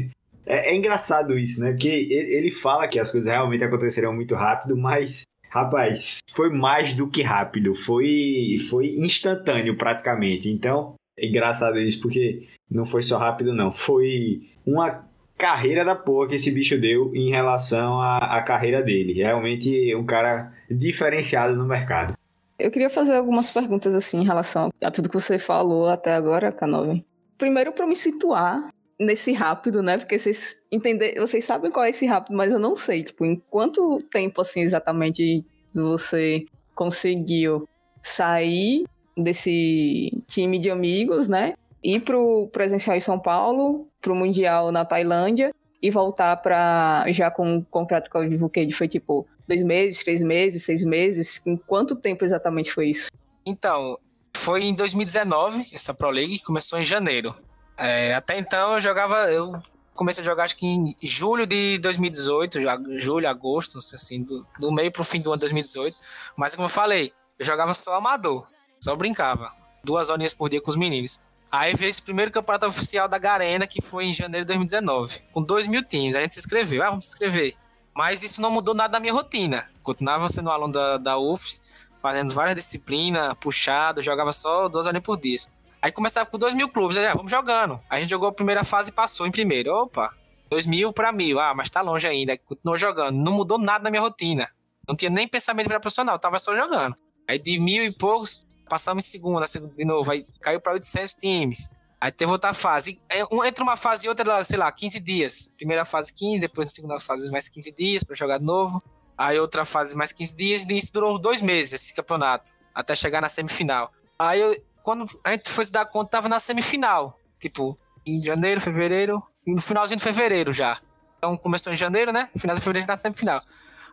é, 0.44 0.72
é, 0.72 0.76
engraçado 0.76 1.38
isso, 1.38 1.60
né? 1.60 1.70
Porque 1.70 1.88
ele, 1.88 2.36
ele 2.36 2.50
fala 2.50 2.88
que 2.88 2.98
as 2.98 3.10
coisas 3.10 3.30
realmente 3.30 3.64
aconteceram 3.64 4.12
muito 4.12 4.34
rápido, 4.34 4.76
mas, 4.76 5.22
rapaz, 5.48 6.18
foi 6.32 6.50
mais 6.50 6.92
do 6.94 7.08
que 7.08 7.22
rápido, 7.22 7.74
foi, 7.74 8.56
foi 8.68 8.88
instantâneo 8.96 9.76
praticamente. 9.76 10.48
Então, 10.48 10.94
é 11.18 11.26
engraçado 11.26 11.78
isso, 11.78 12.00
porque 12.00 12.46
não 12.70 12.84
foi 12.84 13.02
só 13.02 13.18
rápido, 13.18 13.54
não. 13.54 13.70
Foi 13.70 14.42
uma 14.66 15.06
carreira 15.36 15.84
da 15.84 15.94
porra 15.96 16.28
que 16.28 16.34
esse 16.36 16.50
bicho 16.50 16.78
deu 16.78 17.14
em 17.14 17.30
relação 17.30 18.00
à, 18.00 18.40
carreira 18.42 18.82
dele. 18.82 19.12
Realmente 19.12 19.94
um 19.94 20.04
cara 20.04 20.52
diferenciado 20.70 21.56
no 21.56 21.66
mercado. 21.66 22.14
Eu 22.58 22.70
queria 22.70 22.90
fazer 22.90 23.16
algumas 23.16 23.50
perguntas 23.50 23.94
assim 23.94 24.20
em 24.20 24.24
relação 24.24 24.70
a 24.80 24.90
tudo 24.90 25.08
que 25.08 25.14
você 25.14 25.38
falou 25.38 25.88
até 25.88 26.14
agora, 26.14 26.52
K9. 26.52 27.04
Primeiro 27.36 27.72
para 27.72 27.86
me 27.86 27.96
situar 27.96 28.70
nesse 29.00 29.32
rápido, 29.32 29.82
né? 29.82 29.98
Porque 29.98 30.18
vocês 30.18 30.64
entender, 30.70 31.18
vocês 31.18 31.44
sabem 31.44 31.70
qual 31.70 31.84
é 31.84 31.90
esse 31.90 32.06
rápido, 32.06 32.36
mas 32.36 32.52
eu 32.52 32.58
não 32.58 32.76
sei, 32.76 33.02
tipo, 33.02 33.24
em 33.24 33.36
quanto 33.50 33.98
tempo 34.10 34.40
assim 34.40 34.60
exatamente 34.60 35.44
você 35.74 36.44
conseguiu 36.74 37.68
sair 38.00 38.84
desse 39.16 40.22
time 40.26 40.58
de 40.58 40.70
amigos, 40.70 41.28
né? 41.28 41.54
Ir 41.82 42.00
pro 42.00 42.48
presencial 42.52 42.96
em 42.96 43.00
São 43.00 43.18
Paulo, 43.18 43.88
pro 44.00 44.14
mundial 44.14 44.70
na 44.70 44.84
Tailândia 44.84 45.52
e 45.82 45.90
voltar 45.90 46.36
para 46.36 47.04
já 47.08 47.30
com 47.30 47.58
o 47.58 47.64
contrato 47.64 48.08
com 48.08 48.18
a 48.18 48.22
Vivo 48.22 48.48
Cade 48.48 48.72
foi 48.72 48.86
tipo 48.86 49.26
dois 49.48 49.64
meses, 49.64 50.02
três 50.04 50.22
meses, 50.22 50.64
seis 50.64 50.84
meses? 50.84 51.44
Em 51.44 51.56
quanto 51.56 51.96
tempo 51.96 52.24
exatamente 52.24 52.72
foi 52.72 52.90
isso? 52.90 53.10
Então, 53.44 53.98
foi 54.36 54.62
em 54.62 54.74
2019, 54.74 55.70
essa 55.72 55.92
Pro 55.92 56.10
League 56.10 56.38
começou 56.40 56.78
em 56.78 56.84
janeiro. 56.84 57.34
É, 57.76 58.14
até 58.14 58.38
então 58.38 58.74
eu 58.74 58.80
jogava, 58.80 59.32
eu 59.32 59.60
comecei 59.94 60.22
a 60.22 60.24
jogar 60.24 60.44
acho 60.44 60.56
que 60.56 60.66
em 60.66 60.94
julho 61.02 61.46
de 61.46 61.78
2018, 61.78 62.60
julho, 62.98 63.28
agosto, 63.28 63.78
assim, 63.78 64.22
do, 64.22 64.46
do 64.60 64.70
meio 64.70 64.92
pro 64.92 65.04
fim 65.04 65.20
do 65.20 65.30
ano 65.30 65.38
de 65.38 65.46
2018. 65.46 65.96
Mas 66.36 66.54
como 66.54 66.66
eu 66.66 66.70
falei, 66.70 67.12
eu 67.38 67.44
jogava 67.44 67.74
só 67.74 67.94
amador, 67.94 68.46
só 68.80 68.94
brincava. 68.94 69.50
Duas 69.82 70.10
horinhas 70.10 70.32
por 70.32 70.48
dia 70.48 70.60
com 70.60 70.70
os 70.70 70.76
meninos. 70.76 71.18
Aí 71.52 71.74
veio 71.74 71.90
esse 71.90 72.00
primeiro 72.00 72.30
campeonato 72.30 72.64
oficial 72.64 73.06
da 73.06 73.18
Garena, 73.18 73.66
que 73.66 73.82
foi 73.82 74.06
em 74.06 74.14
janeiro 74.14 74.46
de 74.46 74.54
2019, 74.54 75.20
com 75.32 75.42
dois 75.42 75.66
mil 75.66 75.82
times. 75.82 76.16
A 76.16 76.22
gente 76.22 76.32
se 76.32 76.40
inscreveu, 76.40 76.82
ah, 76.82 76.88
vamos 76.88 77.04
se 77.04 77.10
inscrever. 77.10 77.54
Mas 77.94 78.22
isso 78.22 78.40
não 78.40 78.50
mudou 78.50 78.74
nada 78.74 78.92
na 78.92 79.00
minha 79.00 79.12
rotina. 79.12 79.70
Continuava 79.82 80.30
sendo 80.30 80.50
aluno 80.50 80.72
da, 80.72 80.96
da 80.96 81.18
UFS, 81.18 81.60
fazendo 81.98 82.32
várias 82.32 82.56
disciplinas, 82.56 83.34
puxado, 83.38 84.00
jogava 84.00 84.32
só 84.32 84.66
duas 84.66 84.86
horas 84.86 85.02
por 85.02 85.20
dia. 85.20 85.40
Aí 85.82 85.92
começava 85.92 86.24
com 86.24 86.38
dois 86.38 86.54
mil 86.54 86.70
clubes, 86.70 86.96
aí, 86.96 87.04
ah, 87.04 87.14
vamos 87.14 87.30
jogando. 87.30 87.78
A 87.90 88.00
gente 88.00 88.08
jogou 88.08 88.30
a 88.30 88.32
primeira 88.32 88.64
fase 88.64 88.88
e 88.88 88.92
passou 88.92 89.26
em 89.26 89.30
primeiro. 89.30 89.74
Opa, 89.74 90.10
dois 90.48 90.64
mil 90.64 90.90
para 90.90 91.12
mil, 91.12 91.38
ah, 91.38 91.54
mas 91.54 91.68
tá 91.68 91.82
longe 91.82 92.08
ainda. 92.08 92.38
Continuou 92.38 92.78
jogando. 92.78 93.14
Não 93.14 93.32
mudou 93.32 93.58
nada 93.58 93.84
na 93.84 93.90
minha 93.90 94.00
rotina. 94.00 94.48
Não 94.88 94.96
tinha 94.96 95.10
nem 95.10 95.28
pensamento 95.28 95.68
para 95.68 95.78
profissional, 95.78 96.18
tava 96.18 96.38
só 96.38 96.56
jogando. 96.56 96.96
Aí 97.28 97.38
de 97.38 97.58
mil 97.58 97.84
e 97.84 97.92
poucos, 97.92 98.46
passamos 98.72 99.04
em 99.04 99.10
segunda, 99.10 99.44
de 99.76 99.84
novo, 99.84 100.10
aí 100.10 100.24
caiu 100.40 100.58
para 100.58 100.72
800 100.72 101.12
times. 101.12 101.70
Aí 102.00 102.10
teve 102.10 102.32
outra 102.32 102.54
fase. 102.54 102.98
É, 103.06 103.20
entre 103.46 103.62
uma 103.62 103.76
fase 103.76 104.06
e 104.06 104.08
outra, 104.08 104.42
sei 104.46 104.56
lá, 104.56 104.72
15 104.72 104.98
dias. 104.98 105.52
Primeira 105.58 105.84
fase 105.84 106.10
15, 106.14 106.40
depois 106.40 106.72
segunda 106.72 106.98
fase 106.98 107.30
mais 107.30 107.50
15 107.50 107.70
dias 107.72 108.02
para 108.02 108.16
jogar 108.16 108.38
de 108.38 108.46
novo. 108.46 108.82
Aí 109.16 109.38
outra 109.38 109.66
fase 109.66 109.94
mais 109.94 110.10
15 110.10 110.36
dias, 110.36 110.62
e 110.64 110.78
isso 110.78 110.90
durou 110.90 111.18
dois 111.18 111.42
meses 111.42 111.74
esse 111.74 111.94
campeonato, 111.94 112.52
até 112.74 112.96
chegar 112.96 113.20
na 113.20 113.28
semifinal. 113.28 113.92
Aí 114.18 114.40
eu, 114.40 114.56
quando 114.82 115.04
a 115.22 115.32
gente 115.32 115.50
foi 115.50 115.66
se 115.66 115.70
dar 115.70 115.84
conta, 115.84 116.12
tava 116.12 116.30
na 116.30 116.40
semifinal. 116.40 117.14
Tipo, 117.38 117.78
em 118.06 118.24
janeiro, 118.24 118.58
fevereiro, 118.58 119.22
no 119.46 119.60
finalzinho 119.60 119.98
de 119.98 120.02
fevereiro 120.02 120.50
já. 120.50 120.80
Então 121.18 121.36
começou 121.36 121.74
em 121.74 121.76
janeiro, 121.76 122.10
né? 122.10 122.26
Final 122.38 122.56
de 122.56 122.62
fevereiro 122.62 122.78
a 122.78 122.80
gente 122.80 122.86
tá 122.86 122.94
na 122.94 122.98
semifinal. 122.98 123.42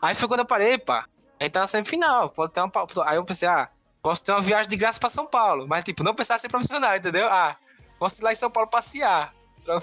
Aí 0.01 0.15
foi 0.15 0.29
quando 0.29 0.39
eu 0.39 0.45
parei, 0.45 0.77
pá. 0.77 1.05
A 1.37 1.43
gente 1.43 1.51
tá 1.51 1.59
na 1.59 1.67
semifinal. 1.67 2.29
Pode 2.29 2.53
ter 2.53 2.61
uma... 2.61 2.71
Aí 3.05 3.17
eu 3.17 3.25
pensei, 3.25 3.47
ah, 3.47 3.69
posso 4.01 4.23
ter 4.23 4.31
uma 4.31 4.41
viagem 4.41 4.69
de 4.69 4.75
graça 4.75 4.99
pra 4.99 5.09
São 5.09 5.27
Paulo. 5.27 5.67
Mas, 5.67 5.83
tipo, 5.83 6.03
não 6.03 6.15
pensar 6.15 6.35
em 6.35 6.39
ser 6.39 6.49
profissional, 6.49 6.95
entendeu? 6.95 7.27
Ah, 7.27 7.57
posso 7.97 8.21
ir 8.21 8.23
lá 8.23 8.31
em 8.31 8.35
São 8.35 8.49
Paulo 8.49 8.69
passear. 8.69 9.33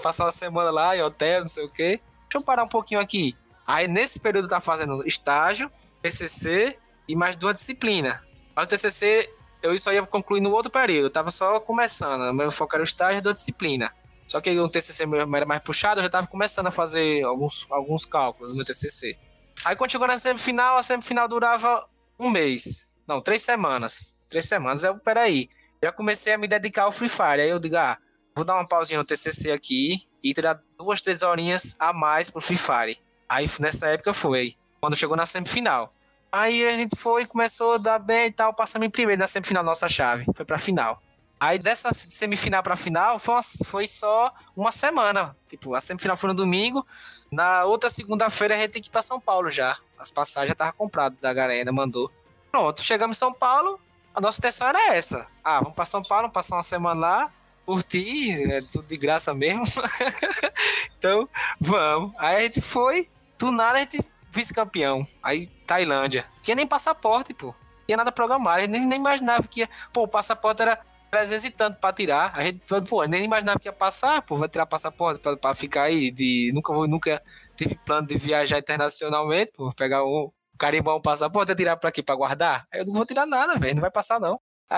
Passar 0.01 0.25
uma 0.25 0.31
semana 0.31 0.71
lá 0.71 0.97
em 0.97 1.01
hotel, 1.01 1.41
não 1.41 1.47
sei 1.47 1.65
o 1.65 1.71
quê. 1.71 2.01
Deixa 2.23 2.35
eu 2.35 2.41
parar 2.41 2.63
um 2.63 2.67
pouquinho 2.67 2.99
aqui. 2.99 3.35
Aí, 3.65 3.87
nesse 3.87 4.19
período, 4.19 4.47
tá 4.47 4.59
fazendo 4.59 5.05
estágio, 5.05 5.71
TCC 6.01 6.77
e 7.07 7.15
mais 7.15 7.35
duas 7.37 7.53
disciplinas. 7.55 8.17
Mas 8.55 8.65
o 8.65 8.69
TCC, 8.69 9.29
eu 9.61 9.77
só 9.77 9.93
ia 9.93 10.05
concluir 10.05 10.41
no 10.41 10.51
outro 10.51 10.71
período. 10.71 11.05
Eu 11.05 11.09
tava 11.11 11.29
só 11.29 11.59
começando. 11.59 12.33
Meu 12.33 12.51
foco 12.51 12.75
era 12.75 12.81
o 12.81 12.85
estágio 12.85 13.19
e 13.19 13.21
duas 13.21 13.35
disciplinas. 13.35 13.91
Só 14.27 14.41
que 14.41 14.57
o 14.59 14.67
TCC 14.67 15.03
era 15.03 15.45
mais 15.45 15.61
puxado, 15.61 15.99
eu 15.99 16.03
já 16.03 16.09
tava 16.09 16.27
começando 16.27 16.67
a 16.67 16.71
fazer 16.71 17.23
alguns, 17.23 17.71
alguns 17.71 18.05
cálculos 18.05 18.55
no 18.57 18.63
TCC. 18.63 19.17
Aí, 19.63 19.75
quando 19.75 19.91
chegou 19.91 20.07
na 20.07 20.17
semifinal, 20.17 20.77
a 20.77 20.83
semifinal 20.83 21.27
durava 21.27 21.85
um 22.19 22.29
mês. 22.29 22.86
Não, 23.07 23.21
três 23.21 23.41
semanas. 23.41 24.17
Três 24.29 24.45
semanas. 24.45 24.83
Eu, 24.83 24.99
peraí 24.99 25.49
já 25.81 25.91
comecei 25.91 26.33
a 26.33 26.37
me 26.37 26.47
dedicar 26.47 26.83
ao 26.83 26.91
Free 26.91 27.09
Fire. 27.09 27.41
Aí 27.41 27.49
eu 27.49 27.59
digo, 27.59 27.77
ah, 27.77 27.97
vou 28.35 28.43
dar 28.43 28.55
uma 28.55 28.67
pausinha 28.67 28.99
no 28.99 29.05
TCC 29.05 29.51
aqui 29.51 30.01
e 30.23 30.33
tirar 30.33 30.61
duas, 30.77 31.01
três 31.01 31.21
horinhas 31.21 31.75
a 31.79 31.93
mais 31.93 32.29
pro 32.29 32.41
Free 32.41 32.57
Fire. 32.57 32.97
Aí 33.29 33.49
nessa 33.59 33.87
época 33.87 34.13
foi, 34.13 34.55
quando 34.79 34.95
chegou 34.95 35.15
na 35.15 35.25
semifinal. 35.25 35.93
Aí 36.31 36.67
a 36.67 36.71
gente 36.71 36.95
foi, 36.95 37.25
começou 37.25 37.75
a 37.75 37.77
dar 37.77 37.99
bem 37.99 38.27
e 38.27 38.31
tal, 38.31 38.53
passamos 38.53 38.87
em 38.87 38.89
primeiro 38.89 39.19
na 39.19 39.27
semifinal 39.27 39.63
nossa 39.63 39.87
chave, 39.87 40.25
foi 40.33 40.45
pra 40.45 40.57
final. 40.57 41.01
Aí 41.39 41.59
dessa 41.59 41.91
semifinal 42.09 42.63
pra 42.63 42.75
final 42.75 43.19
foi, 43.19 43.35
uma, 43.35 43.43
foi 43.43 43.87
só 43.87 44.33
uma 44.55 44.71
semana. 44.71 45.37
Tipo, 45.47 45.75
a 45.75 45.81
semifinal 45.81 46.17
foi 46.17 46.29
no 46.29 46.33
domingo. 46.33 46.85
Na 47.31 47.65
outra 47.65 47.89
segunda-feira 47.89 48.55
a 48.55 48.57
gente 48.57 48.71
tem 48.71 48.81
que 48.81 48.87
ir 48.87 48.91
pra 48.91 49.01
São 49.03 49.19
Paulo 49.21 49.51
já. 49.51 49.77
As 49.99 50.09
passagens 50.09 50.49
já 50.49 50.53
estavam 50.53 50.73
compradas 50.73 51.19
da 51.19 51.31
Garena, 51.31 51.71
mandou. 51.71 52.11
Pronto, 52.57 52.81
chegamos 52.81 53.17
em 53.17 53.19
São 53.19 53.31
Paulo, 53.31 53.79
a 54.15 54.19
nossa 54.19 54.39
intenção 54.39 54.67
era 54.67 54.95
essa. 54.95 55.27
Ah, 55.43 55.59
vamos 55.59 55.75
para 55.75 55.85
São 55.85 56.01
Paulo, 56.01 56.27
passar 56.27 56.55
uma 56.55 56.63
semana 56.63 56.99
lá, 56.99 57.31
curtir, 57.67 58.51
é 58.51 58.63
tudo 58.63 58.87
de 58.87 58.97
graça 58.97 59.31
mesmo. 59.31 59.61
então, 60.97 61.29
vamos. 61.61 62.15
Aí 62.17 62.35
a 62.37 62.41
gente 62.41 62.59
foi, 62.59 63.07
do 63.37 63.51
nada 63.51 63.77
a 63.77 63.81
gente 63.81 64.03
vice-campeão. 64.31 65.03
Aí, 65.21 65.45
Tailândia. 65.67 66.25
Tinha 66.41 66.55
nem 66.55 66.65
passaporte, 66.65 67.31
pô. 67.31 67.53
Tinha 67.85 67.95
nada 67.95 68.11
programado. 68.11 68.57
A 68.57 68.61
gente 68.61 68.71
nem, 68.71 68.87
nem 68.87 68.99
imaginava 68.99 69.47
que 69.47 69.59
ia. 69.59 69.69
Pô, 69.93 70.01
o 70.01 70.07
passaporte 70.07 70.63
era 70.63 70.83
300 71.11 71.45
e 71.45 71.51
tanto 71.51 71.79
pra 71.79 71.93
tirar. 71.93 72.31
A 72.33 72.43
gente, 72.43 72.59
pô, 72.89 73.05
nem 73.05 73.23
imaginava 73.23 73.59
que 73.59 73.67
ia 73.67 73.73
passar, 73.73 74.23
pô, 74.23 74.35
vai 74.35 74.49
tirar 74.49 74.65
passaporte 74.65 75.19
pra, 75.19 75.37
pra 75.37 75.53
ficar 75.53 75.83
aí 75.83 76.09
de. 76.09 76.51
Nunca, 76.55 76.73
nunca 76.87 77.21
tive 77.55 77.75
plano 77.75 78.07
de 78.07 78.17
viajar 78.17 78.57
internacionalmente, 78.57 79.51
pô, 79.55 79.71
pegar 79.75 80.03
um, 80.03 80.31
carimbar 80.57 80.95
um 80.95 81.01
passaporte, 81.01 81.55
tirar 81.55 81.77
pra 81.77 81.91
quê? 81.91 82.01
Pra 82.03 82.15
guardar? 82.15 82.67
Aí 82.73 82.81
eu 82.81 82.85
não 82.85 82.93
vou 82.93 83.05
tirar 83.05 83.25
nada, 83.25 83.57
velho, 83.57 83.75
não 83.75 83.81
vai 83.81 83.91
passar 83.91 84.19
não. 84.19 84.39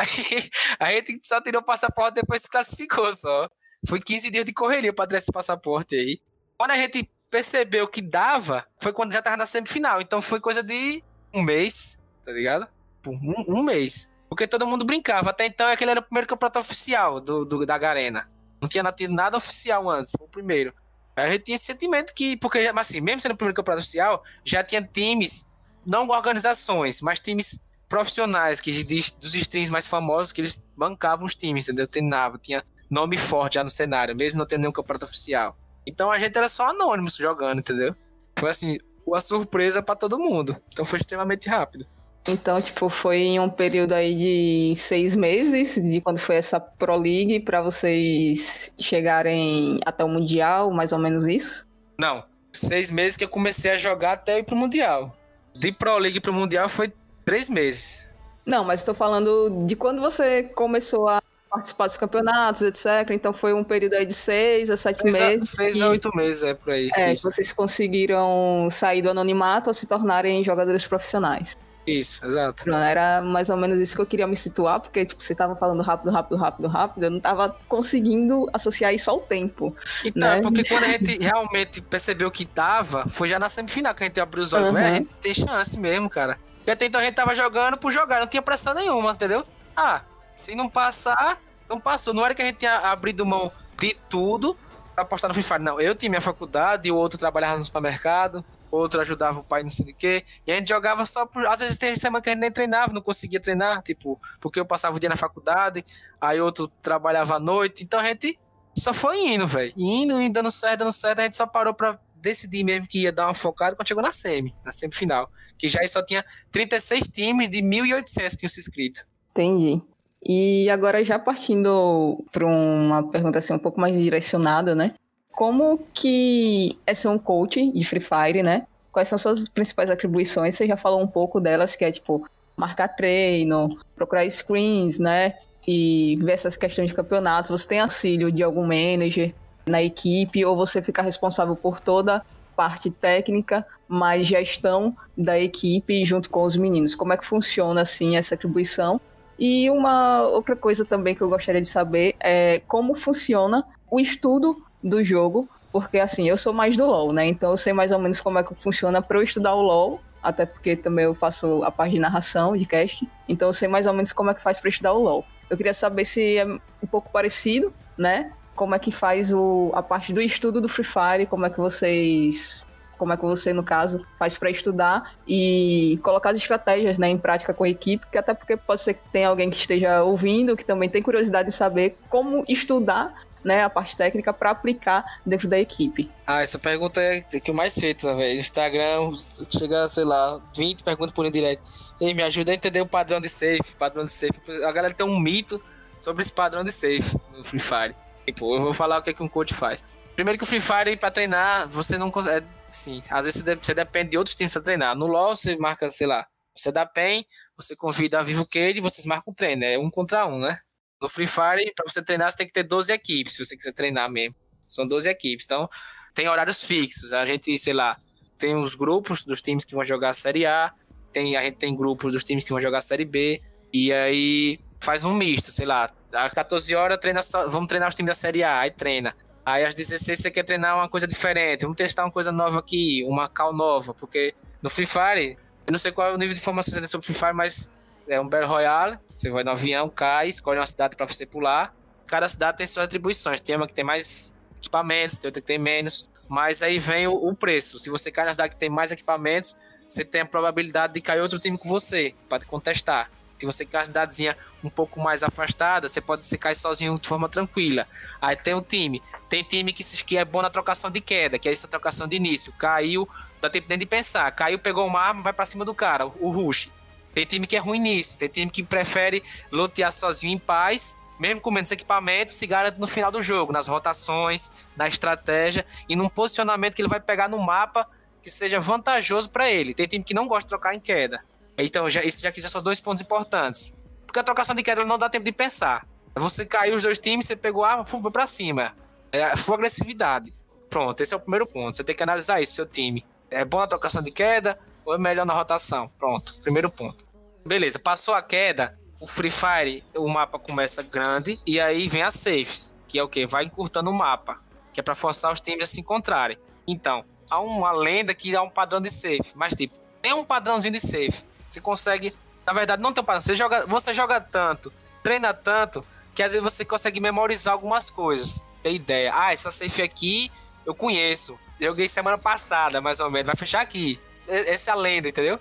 Aí 0.79 0.95
a 0.95 0.95
gente 0.95 1.19
só 1.23 1.41
tirou 1.41 1.61
o 1.61 1.65
passaporte 1.65 2.15
depois 2.15 2.43
se 2.43 2.49
classificou 2.49 3.11
só. 3.11 3.47
Foi 3.87 3.99
15 3.99 4.29
dias 4.29 4.45
de 4.45 4.53
correria 4.53 4.93
pra 4.93 5.07
tirar 5.07 5.19
esse 5.19 5.31
passaporte 5.31 5.95
aí. 5.95 6.19
Quando 6.57 6.71
a 6.71 6.77
gente 6.77 7.09
percebeu 7.31 7.87
que 7.87 8.01
dava, 8.01 8.65
foi 8.77 8.91
quando 8.91 9.13
já 9.13 9.21
tava 9.21 9.37
na 9.37 9.45
semifinal. 9.45 10.01
Então 10.01 10.21
foi 10.21 10.39
coisa 10.39 10.61
de 10.61 11.01
um 11.33 11.41
mês, 11.41 11.97
tá 12.23 12.31
ligado? 12.31 12.67
Um, 13.07 13.59
um 13.59 13.63
mês. 13.63 14.11
Porque 14.27 14.47
todo 14.47 14.67
mundo 14.67 14.85
brincava. 14.85 15.29
Até 15.29 15.45
então 15.45 15.65
aquele 15.67 15.91
era 15.91 15.99
o 16.01 16.03
primeiro 16.03 16.27
campeonato 16.27 16.59
oficial 16.59 17.19
do, 17.19 17.45
do 17.45 17.65
da 17.65 17.77
Garena. 17.77 18.29
Não 18.61 18.67
tinha 18.67 18.83
tido 18.91 19.13
nada 19.13 19.37
oficial 19.37 19.89
antes, 19.89 20.11
foi 20.17 20.27
o 20.27 20.29
primeiro. 20.29 20.73
Aí 21.15 21.25
a 21.25 21.31
gente 21.31 21.45
tinha 21.45 21.55
esse 21.55 21.65
sentimento 21.65 22.13
que, 22.13 22.37
porque 22.37 22.59
assim, 22.75 23.01
mesmo 23.01 23.21
sendo 23.21 23.33
o 23.33 23.37
primeiro 23.37 23.55
campeonato 23.55 23.81
oficial, 23.81 24.21
já 24.43 24.63
tinha 24.63 24.81
times 24.81 25.48
não 25.85 26.07
organizações, 26.09 27.01
mas 27.01 27.19
times 27.19 27.67
profissionais, 27.89 28.61
que 28.61 28.71
dos 28.83 29.33
streams 29.33 29.71
mais 29.71 29.87
famosos, 29.87 30.31
que 30.31 30.41
eles 30.41 30.69
bancavam 30.77 31.25
os 31.25 31.35
times, 31.35 31.67
entendeu? 31.67 31.87
Treinava, 31.87 32.37
tinha 32.37 32.63
nome 32.89 33.17
forte 33.17 33.55
já 33.55 33.63
no 33.63 33.69
cenário, 33.69 34.15
mesmo 34.15 34.37
não 34.37 34.45
tendo 34.45 34.61
nenhum 34.61 34.71
campeonato 34.71 35.05
oficial. 35.05 35.57
Então 35.85 36.11
a 36.11 36.19
gente 36.19 36.37
era 36.37 36.47
só 36.47 36.69
anônimos 36.69 37.15
jogando, 37.15 37.59
entendeu? 37.59 37.95
Foi 38.37 38.51
assim, 38.51 38.77
uma 39.05 39.19
surpresa 39.19 39.81
para 39.81 39.95
todo 39.95 40.19
mundo. 40.19 40.55
Então 40.71 40.85
foi 40.85 40.99
extremamente 40.99 41.49
rápido. 41.49 41.85
Então, 42.27 42.61
tipo, 42.61 42.89
foi 42.89 43.17
em 43.17 43.39
um 43.39 43.49
período 43.49 43.93
aí 43.93 44.13
de 44.13 44.75
seis 44.75 45.15
meses, 45.15 45.81
de 45.81 45.99
quando 45.99 46.19
foi 46.19 46.35
essa 46.35 46.59
Pro 46.59 46.95
League, 46.95 47.39
para 47.39 47.61
vocês 47.61 48.71
chegarem 48.77 49.79
até 49.83 50.03
o 50.03 50.09
Mundial, 50.09 50.69
mais 50.69 50.91
ou 50.91 50.99
menos 50.99 51.25
isso? 51.25 51.67
Não, 51.97 52.23
seis 52.53 52.91
meses 52.91 53.17
que 53.17 53.23
eu 53.23 53.29
comecei 53.29 53.71
a 53.71 53.77
jogar 53.77 54.11
até 54.11 54.37
ir 54.37 54.43
pro 54.43 54.55
Mundial 54.55 55.11
de 55.59 55.73
Pro 55.73 55.97
League 55.97 56.21
pro 56.21 56.31
Mundial 56.31 56.69
foi 56.69 56.91
três 57.25 57.49
meses. 57.49 58.07
Não, 58.45 58.63
mas 58.63 58.79
estou 58.79 58.95
falando 58.95 59.65
de 59.67 59.75
quando 59.75 59.99
você 59.99 60.43
começou 60.43 61.09
a 61.09 61.21
participar 61.49 61.87
dos 61.87 61.97
campeonatos, 61.97 62.61
etc. 62.61 63.11
Então 63.11 63.33
foi 63.33 63.53
um 63.53 63.63
período 63.63 63.95
aí 63.95 64.05
de 64.05 64.13
seis 64.13 64.69
a 64.69 64.77
sete 64.77 64.99
seis 64.99 65.13
meses. 65.13 65.53
A, 65.53 65.55
seis 65.57 65.81
a 65.81 65.89
oito 65.89 66.15
meses, 66.15 66.43
é 66.43 66.53
por 66.53 66.71
aí. 66.71 66.89
É, 66.95 67.13
vocês 67.13 67.51
conseguiram 67.51 68.69
sair 68.71 69.01
do 69.01 69.09
anonimato 69.09 69.69
ou 69.69 69.73
se 69.73 69.85
tornarem 69.85 70.43
jogadores 70.43 70.87
profissionais. 70.87 71.57
Isso, 71.85 72.23
exato. 72.23 72.69
Era 72.71 73.21
mais 73.21 73.49
ou 73.49 73.57
menos 73.57 73.79
isso 73.79 73.95
que 73.95 74.01
eu 74.01 74.05
queria 74.05 74.27
me 74.27 74.35
situar, 74.35 74.79
porque 74.79 75.05
tipo, 75.05 75.23
você 75.23 75.33
estava 75.33 75.55
falando 75.55 75.81
rápido, 75.81 76.11
rápido, 76.11 76.37
rápido, 76.37 76.67
rápido, 76.67 77.03
eu 77.03 77.09
não 77.09 77.17
estava 77.17 77.57
conseguindo 77.67 78.47
associar 78.53 78.93
isso 78.93 79.09
ao 79.09 79.19
tempo. 79.19 79.75
Então, 80.05 80.29
né? 80.29 80.41
porque 80.41 80.63
quando 80.63 80.83
a 80.83 80.87
gente 80.93 81.21
realmente 81.21 81.81
percebeu 81.81 82.29
que 82.29 82.45
tava, 82.45 83.07
foi 83.09 83.27
já 83.27 83.39
na 83.39 83.49
semifinal 83.49 83.95
que 83.95 84.03
a 84.03 84.05
gente 84.05 84.19
abriu 84.19 84.43
os 84.43 84.53
olhos. 84.53 84.71
Uhum. 84.71 84.77
É, 84.77 84.91
a 84.91 84.95
gente 84.95 85.15
tem 85.15 85.33
chance 85.33 85.79
mesmo, 85.79 86.09
cara. 86.09 86.37
E 86.65 86.71
até 86.71 86.85
então 86.85 87.01
a 87.01 87.03
gente 87.03 87.15
tava 87.15 87.33
jogando 87.35 87.77
por 87.77 87.91
jogar, 87.91 88.19
não 88.19 88.27
tinha 88.27 88.41
pressão 88.41 88.73
nenhuma, 88.73 89.11
entendeu? 89.11 89.43
Ah, 89.75 90.01
se 90.35 90.55
não 90.55 90.69
passar, 90.69 91.39
não 91.67 91.79
passou. 91.79 92.13
Não 92.13 92.25
era 92.25 92.35
que 92.35 92.41
a 92.41 92.45
gente 92.45 92.57
tinha 92.57 92.75
abrido 92.77 93.25
mão 93.25 93.51
de 93.79 93.95
tudo 94.09 94.55
pra 94.93 95.03
apostar 95.03 95.29
no 95.29 95.33
Free 95.33 95.43
Fire. 95.43 95.63
Não, 95.63 95.79
eu 95.79 95.95
tinha 95.95 96.09
minha 96.09 96.21
faculdade, 96.21 96.91
o 96.91 96.95
outro 96.95 97.17
trabalhava 97.17 97.57
no 97.57 97.63
supermercado, 97.63 98.43
outro 98.71 99.01
ajudava 99.01 99.39
o 99.39 99.43
pai 99.43 99.63
não 99.63 99.69
sei 99.69 99.85
de 99.85 99.93
quê. 99.93 100.23
E 100.45 100.51
a 100.51 100.55
gente 100.55 100.69
jogava 100.69 101.05
só 101.05 101.25
por. 101.25 101.45
Às 101.45 101.59
vezes 101.59 101.77
tem 101.77 101.95
semana 101.95 102.21
que 102.21 102.29
a 102.29 102.33
gente 102.33 102.41
nem 102.41 102.51
treinava, 102.51 102.93
não 102.93 103.01
conseguia 103.01 103.39
treinar, 103.39 103.81
tipo, 103.81 104.19
porque 104.39 104.59
eu 104.59 104.65
passava 104.65 104.95
o 104.95 104.99
dia 104.99 105.09
na 105.09 105.15
faculdade, 105.15 105.83
aí 106.19 106.39
outro 106.39 106.67
trabalhava 106.81 107.35
à 107.35 107.39
noite. 107.39 107.83
Então 107.83 107.99
a 107.99 108.03
gente 108.03 108.37
só 108.77 108.93
foi 108.93 109.19
indo, 109.19 109.47
velho. 109.47 109.73
Indo 109.77 110.21
e 110.21 110.29
dando 110.29 110.51
certo, 110.51 110.79
dando 110.79 110.93
certo, 110.93 111.19
a 111.19 111.23
gente 111.23 111.37
só 111.37 111.45
parou 111.45 111.73
pra 111.73 111.99
decidir 112.21 112.63
mesmo 112.63 112.87
que 112.87 113.03
ia 113.03 113.11
dar 113.11 113.27
uma 113.27 113.33
focada 113.33 113.75
quando 113.75 113.87
chegou 113.87 114.03
na 114.03 114.11
semi, 114.11 114.53
na 114.63 114.71
semifinal. 114.71 115.29
Que 115.57 115.67
já 115.67 115.79
só 115.87 116.03
tinha 116.03 116.23
36 116.51 117.07
times 117.07 117.49
de 117.49 117.61
1.800 117.61 118.29
que 118.31 118.37
tinham 118.37 118.49
se 118.49 118.59
inscrito. 118.59 119.05
Entendi. 119.31 119.81
E 120.25 120.69
agora 120.69 121.03
já 121.03 121.17
partindo 121.17 122.23
para 122.31 122.45
uma 122.45 123.09
pergunta 123.09 123.39
assim 123.39 123.53
um 123.53 123.59
pouco 123.59 123.79
mais 123.79 123.97
direcionada, 123.97 124.75
né? 124.75 124.93
Como 125.39 125.79
que 125.93 126.77
é 126.85 126.93
ser 126.93 127.07
um 127.07 127.17
coach 127.17 127.71
de 127.71 127.85
Free 127.85 128.01
Fire, 128.01 128.43
né? 128.43 128.67
Quais 128.91 129.07
são 129.07 129.17
suas 129.17 129.47
principais 129.47 129.89
atribuições? 129.89 130.53
Você 130.53 130.67
já 130.67 130.75
falou 130.75 131.01
um 131.01 131.07
pouco 131.07 131.39
delas, 131.39 131.77
que 131.77 131.85
é 131.85 131.91
tipo 131.93 132.27
marcar 132.57 132.89
treino, 132.89 133.79
procurar 133.95 134.29
screens, 134.29 134.99
né? 134.99 135.35
E 135.65 136.17
ver 136.19 136.33
essas 136.33 136.57
questões 136.57 136.89
de 136.89 136.93
campeonatos. 136.93 137.51
Você 137.51 137.69
tem 137.69 137.79
auxílio 137.79 138.33
de 138.33 138.43
algum 138.43 138.63
manager 138.63 139.33
na 139.65 139.81
equipe 139.81 140.43
ou 140.43 140.57
você 140.57 140.81
fica 140.81 141.01
responsável 141.01 141.55
por 141.55 141.79
toda 141.79 142.21
parte 142.53 142.91
técnica, 142.91 143.65
mas 143.87 144.27
gestão 144.27 144.93
da 145.17 145.39
equipe 145.39 146.03
junto 146.03 146.29
com 146.29 146.43
os 146.43 146.57
meninos. 146.57 146.95
Como 146.95 147.13
é 147.13 147.17
que 147.17 147.25
funciona 147.25 147.83
assim 147.83 148.17
essa 148.17 148.35
atribuição? 148.35 148.99
E 149.39 149.69
uma 149.69 150.23
outra 150.23 150.57
coisa 150.57 150.83
também 150.83 151.15
que 151.15 151.21
eu 151.21 151.29
gostaria 151.29 151.61
de 151.61 151.67
saber 151.67 152.13
é 152.19 152.59
como 152.67 152.93
funciona 152.93 153.65
o 153.89 154.01
estudo 154.01 154.61
do 154.83 155.03
jogo, 155.03 155.49
porque 155.71 155.99
assim, 155.99 156.27
eu 156.27 156.37
sou 156.37 156.53
mais 156.53 156.75
do 156.75 156.85
LoL, 156.85 157.13
né? 157.13 157.27
Então 157.27 157.51
eu 157.51 157.57
sei 157.57 157.73
mais 157.73 157.91
ou 157.91 157.99
menos 157.99 158.19
como 158.19 158.39
é 158.39 158.43
que 158.43 158.53
funciona 158.55 159.01
para 159.01 159.17
eu 159.17 159.23
estudar 159.23 159.53
o 159.53 159.61
LoL, 159.61 160.01
até 160.21 160.45
porque 160.45 160.75
também 160.75 161.05
eu 161.05 161.15
faço 161.15 161.63
a 161.63 161.71
parte 161.71 161.93
de 161.93 161.99
narração, 161.99 162.55
de 162.55 162.65
cast, 162.65 163.07
então 163.27 163.49
eu 163.49 163.53
sei 163.53 163.67
mais 163.67 163.85
ou 163.85 163.93
menos 163.93 164.11
como 164.11 164.29
é 164.29 164.33
que 164.33 164.41
faz 164.41 164.59
para 164.59 164.69
estudar 164.69 164.93
o 164.93 165.01
LoL. 165.01 165.25
Eu 165.49 165.57
queria 165.57 165.73
saber 165.73 166.05
se 166.05 166.37
é 166.37 166.45
um 166.45 166.87
pouco 166.89 167.09
parecido, 167.11 167.73
né? 167.97 168.31
Como 168.55 168.75
é 168.75 168.79
que 168.79 168.91
faz 168.91 169.31
o, 169.33 169.71
a 169.73 169.81
parte 169.81 170.13
do 170.13 170.21
estudo 170.21 170.61
do 170.61 170.69
Free 170.69 170.83
Fire, 170.83 171.25
como 171.25 171.45
é 171.45 171.49
que 171.49 171.57
vocês 171.57 172.67
como 172.99 173.13
é 173.13 173.17
que 173.17 173.23
você, 173.23 173.53
no 173.53 173.63
caso, 173.63 174.05
faz 174.19 174.37
para 174.37 174.51
estudar 174.51 175.13
e 175.25 175.97
colocar 176.03 176.31
as 176.31 176.37
estratégias 176.37 176.99
né, 176.99 177.07
em 177.07 177.17
prática 177.17 177.53
com 177.53 177.63
a 177.63 177.69
equipe, 177.69 178.05
que 178.11 178.17
até 178.17 178.33
porque 178.33 178.57
pode 178.57 178.81
ser 178.81 178.95
que 178.95 179.09
tenha 179.09 179.29
alguém 179.29 179.49
que 179.49 179.55
esteja 179.55 180.03
ouvindo, 180.03 180.55
que 180.57 180.65
também 180.65 180.89
tem 180.89 181.01
curiosidade 181.01 181.47
de 181.47 181.55
saber 181.55 181.95
como 182.09 182.43
estudar 182.45 183.15
né, 183.43 183.63
a 183.63 183.69
parte 183.69 183.95
técnica 183.95 184.33
para 184.33 184.51
aplicar 184.51 185.05
dentro 185.25 185.47
da 185.47 185.59
equipe? 185.59 186.11
Ah, 186.25 186.41
essa 186.41 186.59
pergunta 186.59 187.01
é 187.01 187.21
que 187.21 187.49
eu 187.49 187.55
mais 187.55 187.73
feito, 187.73 188.05
velho. 188.15 188.39
Instagram 188.39 189.11
chega, 189.49 189.87
sei 189.87 190.03
lá, 190.03 190.41
20 190.55 190.83
perguntas 190.83 191.13
por 191.13 191.25
indireto. 191.25 191.61
Ei, 192.01 192.13
me 192.13 192.23
ajuda 192.23 192.51
a 192.51 192.55
entender 192.55 192.81
o 192.81 192.85
padrão 192.85 193.19
de 193.19 193.29
safe, 193.29 193.75
padrão 193.77 194.05
de 194.05 194.11
safe. 194.11 194.39
A 194.65 194.71
galera 194.71 194.93
tem 194.93 195.05
um 195.05 195.19
mito 195.19 195.61
sobre 195.99 196.21
esse 196.21 196.33
padrão 196.33 196.63
de 196.63 196.71
safe 196.71 197.17
no 197.35 197.43
Free 197.43 197.59
Fire. 197.59 197.95
Tipo, 198.25 198.55
eu 198.55 198.61
vou 198.61 198.73
falar 198.73 198.99
o 198.99 199.01
que, 199.01 199.09
é 199.09 199.13
que 199.13 199.23
um 199.23 199.27
coach 199.27 199.53
faz. 199.53 199.83
Primeiro 200.15 200.37
que 200.37 200.43
o 200.43 200.47
Free 200.47 200.61
Fire, 200.61 200.97
pra 200.97 201.09
treinar, 201.09 201.67
você 201.67 201.97
não 201.97 202.11
consegue. 202.11 202.45
É, 202.45 202.49
sim, 202.69 203.01
às 203.09 203.25
vezes 203.25 203.41
você 203.41 203.73
depende 203.73 204.11
de 204.11 204.17
outros 204.17 204.35
times 204.35 204.53
pra 204.53 204.61
treinar. 204.61 204.95
No 204.95 205.07
LoL, 205.07 205.35
você 205.35 205.57
marca, 205.57 205.89
sei 205.89 206.07
lá, 206.07 206.25
você 206.55 206.71
dá 206.71 206.85
PEN, 206.85 207.25
você 207.57 207.75
convida 207.75 208.19
a 208.19 208.23
Vivo 208.23 208.45
Cade 208.45 208.79
e 208.79 208.81
vocês 208.81 209.05
marcam 209.05 209.31
um 209.31 209.33
treino. 209.33 209.63
É 209.63 209.77
um 209.77 209.89
contra 209.89 210.27
um, 210.27 210.39
né? 210.39 210.59
No 211.01 211.07
Free 211.07 211.27
Fire, 211.27 211.71
para 211.75 211.85
você 211.87 212.01
treinar, 212.01 212.31
você 212.31 212.37
tem 212.37 212.47
que 212.47 212.53
ter 212.53 212.63
12 212.63 212.91
equipes, 212.91 213.33
se 213.33 213.45
você 213.45 213.55
quiser 213.55 213.73
treinar 213.73 214.09
mesmo. 214.09 214.35
São 214.67 214.87
12 214.87 215.09
equipes. 215.09 215.45
Então, 215.45 215.69
tem 216.13 216.27
horários 216.27 216.63
fixos. 216.63 217.13
A 217.13 217.25
gente, 217.25 217.57
sei 217.57 217.73
lá, 217.73 217.97
tem 218.37 218.55
os 218.55 218.75
grupos 218.75 219.25
dos 219.25 219.41
times 219.41 219.65
que 219.65 219.73
vão 219.73 219.83
jogar 219.83 220.09
a 220.09 220.13
Série 220.13 220.45
A, 220.45 220.71
tem, 221.11 221.35
a 221.35 221.43
gente 221.43 221.57
tem 221.57 221.75
grupos 221.75 222.13
dos 222.13 222.23
times 222.23 222.43
que 222.43 222.51
vão 222.51 222.61
jogar 222.61 222.79
a 222.79 222.81
Série 222.81 223.05
B, 223.05 223.41
e 223.73 223.91
aí 223.91 224.59
faz 224.79 225.05
um 225.05 225.13
misto, 225.13 225.51
sei 225.51 225.65
lá. 225.65 225.89
Às 226.13 226.33
14 226.33 226.75
horas, 226.75 226.97
treina 226.97 227.21
só, 227.21 227.49
vamos 227.49 227.67
treinar 227.67 227.89
os 227.89 227.95
times 227.95 228.09
da 228.09 228.15
Série 228.15 228.43
A, 228.43 228.59
aí 228.59 228.71
treina. 228.71 229.15
Aí 229.45 229.65
às 229.65 229.73
16 229.75 230.19
você 230.19 230.31
quer 230.31 230.43
treinar 230.43 230.75
uma 230.75 230.87
coisa 230.87 231.07
diferente, 231.07 231.61
vamos 231.61 231.75
testar 231.75 232.05
uma 232.05 232.11
coisa 232.11 232.31
nova 232.31 232.59
aqui, 232.59 233.03
uma 233.07 233.27
cal 233.27 233.53
nova, 233.53 233.93
porque 233.93 234.33
no 234.61 234.69
Free 234.69 234.85
Fire, 234.85 235.37
eu 235.65 235.71
não 235.71 235.79
sei 235.79 235.91
qual 235.91 236.09
é 236.09 236.13
o 236.13 236.17
nível 236.17 236.33
de 236.33 236.39
informação 236.39 236.83
sobre 236.83 237.05
Free 237.05 237.15
Fire, 237.15 237.33
mas 237.33 237.71
é 238.09 238.19
um 238.19 238.27
Battle 238.27 238.49
Royale, 238.49 238.97
você 239.17 239.29
vai 239.29 239.43
no 239.43 239.51
avião, 239.51 239.89
cai, 239.89 240.27
escolhe 240.27 240.59
uma 240.59 240.65
cidade 240.65 240.95
para 240.95 241.05
você 241.05 241.25
pular. 241.25 241.73
Cada 242.07 242.27
cidade 242.27 242.57
tem 242.57 242.67
suas 242.67 242.85
atribuições, 242.85 243.39
tem 243.39 243.55
uma 243.55 243.67
que 243.67 243.73
tem 243.73 243.83
mais 243.83 244.35
equipamentos, 244.57 245.19
tem 245.19 245.27
outra 245.27 245.41
que 245.41 245.47
tem 245.47 245.59
menos. 245.59 246.09
Mas 246.27 246.61
aí 246.61 246.79
vem 246.79 247.07
o, 247.07 247.13
o 247.13 247.35
preço. 247.35 247.79
Se 247.79 247.89
você 247.89 248.11
cai 248.11 248.25
na 248.25 248.33
cidade 248.33 248.53
que 248.53 248.59
tem 248.59 248.69
mais 248.69 248.91
equipamentos, 248.91 249.57
você 249.87 250.03
tem 250.03 250.21
a 250.21 250.25
probabilidade 250.25 250.93
de 250.93 251.01
cair 251.01 251.21
outro 251.21 251.39
time 251.39 251.57
com 251.57 251.69
você, 251.69 252.15
para 252.27 252.43
contestar. 252.45 253.11
Se 253.39 253.45
você 253.45 253.65
quer 253.65 253.77
uma 253.77 253.85
cidadezinha 253.85 254.37
um 254.63 254.69
pouco 254.69 254.99
mais 254.99 255.23
afastada, 255.23 255.87
você 255.87 256.01
pode 256.01 256.27
se 256.27 256.37
cair 256.37 256.55
sozinho 256.55 256.99
de 256.99 257.07
forma 257.07 257.29
tranquila. 257.29 257.87
Aí 258.21 258.35
tem 258.35 258.53
o 258.53 258.61
time. 258.61 259.01
Tem 259.29 259.43
time 259.43 259.71
que, 259.71 259.83
que 260.03 260.17
é 260.17 260.25
bom 260.25 260.41
na 260.41 260.49
trocação 260.49 260.91
de 260.91 260.99
queda, 260.99 261.39
que 261.39 261.47
é 261.47 261.51
essa 261.51 261.67
trocação 261.67 262.07
de 262.07 262.17
início. 262.17 262.51
Caiu, 262.53 263.07
dá 263.39 263.49
tempo 263.49 263.67
nem 263.69 263.77
de 263.77 263.85
pensar. 263.85 264.29
Caiu, 264.31 264.59
pegou 264.59 264.85
uma 264.85 264.99
arma, 264.99 265.23
vai 265.23 265.31
para 265.31 265.45
cima 265.45 265.63
do 265.63 265.73
cara, 265.73 266.05
o 266.05 266.31
rush. 266.31 266.69
Tem 267.13 267.25
time 267.25 267.47
que 267.47 267.55
é 267.55 267.59
ruim 267.59 267.79
nisso, 267.79 268.17
tem 268.17 268.29
time 268.29 268.51
que 268.51 268.63
prefere 268.63 269.23
lotear 269.51 269.91
sozinho 269.91 270.33
em 270.33 270.39
paz, 270.39 270.97
mesmo 271.19 271.41
com 271.41 271.51
menos 271.51 271.71
equipamento, 271.71 272.31
se 272.31 272.47
garante 272.47 272.79
no 272.79 272.87
final 272.87 273.11
do 273.11 273.21
jogo, 273.21 273.51
nas 273.51 273.67
rotações, 273.67 274.51
na 274.75 274.87
estratégia 274.87 275.65
e 275.87 275.95
num 275.95 276.07
posicionamento 276.07 276.75
que 276.75 276.81
ele 276.81 276.89
vai 276.89 276.99
pegar 276.99 277.27
no 277.27 277.37
mapa 277.37 277.87
que 278.21 278.29
seja 278.29 278.59
vantajoso 278.59 279.29
para 279.29 279.49
ele. 279.49 279.73
Tem 279.73 279.87
time 279.87 280.03
que 280.03 280.13
não 280.13 280.27
gosta 280.27 280.45
de 280.45 280.49
trocar 280.49 280.75
em 280.75 280.79
queda. 280.79 281.23
Então, 281.57 281.89
já, 281.89 282.03
isso 282.03 282.21
já 282.21 282.29
aqui 282.29 282.39
já 282.39 282.47
são 282.47 282.61
dois 282.61 282.79
pontos 282.79 283.01
importantes. 283.01 283.75
Porque 284.05 284.19
a 284.19 284.23
trocação 284.23 284.55
de 284.55 284.63
queda 284.63 284.85
não 284.85 284.97
dá 284.97 285.09
tempo 285.09 285.25
de 285.25 285.31
pensar. 285.31 285.85
Você 286.15 286.45
caiu 286.45 286.75
os 286.75 286.83
dois 286.83 286.99
times, 286.99 287.25
você 287.25 287.35
pegou 287.35 287.63
a 287.63 287.71
arma, 287.71 287.85
foi 287.85 288.11
pra 288.11 288.25
cima. 288.25 288.75
É, 289.11 289.35
foi 289.35 289.55
agressividade. 289.55 290.33
Pronto, 290.69 291.01
esse 291.01 291.13
é 291.13 291.17
o 291.17 291.19
primeiro 291.19 291.45
ponto. 291.45 291.75
Você 291.75 291.83
tem 291.83 291.95
que 291.95 292.03
analisar 292.03 292.41
isso, 292.41 292.53
seu 292.53 292.67
time. 292.67 293.05
É 293.29 293.43
bom 293.43 293.59
a 293.59 293.67
trocação 293.67 294.01
de 294.01 294.11
queda 294.11 294.57
ou 294.89 294.95
é 294.95 294.97
melhor 294.97 295.23
na 295.23 295.35
rotação? 295.35 295.87
Pronto, 295.99 296.39
primeiro 296.41 296.67
ponto. 296.67 297.05
Beleza, 297.45 297.77
passou 297.77 298.15
a 298.15 298.23
queda, 298.23 298.75
o 298.99 299.05
Free 299.05 299.29
Fire, 299.29 299.83
o 299.95 300.09
mapa 300.09 300.39
começa 300.39 300.81
grande 300.81 301.39
e 301.45 301.59
aí 301.59 301.87
vem 301.87 302.01
as 302.01 302.15
safes, 302.15 302.75
que 302.87 302.97
é 302.97 303.03
o 303.03 303.07
que? 303.07 303.27
Vai 303.27 303.45
encurtando 303.45 303.91
o 303.91 303.93
mapa, 303.93 304.39
que 304.73 304.79
é 304.79 304.83
para 304.83 304.95
forçar 304.95 305.31
os 305.31 305.39
times 305.39 305.65
a 305.65 305.67
se 305.67 305.79
encontrarem. 305.79 306.37
Então, 306.67 307.05
há 307.29 307.39
uma 307.39 307.71
lenda 307.71 308.15
que 308.15 308.31
dá 308.31 308.41
um 308.41 308.49
padrão 308.49 308.81
de 308.81 308.89
safe, 308.89 309.31
mas 309.35 309.53
tipo, 309.53 309.77
tem 310.01 310.13
um 310.13 310.25
padrãozinho 310.25 310.73
de 310.73 310.79
safe. 310.79 311.23
Você 311.47 311.61
consegue, 311.61 312.11
na 312.43 312.51
verdade, 312.51 312.81
não 312.81 312.91
tem 312.91 313.03
um 313.03 313.05
padrão. 313.05 313.21
Você 313.21 313.35
joga, 313.35 313.67
você 313.67 313.93
joga 313.93 314.19
tanto, 314.19 314.73
treina 315.03 315.35
tanto, 315.35 315.85
que 316.15 316.23
às 316.23 316.31
vezes 316.31 316.43
você 316.43 316.65
consegue 316.65 316.99
memorizar 316.99 317.53
algumas 317.53 317.91
coisas. 317.91 318.43
Tem 318.63 318.73
ideia. 318.73 319.13
Ah, 319.15 319.31
essa 319.31 319.51
safe 319.51 319.83
aqui 319.83 320.31
eu 320.65 320.73
conheço. 320.73 321.39
Joguei 321.61 321.87
semana 321.87 322.17
passada, 322.17 322.81
mais 322.81 322.99
ou 322.99 323.11
menos. 323.11 323.27
Vai 323.27 323.35
fechar 323.35 323.61
aqui. 323.61 323.99
Essa 324.29 324.71
é 324.71 324.73
a 324.73 324.75
lenda, 324.75 325.09
entendeu? 325.09 325.39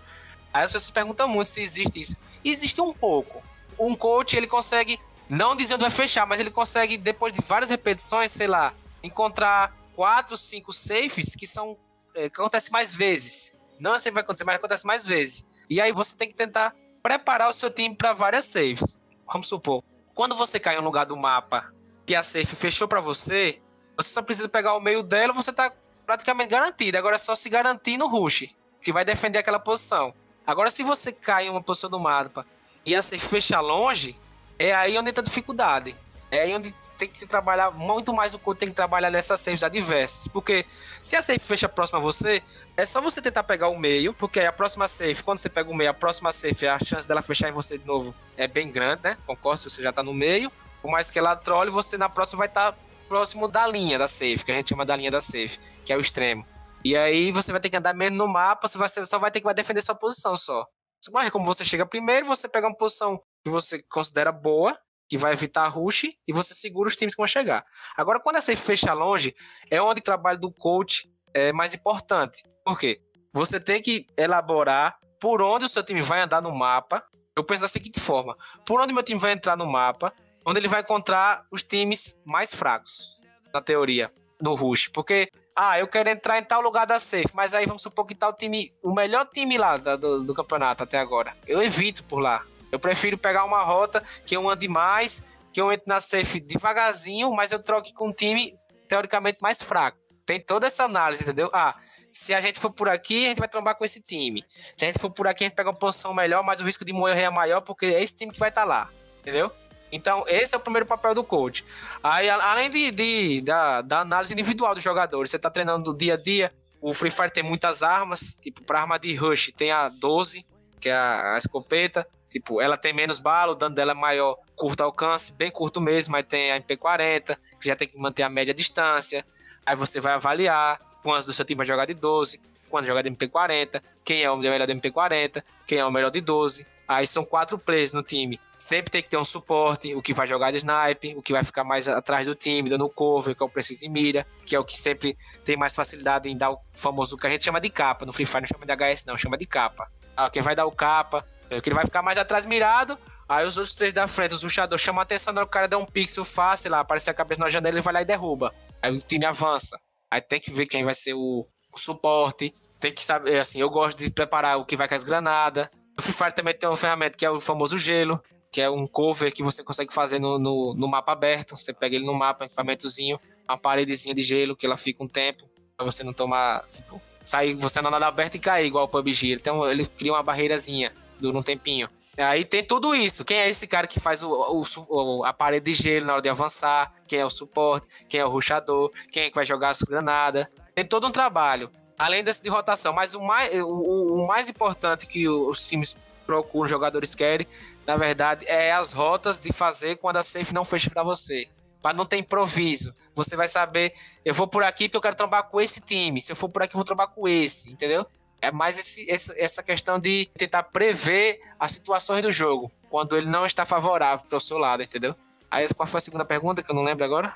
Aí 0.52 0.64
as 0.64 0.72
pessoas 0.72 0.90
perguntam 0.90 1.28
muito 1.28 1.50
se 1.50 1.60
existe 1.60 2.00
isso. 2.00 2.16
Existe 2.44 2.80
um 2.80 2.92
pouco. 2.92 3.42
Um 3.78 3.94
coach, 3.94 4.36
ele 4.36 4.46
consegue, 4.46 4.98
não 5.30 5.54
dizer 5.54 5.74
onde 5.74 5.82
vai 5.82 5.90
fechar, 5.90 6.26
mas 6.26 6.40
ele 6.40 6.50
consegue, 6.50 6.96
depois 6.96 7.32
de 7.32 7.40
várias 7.42 7.70
repetições, 7.70 8.32
sei 8.32 8.46
lá, 8.46 8.74
encontrar 9.02 9.76
quatro, 9.94 10.36
cinco 10.36 10.72
safes 10.72 11.34
que 11.36 11.46
são. 11.46 11.76
É, 12.14 12.26
acontece 12.26 12.72
mais 12.72 12.94
vezes. 12.94 13.56
Não 13.78 13.96
sempre 13.98 14.14
vai 14.14 14.22
acontecer, 14.22 14.44
mas 14.44 14.56
acontece 14.56 14.86
mais 14.86 15.06
vezes. 15.06 15.46
E 15.70 15.80
aí 15.80 15.92
você 15.92 16.16
tem 16.16 16.28
que 16.28 16.34
tentar 16.34 16.74
preparar 17.02 17.48
o 17.48 17.52
seu 17.52 17.70
time 17.70 17.94
para 17.94 18.12
várias 18.12 18.46
saves. 18.46 18.98
Vamos 19.30 19.46
supor, 19.48 19.84
quando 20.14 20.34
você 20.34 20.58
cai 20.58 20.76
em 20.76 20.80
um 20.80 20.84
lugar 20.84 21.06
do 21.06 21.16
mapa 21.16 21.72
que 22.04 22.14
a 22.14 22.22
safe 22.22 22.56
fechou 22.56 22.88
para 22.88 23.00
você, 23.00 23.60
você 23.96 24.08
só 24.08 24.22
precisa 24.22 24.48
pegar 24.48 24.74
o 24.74 24.80
meio 24.80 25.02
dela, 25.02 25.32
você 25.32 25.52
tá 25.52 25.72
praticamente 26.06 26.48
garantido. 26.48 26.96
Agora 26.96 27.16
é 27.16 27.18
só 27.18 27.34
se 27.34 27.48
garantir 27.48 27.98
no 27.98 28.08
rush, 28.08 28.56
vai 28.92 29.04
defender 29.04 29.38
aquela 29.38 29.58
posição. 29.58 30.14
Agora, 30.46 30.70
se 30.70 30.82
você 30.82 31.12
cai 31.12 31.46
em 31.46 31.50
uma 31.50 31.62
posição 31.62 31.90
do 31.90 32.00
mapa 32.00 32.46
e 32.84 32.94
a 32.94 33.02
safe 33.02 33.26
fecha 33.26 33.60
longe, 33.60 34.16
é 34.58 34.74
aí 34.74 34.96
onde 34.98 35.10
entra 35.10 35.20
a 35.20 35.24
dificuldade. 35.24 35.94
É 36.30 36.40
aí 36.40 36.54
onde 36.54 36.74
tem 36.98 37.08
que 37.08 37.24
trabalhar 37.26 37.70
muito 37.70 38.12
mais 38.12 38.34
o 38.34 38.38
code 38.38 38.58
tem 38.58 38.68
que 38.68 38.74
trabalhar 38.74 39.10
nessas 39.10 39.38
safes 39.40 39.62
adversas. 39.62 40.26
Porque 40.26 40.66
se 41.00 41.14
a 41.14 41.22
safe 41.22 41.38
fecha 41.38 41.68
próxima 41.68 41.98
a 41.98 42.02
você, 42.02 42.42
é 42.76 42.84
só 42.84 43.00
você 43.00 43.22
tentar 43.22 43.44
pegar 43.44 43.68
o 43.68 43.78
meio, 43.78 44.12
porque 44.12 44.40
a 44.40 44.52
próxima 44.52 44.88
safe, 44.88 45.22
quando 45.22 45.38
você 45.38 45.48
pega 45.48 45.70
o 45.70 45.74
meio, 45.74 45.90
a 45.90 45.94
próxima 45.94 46.32
safe, 46.32 46.66
a 46.66 46.78
chance 46.78 47.06
dela 47.06 47.22
fechar 47.22 47.48
em 47.48 47.52
você 47.52 47.78
de 47.78 47.86
novo 47.86 48.14
é 48.36 48.48
bem 48.48 48.70
grande, 48.70 49.02
né? 49.04 49.16
Concordo, 49.26 49.60
se 49.60 49.70
você 49.70 49.82
já 49.82 49.92
tá 49.92 50.02
no 50.02 50.12
meio. 50.12 50.50
Por 50.82 50.90
mais 50.90 51.10
que 51.10 51.18
ela 51.18 51.36
trole, 51.36 51.70
você 51.70 51.96
na 51.96 52.08
próxima 52.08 52.38
vai 52.38 52.48
estar 52.48 52.72
tá 52.72 52.78
próximo 53.08 53.48
da 53.48 53.66
linha 53.66 53.98
da 53.98 54.08
safe, 54.08 54.44
que 54.44 54.52
a 54.52 54.54
gente 54.56 54.70
chama 54.70 54.84
da 54.84 54.96
linha 54.96 55.10
da 55.10 55.20
safe, 55.20 55.58
que 55.84 55.92
é 55.92 55.96
o 55.96 56.00
extremo. 56.00 56.44
E 56.88 56.96
aí 56.96 57.30
você 57.30 57.52
vai 57.52 57.60
ter 57.60 57.68
que 57.68 57.76
andar 57.76 57.92
mesmo 57.92 58.16
no 58.16 58.26
mapa, 58.26 58.66
você 58.66 58.78
vai, 58.78 58.88
só 58.88 59.18
vai 59.18 59.30
ter 59.30 59.40
que 59.40 59.44
vai 59.44 59.52
defender 59.52 59.82
sua 59.82 59.94
posição 59.94 60.34
só. 60.34 60.66
Mas 61.12 61.28
como 61.28 61.44
você 61.44 61.62
chega 61.62 61.84
primeiro, 61.84 62.24
você 62.24 62.48
pega 62.48 62.66
uma 62.66 62.74
posição 62.74 63.20
que 63.44 63.50
você 63.50 63.82
considera 63.90 64.32
boa, 64.32 64.74
que 65.06 65.18
vai 65.18 65.34
evitar 65.34 65.68
rush, 65.68 66.04
e 66.26 66.32
você 66.32 66.54
segura 66.54 66.88
os 66.88 66.96
times 66.96 67.14
que 67.14 67.20
vão 67.20 67.28
chegar. 67.28 67.62
Agora, 67.94 68.18
quando 68.22 68.40
safe 68.40 68.56
fecha 68.56 68.94
longe, 68.94 69.36
é 69.70 69.82
onde 69.82 70.00
o 70.00 70.02
trabalho 70.02 70.40
do 70.40 70.50
coach 70.50 71.12
é 71.34 71.52
mais 71.52 71.74
importante. 71.74 72.42
Por 72.64 72.78
quê? 72.78 73.02
Você 73.34 73.60
tem 73.60 73.82
que 73.82 74.06
elaborar 74.16 74.98
por 75.20 75.42
onde 75.42 75.66
o 75.66 75.68
seu 75.68 75.82
time 75.82 76.00
vai 76.00 76.22
andar 76.22 76.40
no 76.40 76.54
mapa. 76.54 77.04
Eu 77.36 77.44
penso 77.44 77.60
da 77.60 77.68
seguinte 77.68 78.00
forma: 78.00 78.34
por 78.64 78.80
onde 78.80 78.94
meu 78.94 79.02
time 79.02 79.20
vai 79.20 79.32
entrar 79.32 79.58
no 79.58 79.66
mapa, 79.66 80.10
onde 80.46 80.58
ele 80.58 80.68
vai 80.68 80.80
encontrar 80.80 81.44
os 81.52 81.62
times 81.62 82.22
mais 82.24 82.54
fracos, 82.54 83.20
na 83.52 83.60
teoria, 83.60 84.10
no 84.40 84.54
rush. 84.54 84.88
Porque 84.88 85.28
ah, 85.54 85.78
eu 85.78 85.88
quero 85.88 86.08
entrar 86.08 86.38
em 86.38 86.44
tal 86.44 86.60
lugar 86.60 86.86
da 86.86 86.98
safe, 86.98 87.30
mas 87.34 87.54
aí 87.54 87.66
vamos 87.66 87.82
supor 87.82 88.06
que 88.06 88.14
tal 88.14 88.32
time, 88.32 88.72
o 88.82 88.94
melhor 88.94 89.26
time 89.26 89.58
lá 89.58 89.76
do, 89.76 90.24
do 90.24 90.34
campeonato 90.34 90.82
até 90.82 90.98
agora. 90.98 91.36
Eu 91.46 91.62
evito 91.62 92.04
por 92.04 92.20
lá. 92.20 92.44
Eu 92.70 92.78
prefiro 92.78 93.18
pegar 93.18 93.44
uma 93.44 93.62
rota 93.62 94.02
que 94.26 94.36
eu 94.36 94.48
ande 94.48 94.68
mais, 94.68 95.26
que 95.52 95.60
eu 95.60 95.72
entre 95.72 95.88
na 95.88 96.00
safe 96.00 96.38
devagarzinho, 96.38 97.32
mas 97.32 97.50
eu 97.50 97.62
troque 97.62 97.92
com 97.92 98.08
um 98.08 98.12
time 98.12 98.54
teoricamente 98.86 99.38
mais 99.40 99.62
fraco. 99.62 99.98
Tem 100.24 100.38
toda 100.38 100.66
essa 100.66 100.84
análise, 100.84 101.22
entendeu? 101.22 101.50
Ah, 101.52 101.74
se 102.12 102.34
a 102.34 102.40
gente 102.40 102.60
for 102.60 102.70
por 102.70 102.88
aqui, 102.88 103.24
a 103.24 103.28
gente 103.30 103.38
vai 103.38 103.48
trombar 103.48 103.74
com 103.74 103.84
esse 103.84 104.00
time. 104.02 104.44
Se 104.76 104.84
a 104.84 104.88
gente 104.88 104.98
for 104.98 105.10
por 105.10 105.26
aqui, 105.26 105.44
a 105.44 105.48
gente 105.48 105.56
pega 105.56 105.70
uma 105.70 105.78
posição 105.78 106.12
melhor, 106.12 106.44
mas 106.44 106.60
o 106.60 106.64
risco 106.64 106.84
de 106.84 106.92
morrer 106.92 107.22
é 107.22 107.30
maior 107.30 107.62
porque 107.62 107.86
é 107.86 108.02
esse 108.02 108.16
time 108.16 108.30
que 108.30 108.38
vai 108.38 108.50
estar 108.50 108.62
tá 108.62 108.66
lá. 108.66 108.90
Entendeu? 109.20 109.50
Então, 109.90 110.24
esse 110.26 110.54
é 110.54 110.58
o 110.58 110.60
primeiro 110.60 110.86
papel 110.86 111.14
do 111.14 111.24
coach. 111.24 111.64
Aí, 112.02 112.28
além 112.28 112.70
de, 112.70 112.90
de 112.90 113.40
da, 113.40 113.80
da, 113.82 114.00
análise 114.00 114.32
individual 114.32 114.74
dos 114.74 114.84
jogadores, 114.84 115.30
você 115.30 115.36
está 115.36 115.50
treinando 115.50 115.92
do 115.92 115.96
dia 115.96 116.14
a 116.14 116.16
dia. 116.16 116.52
O 116.80 116.94
Free 116.94 117.10
Fire 117.10 117.30
tem 117.30 117.42
muitas 117.42 117.82
armas, 117.82 118.38
tipo, 118.40 118.62
para 118.62 118.80
arma 118.80 118.98
de 118.98 119.14
rush 119.14 119.52
tem 119.56 119.72
a 119.72 119.88
12, 119.88 120.46
que 120.80 120.88
é 120.88 120.92
a, 120.92 121.34
a, 121.34 121.38
escopeta. 121.38 122.06
Tipo, 122.28 122.60
ela 122.60 122.76
tem 122.76 122.92
menos 122.92 123.18
bala, 123.18 123.52
o 123.52 123.54
dano 123.54 123.74
dela 123.74 123.92
é 123.92 123.94
maior, 123.94 124.36
curto 124.54 124.82
alcance, 124.82 125.32
bem 125.32 125.50
curto 125.50 125.80
mesmo, 125.80 126.12
mas 126.12 126.26
tem 126.26 126.52
a 126.52 126.60
MP40, 126.60 127.36
que 127.58 127.66
já 127.66 127.74
tem 127.74 127.88
que 127.88 127.98
manter 127.98 128.22
a 128.22 128.28
média 128.28 128.52
distância. 128.52 129.24
Aí 129.64 129.74
você 129.74 129.98
vai 129.98 130.12
avaliar 130.12 130.78
quantos 131.02 131.24
do 131.24 131.32
seu 131.32 131.44
time 131.44 131.56
vai 131.56 131.66
jogar 131.66 131.86
de 131.86 131.94
12, 131.94 132.38
quantos 132.68 132.86
jogar 132.86 133.00
de 133.00 133.10
MP40, 133.10 133.82
quem 134.04 134.22
é 134.22 134.30
o 134.30 134.36
melhor 134.36 134.66
de 134.66 134.74
MP40, 134.74 135.42
quem 135.66 135.78
é 135.78 135.84
o 135.84 135.90
melhor 135.90 136.10
de 136.10 136.20
12. 136.20 136.66
Aí 136.86 137.06
são 137.06 137.24
quatro 137.24 137.58
players 137.58 137.94
no 137.94 138.02
time 138.02 138.38
sempre 138.58 138.90
tem 138.90 139.02
que 139.02 139.08
ter 139.08 139.16
um 139.16 139.24
suporte, 139.24 139.94
o 139.94 140.02
que 140.02 140.12
vai 140.12 140.26
jogar 140.26 140.50
de 140.50 140.58
snipe, 140.58 141.14
o 141.16 141.22
que 141.22 141.32
vai 141.32 141.44
ficar 141.44 141.64
mais 141.64 141.88
atrás 141.88 142.26
do 142.26 142.34
time, 142.34 142.68
dando 142.68 142.88
cover, 142.88 143.34
que 143.34 143.42
é 143.42 143.46
o 143.46 143.48
preciso 143.48 143.84
e 143.84 143.88
mira, 143.88 144.26
que 144.44 144.56
é 144.56 144.58
o 144.58 144.64
que 144.64 144.78
sempre 144.78 145.16
tem 145.44 145.56
mais 145.56 145.74
facilidade 145.74 146.28
em 146.28 146.36
dar 146.36 146.50
o 146.50 146.60
famoso 146.72 147.16
que 147.16 147.26
a 147.26 147.30
gente 147.30 147.44
chama 147.44 147.60
de 147.60 147.70
capa. 147.70 148.04
No 148.04 148.12
Free 148.12 148.26
Fire 148.26 148.40
não 148.40 148.48
chama 148.48 148.66
de 148.66 148.72
HS, 148.72 149.04
não, 149.06 149.16
chama 149.16 149.38
de 149.38 149.46
capa. 149.46 149.90
Ah, 150.16 150.28
quem 150.28 150.42
vai 150.42 150.56
dar 150.56 150.66
o 150.66 150.72
capa, 150.72 151.24
é 151.48 151.60
que 151.60 151.68
ele 151.68 151.76
vai 151.76 151.84
ficar 151.84 152.02
mais 152.02 152.18
atrás 152.18 152.44
mirado, 152.44 152.98
Aí 153.28 153.46
os 153.46 153.58
outros 153.58 153.74
três 153.74 153.92
da 153.92 154.08
frente, 154.08 154.34
os 154.34 154.42
ruxadores, 154.42 154.82
chamam 154.82 155.00
a 155.00 155.02
atenção 155.02 155.34
na 155.34 155.42
hora 155.42 155.46
o 155.46 155.50
cara 155.50 155.68
dá 155.68 155.76
um 155.76 155.84
pixel 155.84 156.24
fácil 156.24 156.70
lá, 156.70 156.80
aparece 156.80 157.10
a 157.10 157.14
cabeça 157.14 157.42
na 157.42 157.50
janela, 157.50 157.74
ele 157.74 157.82
vai 157.82 157.92
lá 157.92 158.00
e 158.00 158.04
derruba. 158.04 158.54
Aí 158.80 158.90
o 158.90 158.98
time 158.98 159.26
avança. 159.26 159.78
Aí 160.10 160.22
tem 160.22 160.40
que 160.40 160.50
ver 160.50 160.64
quem 160.64 160.82
vai 160.82 160.94
ser 160.94 161.12
o, 161.12 161.46
o 161.70 161.78
suporte. 161.78 162.54
Tem 162.80 162.90
que 162.90 163.02
saber, 163.02 163.38
assim, 163.38 163.60
eu 163.60 163.68
gosto 163.68 163.98
de 163.98 164.10
preparar 164.10 164.56
o 164.56 164.64
que 164.64 164.76
vai 164.76 164.88
com 164.88 164.94
as 164.94 165.04
granadas. 165.04 165.68
O 165.98 166.00
Free 166.00 166.14
Fire 166.14 166.32
também 166.32 166.54
tem 166.54 166.66
uma 166.66 166.76
ferramenta 166.76 167.18
que 167.18 167.26
é 167.26 167.30
o 167.30 167.38
famoso 167.38 167.76
gelo, 167.76 168.22
que 168.50 168.60
é 168.60 168.70
um 168.70 168.86
cover 168.86 169.32
que 169.32 169.42
você 169.42 169.62
consegue 169.62 169.92
fazer 169.92 170.18
no, 170.18 170.38
no, 170.38 170.74
no 170.74 170.88
mapa 170.88 171.12
aberto. 171.12 171.56
Você 171.56 171.72
pega 171.72 171.96
ele 171.96 172.06
no 172.06 172.14
mapa, 172.14 172.44
um 172.44 172.46
equipamentozinho, 172.46 173.20
uma 173.48 173.58
paredezinha 173.58 174.14
de 174.14 174.22
gelo 174.22 174.56
que 174.56 174.66
ela 174.66 174.76
fica 174.76 175.02
um 175.02 175.08
tempo, 175.08 175.48
pra 175.76 175.84
você 175.84 176.02
não 176.02 176.12
tomar, 176.12 176.64
tipo, 176.66 177.00
sair, 177.24 177.54
você 177.54 177.80
não 177.80 177.88
andar 177.94 178.06
aberto 178.06 178.36
e 178.36 178.38
cair 178.38 178.66
igual 178.66 178.84
o 178.84 178.88
PUBG. 178.88 179.34
Então 179.34 179.68
ele 179.70 179.84
cria 179.86 180.12
uma 180.12 180.22
barreirazinha, 180.22 180.92
dura 181.20 181.38
um 181.38 181.42
tempinho. 181.42 181.88
Aí 182.16 182.44
tem 182.44 182.64
tudo 182.64 182.94
isso. 182.94 183.24
Quem 183.24 183.38
é 183.38 183.48
esse 183.48 183.66
cara 183.68 183.86
que 183.86 184.00
faz 184.00 184.22
o, 184.24 184.64
o, 184.88 185.24
a 185.24 185.32
parede 185.32 185.72
de 185.72 185.74
gelo 185.80 186.06
na 186.06 186.14
hora 186.14 186.22
de 186.22 186.28
avançar? 186.28 186.92
Quem 187.06 187.20
é 187.20 187.24
o 187.24 187.30
suporte? 187.30 187.86
Quem 188.08 188.18
é 188.18 188.24
o 188.24 188.28
ruxador? 188.28 188.90
Quem 189.12 189.24
é 189.24 189.28
que 189.28 189.36
vai 189.36 189.44
jogar 189.44 189.70
as 189.70 189.82
granadas? 189.82 190.46
Tem 190.74 190.84
todo 190.84 191.06
um 191.06 191.12
trabalho. 191.12 191.70
Além 191.96 192.24
desse 192.24 192.42
de 192.42 192.48
rotação. 192.48 192.92
Mas 192.92 193.14
o 193.14 193.22
mais, 193.22 193.52
o, 193.62 194.22
o 194.22 194.26
mais 194.26 194.48
importante 194.48 195.06
que 195.06 195.28
os 195.28 195.66
times 195.66 195.96
procuram, 196.26 196.64
os 196.64 196.70
jogadores 196.70 197.14
querem, 197.14 197.46
na 197.88 197.96
verdade, 197.96 198.44
é 198.46 198.70
as 198.70 198.92
rotas 198.92 199.40
de 199.40 199.50
fazer 199.50 199.96
quando 199.96 200.18
a 200.18 200.22
safe 200.22 200.52
não 200.52 200.62
fecha 200.62 200.90
para 200.90 201.02
você. 201.02 201.48
Para 201.80 201.96
não 201.96 202.04
ter 202.04 202.18
improviso. 202.18 202.92
Você 203.14 203.34
vai 203.34 203.48
saber, 203.48 203.94
eu 204.22 204.34
vou 204.34 204.46
por 204.46 204.62
aqui 204.62 204.88
porque 204.88 204.98
eu 204.98 205.00
quero 205.00 205.16
trombar 205.16 205.44
com 205.44 205.58
esse 205.58 205.80
time. 205.80 206.20
Se 206.20 206.30
eu 206.30 206.36
for 206.36 206.50
por 206.50 206.62
aqui, 206.62 206.74
eu 206.74 206.78
vou 206.78 206.84
trombar 206.84 207.08
com 207.08 207.26
esse, 207.26 207.72
entendeu? 207.72 208.04
É 208.42 208.52
mais 208.52 208.78
esse, 208.78 209.10
essa 209.40 209.62
questão 209.62 209.98
de 209.98 210.28
tentar 210.36 210.64
prever 210.64 211.40
as 211.58 211.72
situações 211.72 212.20
do 212.20 212.30
jogo, 212.30 212.70
quando 212.90 213.16
ele 213.16 213.26
não 213.26 213.46
está 213.46 213.64
favorável 213.64 214.26
para 214.28 214.36
o 214.36 214.40
seu 214.40 214.58
lado, 214.58 214.82
entendeu? 214.82 215.14
Aí 215.50 215.66
qual 215.74 215.86
foi 215.86 215.96
a 215.96 216.02
segunda 216.02 216.26
pergunta 216.26 216.62
que 216.62 216.70
eu 216.70 216.74
não 216.74 216.84
lembro 216.84 217.06
agora? 217.06 217.32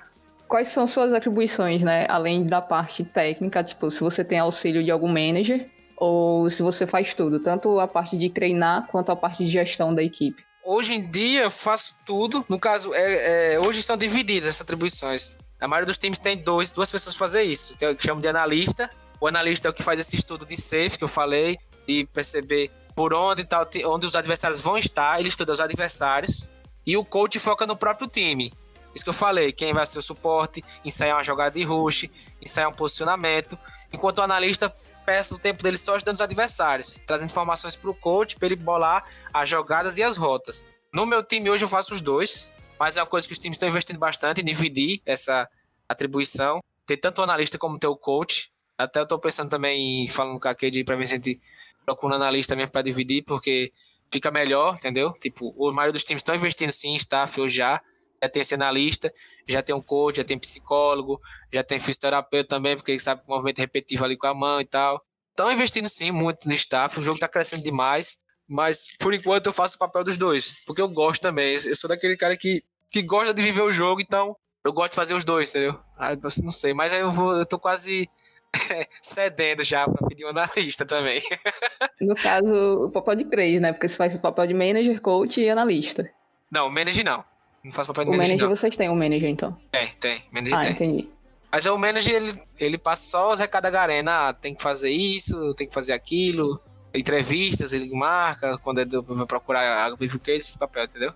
Quais 0.46 0.68
são 0.68 0.86
suas 0.86 1.14
atribuições, 1.14 1.82
né? 1.82 2.04
Além 2.10 2.44
da 2.44 2.60
parte 2.60 3.04
técnica, 3.04 3.64
tipo, 3.64 3.90
se 3.90 4.00
você 4.00 4.22
tem 4.22 4.38
auxílio 4.38 4.84
de 4.84 4.90
algum 4.90 5.08
manager, 5.08 5.66
ou 5.96 6.48
se 6.50 6.62
você 6.62 6.86
faz 6.86 7.14
tudo, 7.14 7.40
tanto 7.40 7.78
a 7.80 7.88
parte 7.88 8.16
de 8.16 8.30
treinar 8.30 8.86
quanto 8.88 9.10
a 9.10 9.16
parte 9.16 9.44
de 9.44 9.50
gestão 9.50 9.94
da 9.94 10.02
equipe. 10.02 10.44
Hoje 10.64 10.94
em 10.94 11.10
dia 11.10 11.42
eu 11.42 11.50
faço 11.50 11.96
tudo. 12.06 12.44
No 12.48 12.58
caso, 12.58 12.92
é, 12.94 13.54
é, 13.54 13.60
hoje 13.60 13.82
são 13.82 13.96
divididas 13.96 14.48
essas 14.48 14.60
atribuições. 14.62 15.36
A 15.60 15.68
maioria 15.68 15.86
dos 15.86 15.98
times 15.98 16.18
tem 16.18 16.36
dois, 16.36 16.70
duas 16.70 16.90
pessoas 16.90 17.16
fazer 17.16 17.42
isso. 17.42 17.76
Tem 17.76 17.88
o 17.88 17.96
que 17.96 18.04
chamo 18.04 18.20
de 18.20 18.28
analista 18.28 18.90
o 19.22 19.28
analista 19.28 19.68
é 19.68 19.70
o 19.70 19.72
que 19.72 19.84
faz 19.84 20.00
esse 20.00 20.16
estudo 20.16 20.44
de 20.44 20.60
safe 20.60 20.98
que 20.98 21.04
eu 21.04 21.08
falei, 21.08 21.56
de 21.86 22.04
perceber 22.06 22.72
por 22.92 23.14
onde, 23.14 23.44
tá, 23.44 23.64
onde 23.86 24.04
os 24.04 24.16
adversários 24.16 24.60
vão 24.60 24.76
estar, 24.76 25.20
ele 25.20 25.28
estuda 25.28 25.52
os 25.52 25.60
adversários. 25.60 26.50
E 26.84 26.96
o 26.96 27.04
coach 27.04 27.38
foca 27.38 27.64
no 27.64 27.76
próprio 27.76 28.08
time. 28.08 28.52
Isso 28.92 29.04
que 29.04 29.10
eu 29.10 29.14
falei, 29.14 29.52
quem 29.52 29.72
vai 29.72 29.86
ser 29.86 30.00
o 30.00 30.02
suporte, 30.02 30.64
ensaiar 30.84 31.18
uma 31.18 31.22
jogada 31.22 31.56
de 31.56 31.62
rush, 31.62 32.10
ensaiar 32.44 32.68
um 32.68 32.72
posicionamento, 32.72 33.56
enquanto 33.92 34.18
o 34.18 34.22
analista 34.22 34.74
peça 35.04 35.34
o 35.34 35.38
tempo 35.38 35.62
dele 35.62 35.78
só 35.78 35.94
ajudando 35.94 36.16
os 36.16 36.20
adversários, 36.20 37.02
trazendo 37.06 37.30
informações 37.30 37.76
para 37.76 37.90
o 37.90 37.94
coach 37.94 38.36
para 38.36 38.46
ele 38.46 38.56
bolar 38.56 39.04
as 39.32 39.48
jogadas 39.48 39.98
e 39.98 40.02
as 40.02 40.16
rotas. 40.16 40.66
No 40.92 41.06
meu 41.06 41.22
time 41.22 41.50
hoje 41.50 41.64
eu 41.64 41.68
faço 41.68 41.94
os 41.94 42.00
dois, 42.00 42.52
mas 42.78 42.96
é 42.96 43.00
uma 43.00 43.06
coisa 43.06 43.26
que 43.26 43.32
os 43.32 43.38
times 43.38 43.56
estão 43.56 43.68
investindo 43.68 43.98
bastante 43.98 44.40
em 44.40 44.44
dividir 44.44 45.00
essa 45.06 45.48
atribuição, 45.88 46.60
ter 46.86 46.96
tanto 46.96 47.20
o 47.20 47.24
analista 47.24 47.58
como 47.58 47.78
ter 47.78 47.86
o 47.86 47.96
coach, 47.96 48.52
até 48.76 49.00
eu 49.00 49.06
tô 49.06 49.18
pensando 49.18 49.50
também 49.50 50.06
falando 50.08 50.40
com 50.40 50.48
a 50.48 50.54
Kade 50.54 50.84
pra 50.84 50.96
ver 50.96 51.06
se 51.06 51.12
a 51.12 51.16
gente 51.16 51.40
procura 51.84 52.14
um 52.14 52.16
analista 52.16 52.56
mesmo 52.56 52.72
pra 52.72 52.82
dividir, 52.82 53.22
porque 53.24 53.70
fica 54.12 54.30
melhor, 54.30 54.74
entendeu? 54.76 55.12
Tipo, 55.12 55.54
o 55.56 55.72
maioria 55.72 55.92
dos 55.92 56.04
times 56.04 56.20
estão 56.20 56.34
investindo 56.34 56.70
sim 56.70 56.90
em 56.90 56.96
staff 56.96 57.40
hoje 57.40 57.56
já. 57.56 57.80
Já 58.22 58.28
tem 58.28 58.42
esse 58.42 58.54
analista, 58.54 59.12
já 59.48 59.62
tem 59.62 59.74
um 59.74 59.80
coach, 59.80 60.16
já 60.16 60.24
tem 60.24 60.38
psicólogo, 60.38 61.20
já 61.52 61.64
tem 61.64 61.80
fisioterapeuta 61.80 62.48
também, 62.48 62.76
porque 62.76 62.98
sabe 62.98 63.20
que 63.20 63.28
o 63.28 63.30
movimento 63.34 63.58
é 63.58 63.62
repetitivo 63.62 64.04
ali 64.04 64.16
com 64.16 64.26
a 64.26 64.34
mão 64.34 64.60
e 64.60 64.64
tal. 64.64 65.02
Estão 65.30 65.50
investindo 65.50 65.88
sim 65.88 66.10
muito 66.10 66.46
no 66.46 66.54
staff, 66.54 66.98
o 66.98 67.02
jogo 67.02 67.18
tá 67.18 67.26
crescendo 67.26 67.62
demais, 67.62 68.18
mas 68.48 68.96
por 68.98 69.14
enquanto 69.14 69.46
eu 69.46 69.52
faço 69.52 69.76
o 69.76 69.78
papel 69.78 70.04
dos 70.04 70.16
dois, 70.16 70.62
porque 70.66 70.80
eu 70.80 70.88
gosto 70.88 71.22
também. 71.22 71.54
Eu 71.64 71.74
sou 71.74 71.88
daquele 71.88 72.16
cara 72.16 72.36
que, 72.36 72.62
que 72.90 73.02
gosta 73.02 73.32
de 73.32 73.42
viver 73.42 73.62
o 73.62 73.72
jogo, 73.72 74.00
então 74.00 74.36
eu 74.64 74.72
gosto 74.72 74.90
de 74.90 74.96
fazer 74.96 75.14
os 75.14 75.24
dois, 75.24 75.50
entendeu? 75.50 75.78
Ah, 75.96 76.14
não 76.14 76.52
sei, 76.52 76.72
mas 76.74 76.92
aí 76.92 77.00
eu 77.00 77.10
vou, 77.10 77.36
eu 77.36 77.46
tô 77.46 77.58
quase 77.58 78.08
cedendo 79.02 79.64
já 79.64 79.88
para 79.88 80.06
pedir 80.06 80.24
um 80.24 80.28
analista 80.28 80.84
também. 80.84 81.20
no 82.00 82.14
caso, 82.14 82.84
o 82.84 82.90
papel 82.90 83.16
de 83.16 83.24
três, 83.24 83.60
né? 83.60 83.72
Porque 83.72 83.88
você 83.88 83.96
faz 83.96 84.14
o 84.14 84.20
papel 84.20 84.46
de 84.46 84.54
manager, 84.54 85.00
coach 85.00 85.40
e 85.40 85.48
analista. 85.48 86.08
Não, 86.50 86.70
manager 86.70 87.04
não. 87.04 87.31
Não 87.64 87.70
faço 87.72 87.92
papel 87.92 88.04
de 88.04 88.10
o 88.10 88.12
manager. 88.12 88.36
O 88.36 88.38
manager 88.38 88.56
vocês 88.56 88.76
têm 88.76 88.90
um 88.90 88.94
manager, 88.94 89.28
então? 89.28 89.56
Tem, 89.70 89.88
tem. 90.00 90.22
Manager 90.32 90.58
ah, 90.58 90.60
tem. 90.62 90.72
entendi. 90.72 91.08
Mas 91.50 91.66
o 91.66 91.78
manager, 91.78 92.14
ele, 92.14 92.32
ele 92.58 92.78
passa 92.78 93.10
só 93.10 93.32
os 93.32 93.38
recados 93.38 93.70
da 93.70 93.82
arena. 93.82 94.28
Ah, 94.28 94.32
tem 94.32 94.54
que 94.54 94.62
fazer 94.62 94.90
isso, 94.90 95.54
tem 95.54 95.68
que 95.68 95.74
fazer 95.74 95.92
aquilo. 95.92 96.60
Entrevistas, 96.94 97.72
ele 97.72 97.90
marca. 97.94 98.58
Quando 98.58 98.78
ele 98.78 98.90
vai 99.00 99.26
procurar 99.26 99.86
a 99.86 99.94
Vivo 99.94 100.18
Case, 100.18 100.40
esse 100.40 100.58
papel, 100.58 100.84
entendeu? 100.84 101.12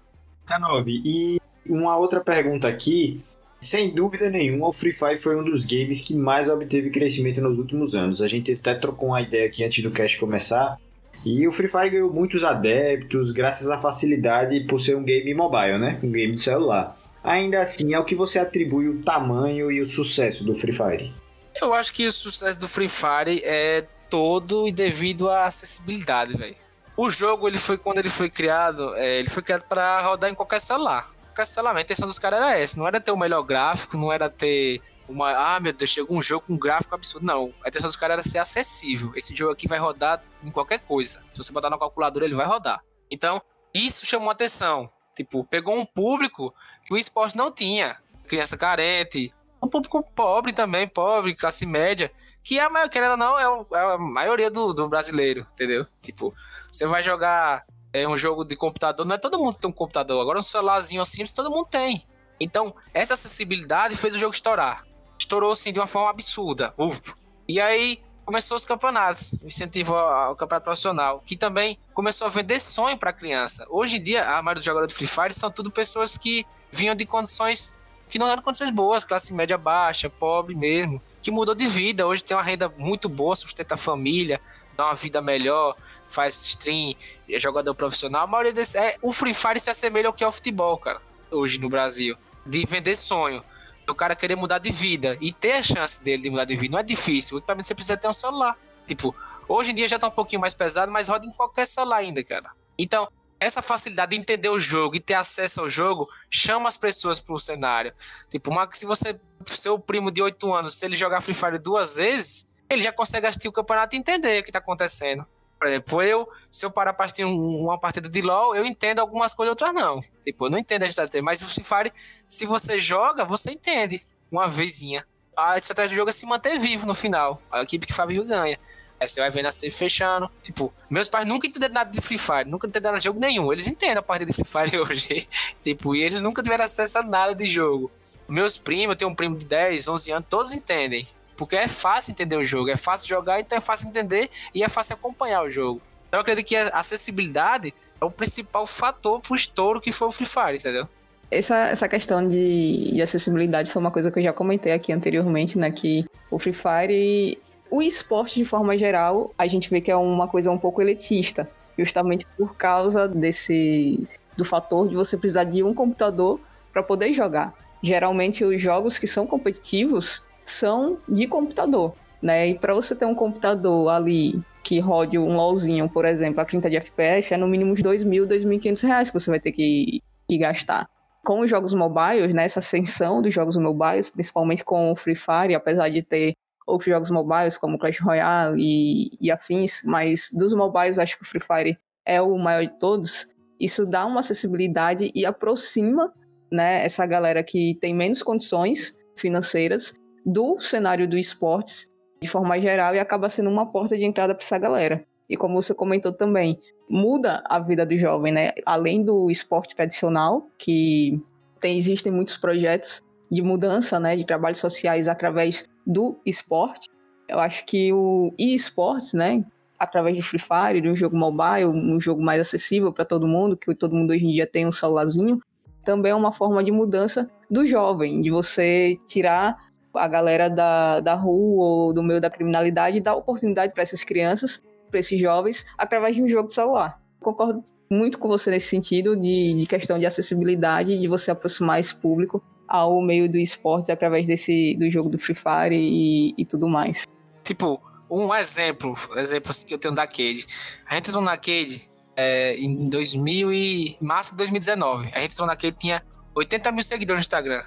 K9, 0.46 0.84
e 1.04 1.40
uma 1.66 1.96
outra 1.96 2.20
pergunta 2.20 2.68
aqui 2.68 3.20
sem 3.60 3.90
dúvida 3.90 4.30
nenhuma, 4.30 4.68
o 4.68 4.72
Free 4.72 4.92
Fire 4.92 5.16
foi 5.16 5.36
um 5.36 5.42
dos 5.42 5.64
games 5.64 6.02
que 6.02 6.14
mais 6.14 6.48
obteve 6.48 6.90
crescimento 6.90 7.40
nos 7.40 7.58
últimos 7.58 7.94
anos. 7.94 8.22
A 8.22 8.28
gente 8.28 8.52
até 8.52 8.74
trocou 8.74 9.08
uma 9.08 9.20
ideia 9.20 9.46
aqui 9.46 9.64
antes 9.64 9.82
do 9.82 9.90
cast 9.90 10.18
começar. 10.18 10.78
E 11.26 11.46
o 11.48 11.50
Free 11.50 11.68
Fire 11.68 11.90
ganhou 11.90 12.12
muitos 12.12 12.44
adeptos 12.44 13.32
graças 13.32 13.68
à 13.68 13.78
facilidade 13.78 14.60
por 14.60 14.80
ser 14.80 14.96
um 14.96 15.02
game 15.02 15.34
mobile, 15.34 15.76
né? 15.76 15.98
Um 16.00 16.12
game 16.12 16.36
de 16.36 16.40
celular. 16.40 16.96
Ainda 17.24 17.60
assim, 17.60 17.92
é 17.92 17.98
o 17.98 18.04
que 18.04 18.14
você 18.14 18.38
atribui 18.38 18.88
o 18.88 19.02
tamanho 19.02 19.70
e 19.72 19.80
o 19.80 19.86
sucesso 19.86 20.44
do 20.44 20.54
Free 20.54 20.72
Fire? 20.72 21.12
Eu 21.60 21.74
acho 21.74 21.92
que 21.92 22.06
o 22.06 22.12
sucesso 22.12 22.60
do 22.60 22.68
Free 22.68 22.88
Fire 22.88 23.42
é 23.42 23.84
todo 24.08 24.68
e 24.68 24.72
devido 24.72 25.28
à 25.28 25.46
acessibilidade, 25.46 26.36
velho. 26.36 26.54
O 26.96 27.10
jogo, 27.10 27.48
ele 27.48 27.58
foi 27.58 27.76
quando 27.76 27.98
ele 27.98 28.08
foi 28.08 28.30
criado, 28.30 28.94
é, 28.94 29.18
ele 29.18 29.28
foi 29.28 29.42
criado 29.42 29.64
para 29.68 30.00
rodar 30.02 30.30
em 30.30 30.34
qualquer 30.34 30.60
celular 30.60 31.10
cancelamento. 31.36 31.80
A 31.80 31.82
intenção 31.82 32.08
dos 32.08 32.18
caras 32.18 32.38
era 32.40 32.58
essa. 32.58 32.80
Não 32.80 32.88
era 32.88 32.98
ter 32.98 33.12
o 33.12 33.16
melhor 33.16 33.42
gráfico, 33.42 33.98
não 33.98 34.10
era 34.10 34.30
ter 34.30 34.80
uma. 35.08 35.30
Ah, 35.30 35.60
meu 35.60 35.72
Deus, 35.72 35.90
chegou 35.90 36.16
um 36.16 36.22
jogo 36.22 36.46
com 36.46 36.54
um 36.54 36.58
gráfico 36.58 36.94
absurdo. 36.94 37.26
Não. 37.26 37.52
A 37.64 37.68
intenção 37.68 37.88
dos 37.88 37.96
caras 37.96 38.14
era 38.14 38.28
ser 38.28 38.38
acessível. 38.38 39.12
Esse 39.14 39.34
jogo 39.34 39.52
aqui 39.52 39.68
vai 39.68 39.78
rodar 39.78 40.22
em 40.44 40.50
qualquer 40.50 40.80
coisa. 40.80 41.24
Se 41.30 41.38
você 41.38 41.52
botar 41.52 41.70
na 41.70 41.78
calculadora, 41.78 42.24
ele 42.24 42.34
vai 42.34 42.46
rodar. 42.46 42.82
Então, 43.10 43.40
isso 43.74 44.06
chamou 44.06 44.30
atenção. 44.30 44.90
Tipo, 45.14 45.44
pegou 45.44 45.76
um 45.76 45.86
público 45.86 46.54
que 46.84 46.92
o 46.92 46.98
esporte 46.98 47.36
não 47.36 47.50
tinha. 47.50 47.96
Criança 48.28 48.56
carente, 48.56 49.32
um 49.62 49.68
público 49.68 50.04
pobre 50.14 50.52
também, 50.52 50.86
pobre, 50.86 51.34
classe 51.34 51.64
média, 51.64 52.10
que 52.42 52.58
é 52.58 52.62
a 52.62 52.70
maior, 52.70 52.88
querendo 52.88 53.16
não, 53.16 53.38
é, 53.38 53.66
é 53.74 53.94
a 53.94 53.98
maioria 53.98 54.50
do, 54.50 54.72
do, 54.72 54.88
brasileiro, 54.88 55.46
entendeu? 55.52 55.86
Tipo, 56.02 56.34
você 56.70 56.86
vai 56.86 57.02
jogar 57.02 57.64
é 57.92 58.06
um 58.06 58.16
jogo 58.16 58.44
de 58.44 58.56
computador, 58.56 59.06
não 59.06 59.14
é 59.14 59.18
todo 59.18 59.38
mundo 59.38 59.54
que 59.54 59.60
tem 59.60 59.70
um 59.70 59.72
computador. 59.72 60.20
Agora 60.20 60.38
um 60.38 60.42
celularzinho 60.42 61.00
assim, 61.00 61.24
todo 61.34 61.50
mundo 61.50 61.66
tem. 61.70 62.04
Então, 62.38 62.74
essa 62.92 63.14
acessibilidade 63.14 63.96
fez 63.96 64.14
o 64.14 64.18
jogo 64.18 64.34
estourar. 64.34 64.84
Estourou 65.26 65.50
assim 65.50 65.72
de 65.72 65.80
uma 65.80 65.88
forma 65.88 66.08
absurda. 66.08 66.72
Uf. 66.78 67.14
E 67.48 67.60
aí 67.60 68.00
começou 68.24 68.56
os 68.56 68.64
campeonatos, 68.64 69.34
incentivo 69.42 69.96
ao 69.96 70.36
campeonato 70.36 70.64
profissional, 70.66 71.20
que 71.26 71.36
também 71.36 71.76
começou 71.92 72.28
a 72.28 72.30
vender 72.30 72.60
sonho 72.60 72.96
para 72.96 73.12
criança. 73.12 73.66
Hoje 73.68 73.96
em 73.96 74.02
dia, 74.02 74.22
a 74.22 74.40
maioria 74.40 74.54
dos 74.54 74.64
jogadores 74.64 74.96
de 74.96 74.98
Free 75.04 75.22
Fire 75.22 75.34
são 75.34 75.50
tudo 75.50 75.68
pessoas 75.68 76.16
que 76.16 76.46
vinham 76.70 76.94
de 76.94 77.04
condições 77.04 77.76
que 78.08 78.20
não 78.20 78.28
eram 78.28 78.40
condições 78.40 78.70
boas, 78.70 79.02
classe 79.02 79.34
média 79.34 79.58
baixa, 79.58 80.08
pobre 80.08 80.54
mesmo, 80.54 81.02
que 81.20 81.32
mudou 81.32 81.56
de 81.56 81.66
vida. 81.66 82.06
Hoje 82.06 82.22
tem 82.22 82.36
uma 82.36 82.42
renda 82.44 82.72
muito 82.78 83.08
boa, 83.08 83.34
sustenta 83.34 83.74
a 83.74 83.76
família, 83.76 84.40
dá 84.76 84.84
uma 84.84 84.94
vida 84.94 85.20
melhor, 85.20 85.74
faz 86.06 86.40
stream, 86.46 86.94
é 87.28 87.36
jogador 87.40 87.74
profissional. 87.74 88.22
A 88.22 88.26
maioria 88.28 88.52
desse. 88.52 88.78
É, 88.78 88.96
o 89.02 89.12
Free 89.12 89.34
Fire 89.34 89.58
se 89.58 89.70
assemelha 89.70 90.06
ao 90.06 90.12
que 90.12 90.22
é 90.22 90.28
o 90.28 90.30
futebol, 90.30 90.78
cara, 90.78 91.02
hoje 91.32 91.58
no 91.58 91.68
Brasil. 91.68 92.16
De 92.46 92.64
vender 92.64 92.94
sonho. 92.94 93.42
O 93.88 93.94
cara 93.94 94.16
querer 94.16 94.36
mudar 94.36 94.58
de 94.58 94.72
vida 94.72 95.16
e 95.20 95.32
ter 95.32 95.52
a 95.52 95.62
chance 95.62 96.02
dele 96.02 96.22
de 96.22 96.30
mudar 96.30 96.44
de 96.44 96.56
vida. 96.56 96.72
Não 96.72 96.80
é 96.80 96.82
difícil. 96.82 97.36
O 97.36 97.38
equipamento 97.38 97.68
você 97.68 97.74
precisa 97.74 97.96
ter 97.96 98.08
um 98.08 98.12
celular. 98.12 98.58
Tipo, 98.86 99.14
hoje 99.48 99.70
em 99.70 99.74
dia 99.74 99.88
já 99.88 99.98
tá 99.98 100.08
um 100.08 100.12
pouquinho 100.12 100.40
mais 100.40 100.54
pesado, 100.54 100.90
mas 100.90 101.08
roda 101.08 101.26
em 101.26 101.32
qualquer 101.32 101.66
celular 101.66 101.98
ainda, 101.98 102.22
cara. 102.24 102.50
Então, 102.78 103.08
essa 103.38 103.60
facilidade 103.60 104.10
de 104.10 104.16
entender 104.16 104.48
o 104.48 104.58
jogo 104.58 104.96
e 104.96 105.00
ter 105.00 105.14
acesso 105.14 105.60
ao 105.60 105.68
jogo 105.68 106.08
chama 106.30 106.68
as 106.68 106.76
pessoas 106.76 107.20
pro 107.20 107.38
cenário. 107.38 107.92
Tipo, 108.30 108.50
uma, 108.50 108.68
se 108.72 108.86
você, 108.86 109.16
seu 109.44 109.78
primo 109.78 110.10
de 110.10 110.22
8 110.22 110.54
anos, 110.54 110.74
se 110.74 110.86
ele 110.86 110.96
jogar 110.96 111.20
Free 111.20 111.34
Fire 111.34 111.58
duas 111.58 111.96
vezes, 111.96 112.46
ele 112.68 112.82
já 112.82 112.92
consegue 112.92 113.26
assistir 113.26 113.48
o 113.48 113.52
campeonato 113.52 113.94
e 113.94 113.98
entender 113.98 114.40
o 114.40 114.42
que 114.42 114.48
está 114.48 114.58
acontecendo. 114.58 115.26
Por 115.58 115.68
exemplo, 115.68 116.02
eu, 116.02 116.28
se 116.50 116.66
eu 116.66 116.70
parar 116.70 116.92
para 116.92 117.06
assistir 117.06 117.24
um, 117.24 117.62
uma 117.62 117.78
partida 117.78 118.08
de 118.08 118.20
LoL, 118.20 118.54
eu 118.54 118.64
entendo 118.66 118.98
algumas 118.98 119.32
coisas, 119.32 119.50
outras 119.50 119.72
não. 119.72 120.00
Tipo, 120.22 120.46
eu 120.46 120.50
não 120.50 120.58
entendo 120.58 120.82
a 120.82 120.86
estratégia, 120.86 121.22
mas 121.22 121.40
o 121.40 121.46
Free 121.46 121.64
Fire, 121.64 121.92
se 122.28 122.44
você 122.44 122.78
joga, 122.78 123.24
você 123.24 123.52
entende 123.52 124.06
uma 124.30 124.48
vezinha. 124.48 125.04
A 125.36 125.56
estratégia 125.56 125.90
do 125.90 125.96
jogo 125.96 126.10
é 126.10 126.12
se 126.12 126.26
manter 126.26 126.58
vivo 126.58 126.86
no 126.86 126.94
final. 126.94 127.40
A 127.50 127.62
equipe 127.62 127.86
que 127.86 128.06
vivo 128.06 128.24
ganha. 128.24 128.58
Aí 128.98 129.06
você 129.06 129.20
vai 129.20 129.30
vendo 129.30 129.46
assim, 129.46 129.70
fechando. 129.70 130.30
Tipo, 130.42 130.72
meus 130.88 131.08
pais 131.08 131.26
nunca 131.26 131.46
entenderam 131.46 131.74
nada 131.74 131.90
de 131.90 132.00
Free 132.00 132.18
Fire, 132.18 132.48
nunca 132.48 132.66
entenderam 132.66 132.98
jogo 133.00 133.20
nenhum. 133.20 133.52
Eles 133.52 133.66
entendem 133.66 133.98
a 133.98 134.02
parte 134.02 134.24
de 134.24 134.32
Free 134.32 134.44
Fire 134.44 134.78
hoje. 134.80 135.28
tipo, 135.62 135.94
e 135.94 136.02
eles 136.02 136.20
nunca 136.20 136.42
tiveram 136.42 136.64
acesso 136.64 136.98
a 136.98 137.02
nada 137.02 137.34
de 137.34 137.46
jogo. 137.46 137.90
Meus 138.28 138.58
primos, 138.58 138.94
eu 138.94 138.96
tenho 138.96 139.10
um 139.10 139.14
primo 139.14 139.36
de 139.36 139.46
10, 139.46 139.88
11 139.88 140.10
anos, 140.12 140.28
todos 140.28 140.52
entendem. 140.52 141.06
Porque 141.36 141.56
é 141.56 141.68
fácil 141.68 142.12
entender 142.12 142.36
o 142.36 142.44
jogo, 142.44 142.70
é 142.70 142.76
fácil 142.76 143.08
jogar, 143.08 143.40
então 143.40 143.58
é 143.58 143.60
fácil 143.60 143.88
entender 143.88 144.30
e 144.54 144.62
é 144.62 144.68
fácil 144.68 144.94
acompanhar 144.94 145.42
o 145.42 145.50
jogo. 145.50 145.80
Então 146.08 146.18
eu 146.18 146.22
acredito 146.22 146.46
que 146.46 146.56
a 146.56 146.68
acessibilidade 146.68 147.74
é 148.00 148.04
o 148.04 148.10
principal 148.10 148.66
fator 148.66 149.20
pro 149.20 149.34
estouro 149.34 149.80
que 149.80 149.92
foi 149.92 150.08
o 150.08 150.10
Free 150.10 150.26
Fire, 150.26 150.56
entendeu? 150.56 150.88
Essa, 151.30 151.56
essa 151.68 151.88
questão 151.88 152.26
de, 152.26 152.92
de 152.92 153.02
acessibilidade 153.02 153.70
foi 153.70 153.80
uma 153.80 153.90
coisa 153.90 154.10
que 154.10 154.18
eu 154.18 154.22
já 154.22 154.32
comentei 154.32 154.72
aqui 154.72 154.92
anteriormente, 154.92 155.58
né? 155.58 155.70
Que 155.70 156.04
o 156.30 156.38
Free 156.38 156.52
Fire, 156.52 157.38
o 157.70 157.82
esporte 157.82 158.36
de 158.36 158.44
forma 158.44 158.78
geral, 158.78 159.34
a 159.36 159.46
gente 159.46 159.68
vê 159.68 159.80
que 159.80 159.90
é 159.90 159.96
uma 159.96 160.28
coisa 160.28 160.50
um 160.50 160.58
pouco 160.58 160.80
elitista. 160.80 161.48
Justamente 161.78 162.24
por 162.38 162.56
causa 162.56 163.06
desse. 163.06 164.02
do 164.34 164.44
fator 164.44 164.88
de 164.88 164.94
você 164.94 165.16
precisar 165.16 165.44
de 165.44 165.62
um 165.62 165.74
computador 165.74 166.40
para 166.72 166.82
poder 166.82 167.12
jogar. 167.12 167.52
Geralmente 167.82 168.44
os 168.44 168.62
jogos 168.62 168.98
que 168.98 169.06
são 169.06 169.26
competitivos 169.26 170.25
são 170.46 170.98
de 171.08 171.26
computador, 171.26 171.94
né? 172.22 172.48
E 172.48 172.58
para 172.58 172.74
você 172.74 172.94
ter 172.94 173.04
um 173.04 173.14
computador 173.14 173.88
ali 173.88 174.40
que 174.62 174.80
rode 174.80 175.18
um 175.18 175.36
LOLzinho, 175.36 175.88
por 175.88 176.04
exemplo, 176.04 176.40
a 176.40 176.44
30 176.44 176.70
de 176.70 176.76
FPS, 176.76 177.34
é 177.34 177.36
no 177.36 177.46
mínimo 177.46 177.72
uns 177.72 177.80
2.000, 177.80 178.26
2.500 178.26 178.86
reais 178.86 179.10
que 179.10 179.14
você 179.18 179.30
vai 179.30 179.38
ter 179.38 179.52
que, 179.52 180.00
que 180.28 180.38
gastar. 180.38 180.88
Com 181.24 181.40
os 181.40 181.50
jogos 181.50 181.72
mobiles, 181.72 182.34
né, 182.34 182.44
essa 182.44 182.60
ascensão 182.60 183.22
dos 183.22 183.32
jogos 183.32 183.56
mobiles, 183.56 184.08
principalmente 184.08 184.64
com 184.64 184.90
o 184.90 184.96
Free 184.96 185.14
Fire, 185.14 185.54
apesar 185.54 185.88
de 185.88 186.02
ter 186.02 186.32
outros 186.66 186.90
jogos 186.90 187.10
mobiles 187.10 187.56
como 187.56 187.78
Clash 187.78 188.00
Royale 188.00 188.60
e, 188.60 189.10
e 189.20 189.30
afins, 189.30 189.82
mas 189.84 190.30
dos 190.32 190.52
mobiles 190.52 190.98
acho 190.98 191.16
que 191.16 191.22
o 191.22 191.26
Free 191.26 191.40
Fire 191.40 191.78
é 192.04 192.20
o 192.20 192.36
maior 192.36 192.66
de 192.66 192.76
todos. 192.78 193.28
Isso 193.60 193.86
dá 193.86 194.04
uma 194.04 194.20
acessibilidade 194.20 195.12
e 195.14 195.24
aproxima 195.24 196.12
né, 196.50 196.84
essa 196.84 197.06
galera 197.06 197.42
que 197.42 197.76
tem 197.80 197.94
menos 197.94 198.22
condições 198.22 198.98
financeiras 199.16 199.94
do 200.26 200.58
cenário 200.60 201.08
do 201.08 201.16
esportes 201.16 201.88
de 202.20 202.26
forma 202.26 202.60
geral 202.60 202.94
e 202.94 202.98
acaba 202.98 203.28
sendo 203.28 203.48
uma 203.48 203.70
porta 203.70 203.96
de 203.96 204.04
entrada 204.04 204.34
para 204.34 204.42
essa 204.42 204.58
galera. 204.58 205.06
E 205.28 205.36
como 205.36 205.54
você 205.54 205.72
comentou 205.72 206.12
também, 206.12 206.58
muda 206.90 207.42
a 207.48 207.60
vida 207.60 207.86
do 207.86 207.96
jovem, 207.96 208.32
né? 208.32 208.52
Além 208.64 209.04
do 209.04 209.30
esporte 209.30 209.76
tradicional, 209.76 210.48
que 210.58 211.22
tem, 211.60 211.76
existem 211.76 212.12
muitos 212.12 212.36
projetos 212.36 213.02
de 213.30 213.42
mudança, 213.42 213.98
né, 213.98 214.16
de 214.16 214.24
trabalhos 214.24 214.58
sociais 214.58 215.08
através 215.08 215.68
do 215.86 216.20
esporte. 216.24 216.88
Eu 217.28 217.40
acho 217.40 217.64
que 217.66 217.92
o 217.92 218.32
e-sports, 218.38 219.14
né, 219.14 219.44
através 219.78 220.16
do 220.16 220.22
Free 220.22 220.38
Fire, 220.38 220.80
de 220.80 220.88
um 220.88 220.96
jogo 220.96 221.16
mobile, 221.16 221.66
um 221.66 222.00
jogo 222.00 222.22
mais 222.22 222.40
acessível 222.40 222.92
para 222.92 223.04
todo 223.04 223.26
mundo, 223.26 223.56
que 223.56 223.74
todo 223.74 223.96
mundo 223.96 224.12
hoje 224.12 224.24
em 224.24 224.30
dia 224.30 224.46
tem 224.46 224.66
um 224.66 224.72
celularzinho, 224.72 225.40
também 225.84 226.12
é 226.12 226.14
uma 226.14 226.32
forma 226.32 226.62
de 226.62 226.70
mudança 226.70 227.28
do 227.50 227.66
jovem, 227.66 228.20
de 228.20 228.30
você 228.30 228.96
tirar 229.06 229.56
a 229.96 230.08
galera 230.08 230.48
da, 230.48 231.00
da 231.00 231.14
rua 231.14 231.66
ou 231.66 231.92
do 231.92 232.02
meio 232.02 232.20
da 232.20 232.30
criminalidade 232.30 233.00
dá 233.00 233.14
oportunidade 233.14 233.72
para 233.72 233.82
essas 233.82 234.04
crianças, 234.04 234.62
para 234.90 235.00
esses 235.00 235.20
jovens, 235.20 235.66
através 235.76 236.16
de 236.16 236.22
um 236.22 236.28
jogo 236.28 236.48
de 236.48 236.54
celular. 236.54 237.00
Concordo 237.20 237.64
muito 237.90 238.18
com 238.18 238.28
você 238.28 238.50
nesse 238.50 238.68
sentido 238.68 239.16
de, 239.16 239.54
de 239.54 239.66
questão 239.66 239.98
de 239.98 240.06
acessibilidade, 240.06 240.98
de 240.98 241.08
você 241.08 241.30
aproximar 241.30 241.80
esse 241.80 241.94
público 241.94 242.42
ao 242.68 243.00
meio 243.00 243.30
do 243.30 243.38
esporte 243.38 243.92
através 243.92 244.26
desse 244.26 244.76
do 244.76 244.90
jogo 244.90 245.08
do 245.08 245.18
Free 245.18 245.34
Fire 245.34 245.74
e, 245.74 246.34
e 246.36 246.44
tudo 246.44 246.68
mais. 246.68 247.04
Tipo, 247.42 247.80
um 248.10 248.34
exemplo, 248.34 248.94
exemplo 249.16 249.50
assim 249.50 249.66
que 249.66 249.74
eu 249.74 249.78
tenho 249.78 249.94
da 249.94 250.06
Cade. 250.06 250.46
A 250.88 250.94
gente 250.94 251.08
entrou 251.08 251.22
na 251.22 251.36
Cade 251.36 251.90
é, 252.16 252.56
em 252.56 252.88
2000 252.88 253.52
e 253.52 253.96
março 254.00 254.32
de 254.32 254.38
2019. 254.38 255.10
A 255.12 255.20
gente 255.20 255.32
entrou 255.32 255.46
na 255.46 255.54
Cade 255.54 255.76
tinha 255.78 256.02
80 256.34 256.72
mil 256.72 256.82
seguidores 256.82 257.20
no 257.20 257.22
Instagram. 257.22 257.62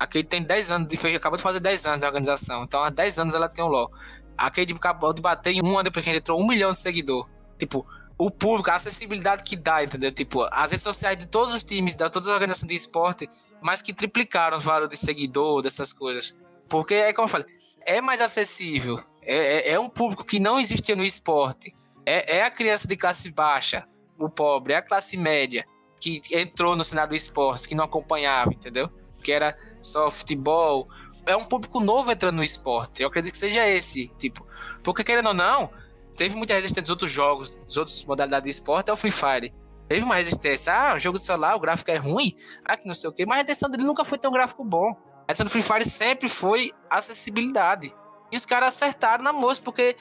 A 0.00 0.06
Cade 0.06 0.24
tem 0.24 0.42
10 0.42 0.70
anos, 0.70 0.88
de, 0.88 1.14
acabou 1.14 1.36
de 1.36 1.42
fazer 1.42 1.60
10 1.60 1.84
anos 1.84 2.00
de 2.00 2.06
organização. 2.06 2.64
Então, 2.64 2.82
há 2.82 2.88
10 2.88 3.18
anos 3.18 3.34
ela 3.34 3.50
tem 3.50 3.62
um 3.62 3.68
LOL. 3.68 3.92
A 4.36 4.50
Cade 4.50 4.72
acabou 4.72 5.12
de 5.12 5.20
bater 5.20 5.52
em 5.52 5.62
um 5.62 5.74
ano 5.74 5.84
depois 5.84 6.02
que 6.02 6.10
entrou 6.10 6.40
um 6.40 6.46
milhão 6.46 6.72
de 6.72 6.78
seguidor. 6.78 7.28
Tipo, 7.58 7.86
o 8.16 8.30
público, 8.30 8.70
a 8.70 8.76
acessibilidade 8.76 9.42
que 9.44 9.56
dá, 9.56 9.84
entendeu? 9.84 10.10
Tipo, 10.10 10.48
as 10.50 10.70
redes 10.70 10.82
sociais 10.82 11.18
de 11.18 11.26
todos 11.26 11.52
os 11.52 11.62
times, 11.62 11.94
de 11.94 11.98
todas 11.98 12.26
as 12.26 12.32
organizações 12.32 12.68
de 12.70 12.74
esporte, 12.74 13.28
mas 13.60 13.82
que 13.82 13.92
triplicaram 13.92 14.56
o 14.56 14.60
valor 14.60 14.88
de 14.88 14.96
seguidor, 14.96 15.60
dessas 15.60 15.92
coisas. 15.92 16.34
Porque, 16.66 16.94
é 16.94 17.12
como 17.12 17.26
eu 17.26 17.30
falei, 17.30 17.46
é 17.84 18.00
mais 18.00 18.22
acessível. 18.22 18.98
É, 19.20 19.36
é, 19.36 19.72
é 19.72 19.80
um 19.80 19.90
público 19.90 20.24
que 20.24 20.40
não 20.40 20.58
existia 20.58 20.96
no 20.96 21.04
esporte. 21.04 21.76
É, 22.06 22.38
é 22.38 22.42
a 22.42 22.50
criança 22.50 22.88
de 22.88 22.96
classe 22.96 23.30
baixa, 23.30 23.86
o 24.18 24.30
pobre, 24.30 24.72
é 24.72 24.76
a 24.76 24.82
classe 24.82 25.18
média, 25.18 25.62
que 26.00 26.22
entrou 26.32 26.74
no 26.74 26.84
cenário 26.84 27.10
do 27.10 27.16
esporte, 27.16 27.68
que 27.68 27.74
não 27.74 27.84
acompanhava, 27.84 28.50
entendeu? 28.50 28.90
Que 29.20 29.32
era 29.32 29.56
só 29.80 30.10
futebol. 30.10 30.88
É 31.26 31.36
um 31.36 31.44
público 31.44 31.80
novo 31.80 32.10
entrando 32.10 32.36
no 32.36 32.42
esporte. 32.42 33.02
Eu 33.02 33.08
acredito 33.08 33.32
que 33.32 33.38
seja 33.38 33.66
esse, 33.68 34.08
tipo. 34.18 34.46
Porque 34.82 35.04
querendo 35.04 35.28
ou 35.28 35.34
não, 35.34 35.70
teve 36.16 36.34
muita 36.36 36.54
resistência 36.54 36.82
dos 36.82 36.90
outros 36.90 37.10
jogos, 37.10 37.58
dos 37.58 37.76
outros 37.76 38.04
modalidades 38.04 38.44
de 38.44 38.50
esporte, 38.50 38.90
é 38.90 38.92
o 38.92 38.96
Free 38.96 39.10
Fire. 39.10 39.54
Teve 39.88 40.04
uma 40.04 40.14
resistência. 40.14 40.72
Ah, 40.72 40.98
jogo 40.98 41.18
de 41.18 41.24
celular, 41.24 41.56
o 41.56 41.60
gráfico 41.60 41.90
é 41.90 41.96
ruim. 41.96 42.36
Ah, 42.64 42.76
que 42.76 42.86
não 42.86 42.94
sei 42.94 43.10
o 43.10 43.12
quê. 43.12 43.26
Mas 43.26 43.38
a 43.38 43.42
intenção 43.42 43.68
dele 43.68 43.84
nunca 43.84 44.04
foi 44.04 44.18
ter 44.18 44.28
um 44.28 44.32
gráfico 44.32 44.64
bom. 44.64 44.96
A 45.26 45.32
intenção 45.32 45.46
do 45.46 45.50
Free 45.50 45.62
Fire 45.62 45.84
sempre 45.84 46.28
foi 46.28 46.70
acessibilidade. 46.88 47.92
E 48.30 48.36
os 48.36 48.46
caras 48.46 48.68
acertaram 48.68 49.24
na 49.24 49.32
moça, 49.32 49.60
porque 49.60 49.96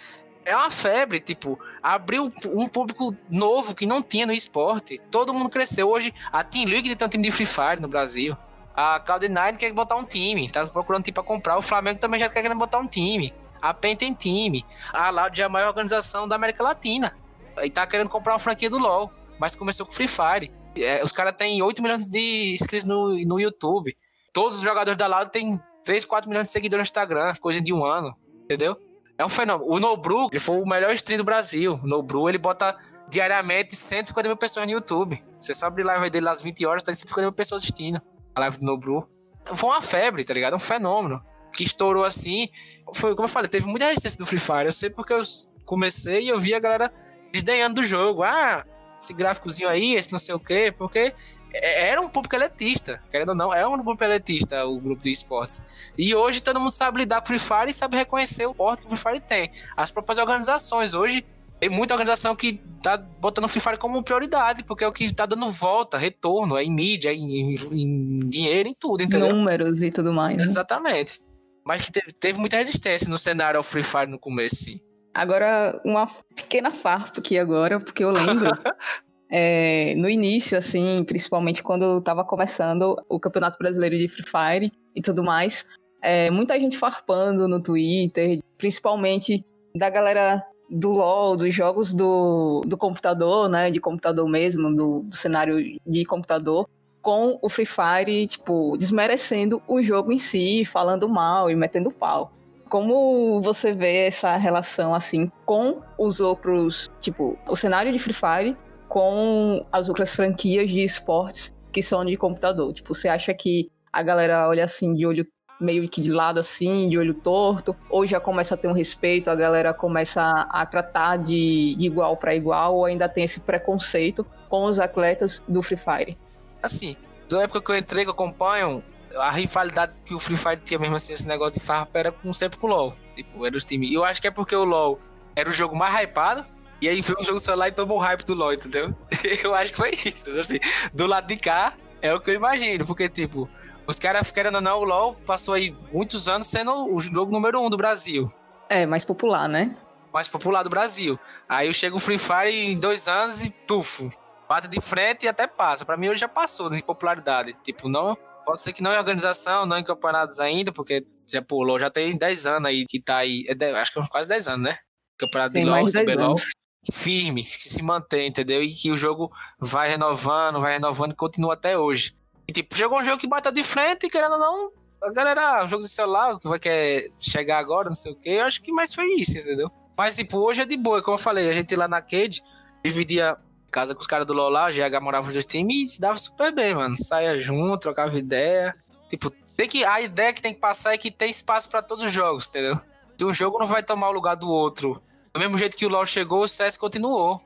é 0.46 0.56
uma 0.56 0.70
febre, 0.70 1.20
tipo, 1.20 1.60
abriu 1.82 2.30
um 2.54 2.68
público 2.68 3.16
novo 3.30 3.76
que 3.76 3.86
não 3.86 4.02
tinha 4.02 4.26
no 4.26 4.34
esporte. 4.34 5.00
Todo 5.10 5.34
mundo 5.34 5.50
cresceu. 5.50 5.90
Hoje, 5.90 6.14
a 6.32 6.44
Team 6.44 6.66
League 6.66 6.96
tem 6.96 7.06
um 7.06 7.10
time 7.10 7.24
de 7.24 7.32
Free 7.32 7.46
Fire 7.46 7.82
no 7.82 7.88
Brasil. 7.88 8.38
A 8.82 8.98
Cloud9 9.06 9.58
quer 9.58 9.74
botar 9.74 9.98
um 9.98 10.06
time, 10.06 10.48
tá 10.48 10.66
procurando 10.66 11.04
time 11.04 11.14
pra 11.14 11.22
comprar. 11.22 11.58
O 11.58 11.62
Flamengo 11.62 12.00
também 12.00 12.18
já 12.18 12.30
tá 12.30 12.42
querendo 12.42 12.58
botar 12.58 12.80
um 12.80 12.88
time. 12.88 13.34
A 13.62 13.74
PEN 13.74 13.94
tem 13.94 14.14
time. 14.14 14.66
A 14.94 15.10
Loud 15.10 15.38
já 15.38 15.44
é 15.44 15.48
a 15.48 15.50
maior 15.50 15.68
organização 15.68 16.26
da 16.26 16.38
América 16.38 16.64
Latina. 16.64 17.14
E 17.62 17.70
tá 17.70 17.86
querendo 17.86 18.10
comprar 18.10 18.32
uma 18.32 18.40
franquia 18.40 18.70
do 18.70 18.78
LoL. 18.78 19.12
Mas 19.38 19.54
começou 19.54 19.86
com 19.86 19.92
Free 19.92 20.08
Fire. 20.08 20.50
É, 20.78 21.04
os 21.04 21.12
caras 21.12 21.36
têm 21.38 21.62
8 21.62 21.82
milhões 21.82 22.08
de 22.08 22.54
inscritos 22.54 22.88
no, 22.88 23.22
no 23.26 23.38
YouTube. 23.38 23.94
Todos 24.32 24.60
os 24.60 24.64
jogadores 24.64 24.98
da 24.98 25.08
Loud 25.08 25.30
têm 25.30 25.62
3, 25.84 26.06
4 26.06 26.30
milhões 26.30 26.46
de 26.46 26.52
seguidores 26.52 26.80
no 26.80 26.90
Instagram, 26.90 27.34
coisa 27.42 27.60
de 27.60 27.74
um 27.74 27.84
ano. 27.84 28.16
Entendeu? 28.46 28.78
É 29.18 29.26
um 29.26 29.30
fenômeno. 29.30 29.70
O 29.70 29.78
Nobru, 29.78 30.30
ele 30.32 30.40
foi 30.40 30.56
o 30.56 30.66
melhor 30.66 30.94
stream 30.94 31.18
do 31.18 31.26
Brasil. 31.26 31.78
O 31.84 31.86
Nobru, 31.86 32.30
ele 32.30 32.38
bota 32.38 32.78
diariamente 33.10 33.76
150 33.76 34.30
mil 34.30 34.38
pessoas 34.38 34.66
no 34.66 34.72
YouTube. 34.72 35.22
Você 35.38 35.54
só 35.54 35.66
abrir 35.66 35.84
live 35.84 36.10
dele 36.10 36.30
às 36.30 36.42
20 36.42 36.66
horas, 36.66 36.82
tá 36.82 36.96
150 36.96 37.24
mil 37.24 37.34
pessoas 37.34 37.62
assistindo 37.62 38.02
a 38.36 38.40
live 38.42 38.60
do 38.60 38.66
Nobru. 38.66 39.08
Foi 39.54 39.70
uma 39.70 39.82
febre, 39.82 40.24
tá 40.24 40.34
ligado? 40.34 40.56
Um 40.56 40.60
fenômeno. 40.60 41.24
Que 41.56 41.64
estourou 41.64 42.04
assim. 42.04 42.48
Foi, 42.94 43.16
como 43.16 43.26
eu 43.26 43.30
falei, 43.30 43.50
teve 43.50 43.66
muita 43.68 43.86
resistência 43.86 44.20
do 44.20 44.26
Free 44.26 44.40
Fire. 44.40 44.66
Eu 44.66 44.74
sei 44.74 44.90
porque 44.90 45.14
eu 45.14 45.24
comecei 45.66 46.24
e 46.24 46.30
eu 46.30 46.40
vi 46.40 46.54
a 46.54 46.60
galera 46.60 46.92
desdenhando 47.32 47.82
do 47.82 47.84
jogo. 47.84 48.24
Ah, 48.24 48.66
esse 49.00 49.14
gráficozinho 49.14 49.70
aí, 49.70 49.96
esse 49.96 50.12
não 50.12 50.20
sei 50.20 50.36
o 50.36 50.40
quê, 50.40 50.74
porque 50.78 51.14
é, 51.54 51.90
era 51.90 52.02
um 52.02 52.10
público 52.10 52.36
elitista, 52.36 53.02
querendo 53.10 53.30
ou 53.30 53.36
não, 53.36 53.54
é 53.54 53.68
um 53.68 53.82
grupo 53.82 54.04
elitista 54.04 54.66
o 54.66 54.80
grupo 54.80 55.04
de 55.04 55.12
esportes. 55.12 55.92
E 55.98 56.14
hoje 56.14 56.42
todo 56.42 56.60
mundo 56.60 56.72
sabe 56.72 57.00
lidar 57.00 57.22
com 57.22 57.26
o 57.26 57.28
Free 57.28 57.40
Fire 57.40 57.72
e 57.72 57.74
sabe 57.74 57.98
reconhecer 57.98 58.46
o 58.46 58.54
porte 58.54 58.84
que 58.84 58.94
o 58.94 58.96
Free 58.96 59.14
Fire 59.14 59.26
tem. 59.26 59.52
As 59.76 59.90
próprias 59.90 60.18
organizações 60.18 60.94
hoje 60.94 61.26
tem 61.60 61.70
muita 61.70 61.94
organização 61.94 62.36
que 62.36 62.62
tá 62.82 62.98
botando 62.98 63.46
o 63.46 63.48
Free 63.48 63.62
Fire 63.62 63.78
como 63.78 64.02
prioridade, 64.04 64.64
porque 64.64 64.84
é 64.84 64.88
o 64.88 64.94
que 64.94 65.14
tá 65.14 65.26
dando 65.26 65.50
volta, 65.52 65.98
retorno, 65.98 66.58
é 66.58 66.64
em 66.64 66.72
mídia, 66.72 67.14
em, 67.14 67.56
em 67.56 68.20
dinheiro, 68.20 68.70
em 68.70 68.74
tudo, 68.74 69.04
entendeu? 69.04 69.36
Números 69.36 69.82
e 69.82 69.90
tudo 69.90 70.14
mais. 70.14 70.38
Né? 70.38 70.44
Exatamente. 70.44 71.20
Mas 71.66 71.82
que 71.82 71.92
teve, 71.92 72.14
teve, 72.14 72.40
muita 72.40 72.58
resistência 72.58 73.10
no 73.10 73.18
cenário 73.18 73.58
ao 73.58 73.64
Free 73.64 73.84
Fire 73.84 74.08
no 74.08 74.18
começo, 74.18 74.56
sim. 74.56 74.80
Agora, 75.14 75.80
uma 75.84 76.08
pequena 76.36 76.72
farpa 76.72 77.20
aqui 77.20 77.38
agora, 77.38 77.80
porque 77.80 78.04
eu 78.04 78.12
lembro. 78.12 78.50
é, 79.30 79.94
no 79.98 80.10
início, 80.10 80.58
assim, 80.58 81.04
principalmente 81.04 81.62
quando 81.62 82.02
tava 82.02 82.24
começando 82.24 82.96
o 83.10 83.20
Campeonato 83.20 83.58
Brasileiro 83.58 83.98
de 83.98 84.08
Free 84.08 84.26
Fire 84.26 84.72
e 84.96 85.02
tudo 85.02 85.24
mais, 85.24 85.68
é, 86.02 86.32
muita 86.32 86.58
gente 86.58 86.78
farpando 86.78 87.48
no 87.48 87.62
Twitter, 87.62 88.40
principalmente 88.58 89.44
da 89.76 89.90
galera 89.90 90.42
do 90.70 90.92
LoL, 90.92 91.36
dos 91.36 91.54
jogos 91.54 91.94
do, 91.94 92.62
do 92.66 92.78
computador, 92.78 93.50
né? 93.50 93.72
De 93.72 93.80
computador 93.80 94.28
mesmo, 94.30 94.74
do, 94.74 95.00
do 95.02 95.16
cenário 95.16 95.58
de 95.86 96.06
computador, 96.06 96.68
com 97.02 97.40
o 97.42 97.50
Free 97.50 97.66
Fire, 97.66 98.28
tipo, 98.28 98.76
desmerecendo 98.78 99.62
o 99.68 99.82
jogo 99.82 100.12
em 100.12 100.20
si, 100.20 100.64
falando 100.66 101.10
mal 101.10 101.50
e 101.50 101.56
metendo 101.56 101.92
pau. 101.92 102.32
Como 102.70 103.42
você 103.42 103.74
vê 103.74 104.06
essa 104.06 104.36
relação, 104.36 104.94
assim, 104.94 105.32
com 105.46 105.82
os 105.98 106.20
outros, 106.20 106.88
tipo, 107.00 107.38
o 107.48 107.56
cenário 107.56 107.92
de 107.92 107.98
Free 107.98 108.14
Fire 108.14 108.58
com 108.88 109.66
as 109.72 109.88
outras 109.88 110.16
franquias 110.16 110.70
de 110.70 110.84
esportes 110.84 111.54
que 111.72 111.82
são 111.82 112.06
de 112.06 112.16
computador? 112.16 112.72
Tipo, 112.74 112.94
você 112.94 113.08
acha 113.08 113.34
que 113.34 113.72
a 113.92 114.04
galera 114.04 114.48
olha 114.48 114.64
assim 114.64 114.94
de 114.94 115.06
olho 115.06 115.26
meio 115.60 115.88
que 115.90 116.02
de 116.02 116.12
lado 116.12 116.40
assim, 116.40 116.88
de 116.88 116.98
olho 116.98 117.14
torto, 117.14 117.76
ou 117.90 118.06
já 118.06 118.20
começa 118.20 118.56
a 118.56 118.58
ter 118.58 118.68
um 118.68 118.74
respeito, 118.74 119.30
a 119.30 119.36
galera 119.36 119.74
começa 119.74 120.22
a, 120.50 120.66
tratar 120.66 121.18
de, 121.18 121.76
de 121.76 121.86
igual 121.86 122.16
para 122.16 122.36
igual, 122.36 122.76
ou 122.76 122.86
ainda 122.86 123.10
tem 123.10 123.24
esse 123.24 123.42
preconceito 123.42 124.26
com 124.48 124.66
os 124.66 124.80
atletas 124.80 125.44
do 125.48 125.62
Free 125.62 125.78
Fire? 125.78 126.18
Assim, 126.64 126.96
da 127.28 127.44
época 127.44 127.62
que 127.62 127.72
eu 127.72 127.76
entrei, 127.76 128.04
que 128.04 128.10
eu 128.10 128.14
acompanho, 128.14 128.84
a 129.16 129.32
rivalidade 129.32 129.94
que 130.06 130.14
o 130.14 130.20
Free 130.20 130.38
Fire 130.38 130.62
tinha 130.64 130.80
mesmo 130.80 130.96
assim, 130.96 131.14
esse 131.14 131.28
negócio 131.28 131.54
de 131.54 131.60
farpa 131.60 132.00
era 132.00 132.12
com, 132.12 132.32
sempre 132.32 132.58
com 132.58 132.68
o 132.68 132.70
LoL. 132.70 132.96
Tipo, 133.16 133.46
era 133.46 133.56
os 133.58 133.66
times. 133.66 133.92
Eu 133.92 134.04
acho 134.04 134.22
que 134.22 134.28
é 134.28 134.32
porque 134.32 134.56
o 134.56 134.64
LoL 134.64 135.00
era 135.36 135.50
o 135.50 135.52
jogo 135.52 135.76
mais 135.76 135.94
hypado, 136.04 136.48
e 136.82 136.88
aí 136.88 137.04
foi 137.04 137.16
um 137.20 137.24
jogo 137.24 137.40
celular 137.40 137.68
e 137.68 137.72
tomou 137.72 137.98
o 137.98 138.02
hype 138.02 138.24
do 138.24 138.34
LoL, 138.34 138.54
entendeu? 138.54 138.96
Eu 139.44 139.54
acho 139.54 139.74
que 139.74 139.78
foi 139.78 139.92
isso. 140.06 140.32
Assim, 140.40 140.60
do 140.94 141.08
lado 141.08 141.28
de 141.28 141.38
cá, 141.38 141.74
é 142.02 142.14
o 142.14 142.20
que 142.20 142.32
eu 142.32 142.36
imagino, 142.36 142.86
porque, 142.86 143.10
tipo, 143.10 143.50
os 143.90 143.98
caras, 143.98 144.32
querendo 144.32 144.56
ou 144.56 144.62
não, 144.62 144.80
o 144.80 144.84
LoL 144.84 145.16
passou 145.26 145.56
aí 145.56 145.76
muitos 145.92 146.28
anos 146.28 146.48
sendo 146.48 146.94
o 146.94 147.00
jogo 147.02 147.32
número 147.32 147.60
um 147.60 147.70
do 147.70 147.76
Brasil. 147.76 148.32
É, 148.70 148.86
mais 148.86 149.04
popular, 149.04 149.50
né? 149.50 149.76
Mais 150.14 150.28
popular 150.28 150.62
do 150.62 150.70
Brasil. 150.70 151.20
Aí 151.48 151.74
chega 151.74 151.96
o 151.96 152.00
Free 152.00 152.20
Fire 152.20 152.52
em 152.52 152.78
dois 152.80 153.08
anos 153.08 153.44
e, 153.44 153.52
puf, 153.68 154.08
bate 154.48 154.68
de 154.68 154.80
frente 154.80 155.26
e 155.26 155.28
até 155.28 155.48
passa. 155.48 155.86
Pra 155.86 155.98
mim, 155.98 156.08
hoje 156.08 156.20
já 156.20 156.28
passou 156.28 156.70
de 156.70 156.84
popularidade. 156.84 157.54
Tipo, 157.64 157.90
não. 157.90 158.16
Pode 158.46 158.62
ser 158.62 158.74
que 158.74 158.84
não 158.84 158.94
em 158.94 158.98
organização, 158.98 159.66
não 159.66 159.78
em 159.78 159.84
campeonatos 159.84 160.40
ainda, 160.40 160.72
porque 160.72 161.06
já 161.28 161.42
pulou, 161.42 161.80
já 161.80 161.90
tem 161.90 162.16
10 162.16 162.46
anos 162.46 162.70
aí 162.70 162.86
que 162.88 163.02
tá 163.02 163.18
aí. 163.18 163.44
É, 163.48 163.72
acho 163.80 163.92
que 163.92 164.00
é 164.00 164.08
quase 164.08 164.30
10 164.30 164.48
anos, 164.48 164.70
né? 164.70 164.78
Campeonato 165.18 165.54
Tem 165.54 165.64
de 165.64 165.70
LoL, 165.70 165.86
10 165.86 165.94
CBLOL. 165.94 166.30
anos. 166.30 166.44
Firme, 166.92 167.44
que 167.44 167.50
se 167.50 167.82
mantém, 167.82 168.28
entendeu? 168.28 168.62
E 168.64 168.72
que 168.72 168.92
o 168.92 168.98
jogo 168.98 169.32
vai 169.60 169.90
renovando, 169.90 170.62
vai 170.62 170.74
renovando 170.74 171.12
e 171.12 171.16
continua 171.16 171.56
até 171.56 171.78
hoje. 171.78 172.19
E 172.50 172.52
tipo, 172.52 172.76
chegou 172.76 173.00
um 173.00 173.04
jogo 173.04 173.20
que 173.20 173.28
bateu 173.28 173.52
de 173.52 173.64
frente 173.64 174.08
e 174.08 174.10
querendo 174.10 174.32
ou 174.32 174.40
não, 174.40 174.72
a 175.04 175.12
galera, 175.12 175.64
um 175.64 175.68
jogo 175.68 175.84
de 175.84 175.90
celular 175.90 176.40
que 176.40 176.48
vai 176.48 176.58
querer 176.58 177.14
chegar 177.20 177.60
agora, 177.60 177.90
não 177.90 177.96
sei 177.96 178.12
o 178.12 178.16
que, 178.16 178.28
eu 178.28 178.44
acho 178.44 178.60
que 178.64 178.72
mais 178.72 178.92
foi 178.92 179.06
isso, 179.14 179.38
entendeu? 179.38 179.72
Mas 179.96 180.16
tipo, 180.16 180.40
hoje 180.40 180.64
é 180.64 180.66
de 180.66 180.76
boa, 180.76 181.00
como 181.00 181.14
eu 181.14 181.22
falei, 181.22 181.48
a 181.48 181.54
gente 181.54 181.76
lá 181.76 181.88
na 181.88 182.02
Cade 182.02 182.42
dividia 182.84 183.38
casa 183.70 183.94
com 183.94 184.02
os 184.02 184.08
caras 184.08 184.26
do 184.26 184.34
LoL 184.34 184.50
lá, 184.50 184.68
o 184.68 184.72
GH 184.72 185.00
morava 185.00 185.28
nos 185.28 185.34
dois 185.36 185.46
times 185.46 185.76
e 185.76 185.88
se 185.90 186.02
dava 186.02 186.18
super 186.18 186.52
bem, 186.52 186.74
mano. 186.74 186.96
Saia 186.96 187.38
junto, 187.38 187.82
trocava 187.82 188.18
ideia. 188.18 188.76
Tipo, 189.08 189.30
tem 189.56 189.70
que, 189.70 189.86
a 189.86 190.02
ideia 190.02 190.34
que 190.34 190.42
tem 190.42 190.52
que 190.52 190.60
passar 190.60 190.96
é 190.96 190.98
que 190.98 191.12
tem 191.12 191.30
espaço 191.30 191.70
pra 191.70 191.84
todos 191.84 192.04
os 192.04 192.12
jogos, 192.12 192.48
entendeu? 192.48 192.82
Que 193.16 193.24
um 193.24 193.32
jogo 193.32 193.60
não 193.60 193.68
vai 193.68 193.84
tomar 193.84 194.10
o 194.10 194.12
lugar 194.12 194.34
do 194.34 194.50
outro. 194.50 195.00
Do 195.32 195.40
mesmo 195.40 195.56
jeito 195.56 195.78
que 195.78 195.86
o 195.86 195.90
LoL 195.90 196.08
chegou, 196.08 196.42
o 196.42 196.48
CS 196.48 196.78
continuou. 196.78 197.40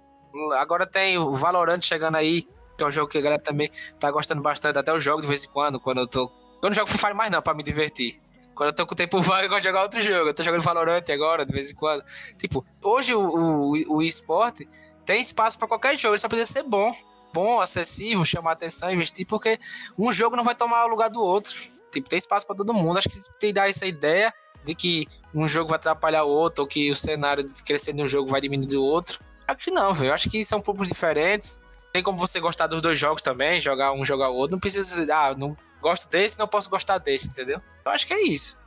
Agora 0.54 0.88
tem 0.88 1.18
o 1.18 1.34
Valorant 1.34 1.82
chegando 1.82 2.16
aí, 2.16 2.48
que 2.78 2.84
é 2.84 2.88
um 2.88 2.92
jogo 2.92 3.08
que 3.08 3.18
a 3.18 3.22
galera 3.22 3.42
também 3.42 3.70
tá 4.00 4.10
gostando 4.12 4.42
bastante. 4.42 4.78
Até 4.78 4.92
eu 4.92 5.00
jogo 5.00 5.22
de 5.22 5.28
vez 5.28 5.44
em 5.44 5.50
quando, 5.50 5.80
quando 5.80 6.00
eu 6.00 6.08
tô. 6.08 6.32
Eu 6.62 6.70
não 6.70 6.74
jogo 6.74 6.88
Free 6.88 7.00
Fire 7.00 7.14
mais 7.14 7.32
não, 7.32 7.42
pra 7.42 7.54
me 7.54 7.64
divertir. 7.64 8.20
Quando 8.56 8.70
eu 8.70 8.76
tô 8.76 8.86
com 8.86 8.96
tempo 8.96 9.20
vago, 9.22 9.46
eu 9.46 9.50
gosto 9.50 9.62
de 9.62 9.68
jogar 9.68 9.84
outro 9.84 10.02
jogo. 10.02 10.30
Eu 10.30 10.34
tô 10.34 10.44
jogando 10.44 10.62
Valorant 10.62 11.04
agora, 11.10 11.46
de 11.46 11.52
vez 11.52 11.70
em 11.70 11.76
quando. 11.76 12.04
Tipo, 12.38 12.66
hoje 12.84 13.14
o, 13.14 13.22
o, 13.22 13.98
o 13.98 14.02
esporte 14.02 14.68
tem 15.06 15.22
espaço 15.22 15.58
pra 15.58 15.68
qualquer 15.68 15.98
jogo, 15.98 16.14
ele 16.14 16.20
só 16.20 16.28
precisa 16.28 16.52
ser 16.52 16.64
bom. 16.64 16.92
Bom, 17.34 17.60
acessível, 17.60 18.24
chamar 18.24 18.52
atenção, 18.52 18.92
investir, 18.92 19.26
porque 19.26 19.60
um 19.98 20.12
jogo 20.12 20.36
não 20.36 20.44
vai 20.44 20.54
tomar 20.54 20.86
o 20.86 20.88
lugar 20.88 21.10
do 21.10 21.20
outro. 21.20 21.54
Tipo, 21.92 22.08
tem 22.08 22.20
espaço 22.20 22.46
pra 22.46 22.56
todo 22.56 22.74
mundo. 22.74 22.98
Acho 22.98 23.10
que 23.10 23.16
tem 23.40 23.50
que 23.50 23.54
dar 23.54 23.70
essa 23.70 23.88
ideia 23.88 24.32
de 24.64 24.76
que 24.76 25.08
um 25.34 25.48
jogo 25.48 25.70
vai 25.70 25.78
atrapalhar 25.78 26.24
o 26.24 26.30
outro, 26.30 26.64
ou 26.64 26.68
que 26.68 26.92
o 26.92 26.96
cenário 26.96 27.44
de 27.44 27.64
crescer 27.64 27.94
de 27.94 28.02
um 28.02 28.08
jogo 28.08 28.30
vai 28.30 28.40
diminuir 28.40 28.68
do 28.68 28.84
outro. 28.84 29.20
Acho 29.48 29.66
que 29.66 29.72
não, 29.72 29.94
velho. 29.94 30.14
Acho 30.14 30.30
que 30.30 30.46
são 30.46 30.62
públicos 30.62 30.88
diferentes. 30.88 31.60
Tem 31.94 32.02
como 32.02 32.18
você 32.18 32.40
gostar 32.40 32.66
dos 32.66 32.82
dois 32.82 32.98
jogos 32.98 33.22
também, 33.22 33.62
jogar 33.62 33.94
um, 33.94 34.04
jogar 34.04 34.32
o 34.32 34.36
outro. 34.36 34.54
Não 34.54 34.60
precisa 34.60 35.06
ah, 35.14 35.36
não 35.38 35.56
gosto 35.80 36.10
desse, 36.10 36.40
não 36.40 36.48
posso 36.48 36.68
gostar 36.68 36.98
desse, 36.98 37.28
entendeu? 37.28 37.62
Eu 37.86 37.92
acho 37.92 38.08
que 38.08 38.14
é 38.14 38.24
isso. 38.24 38.58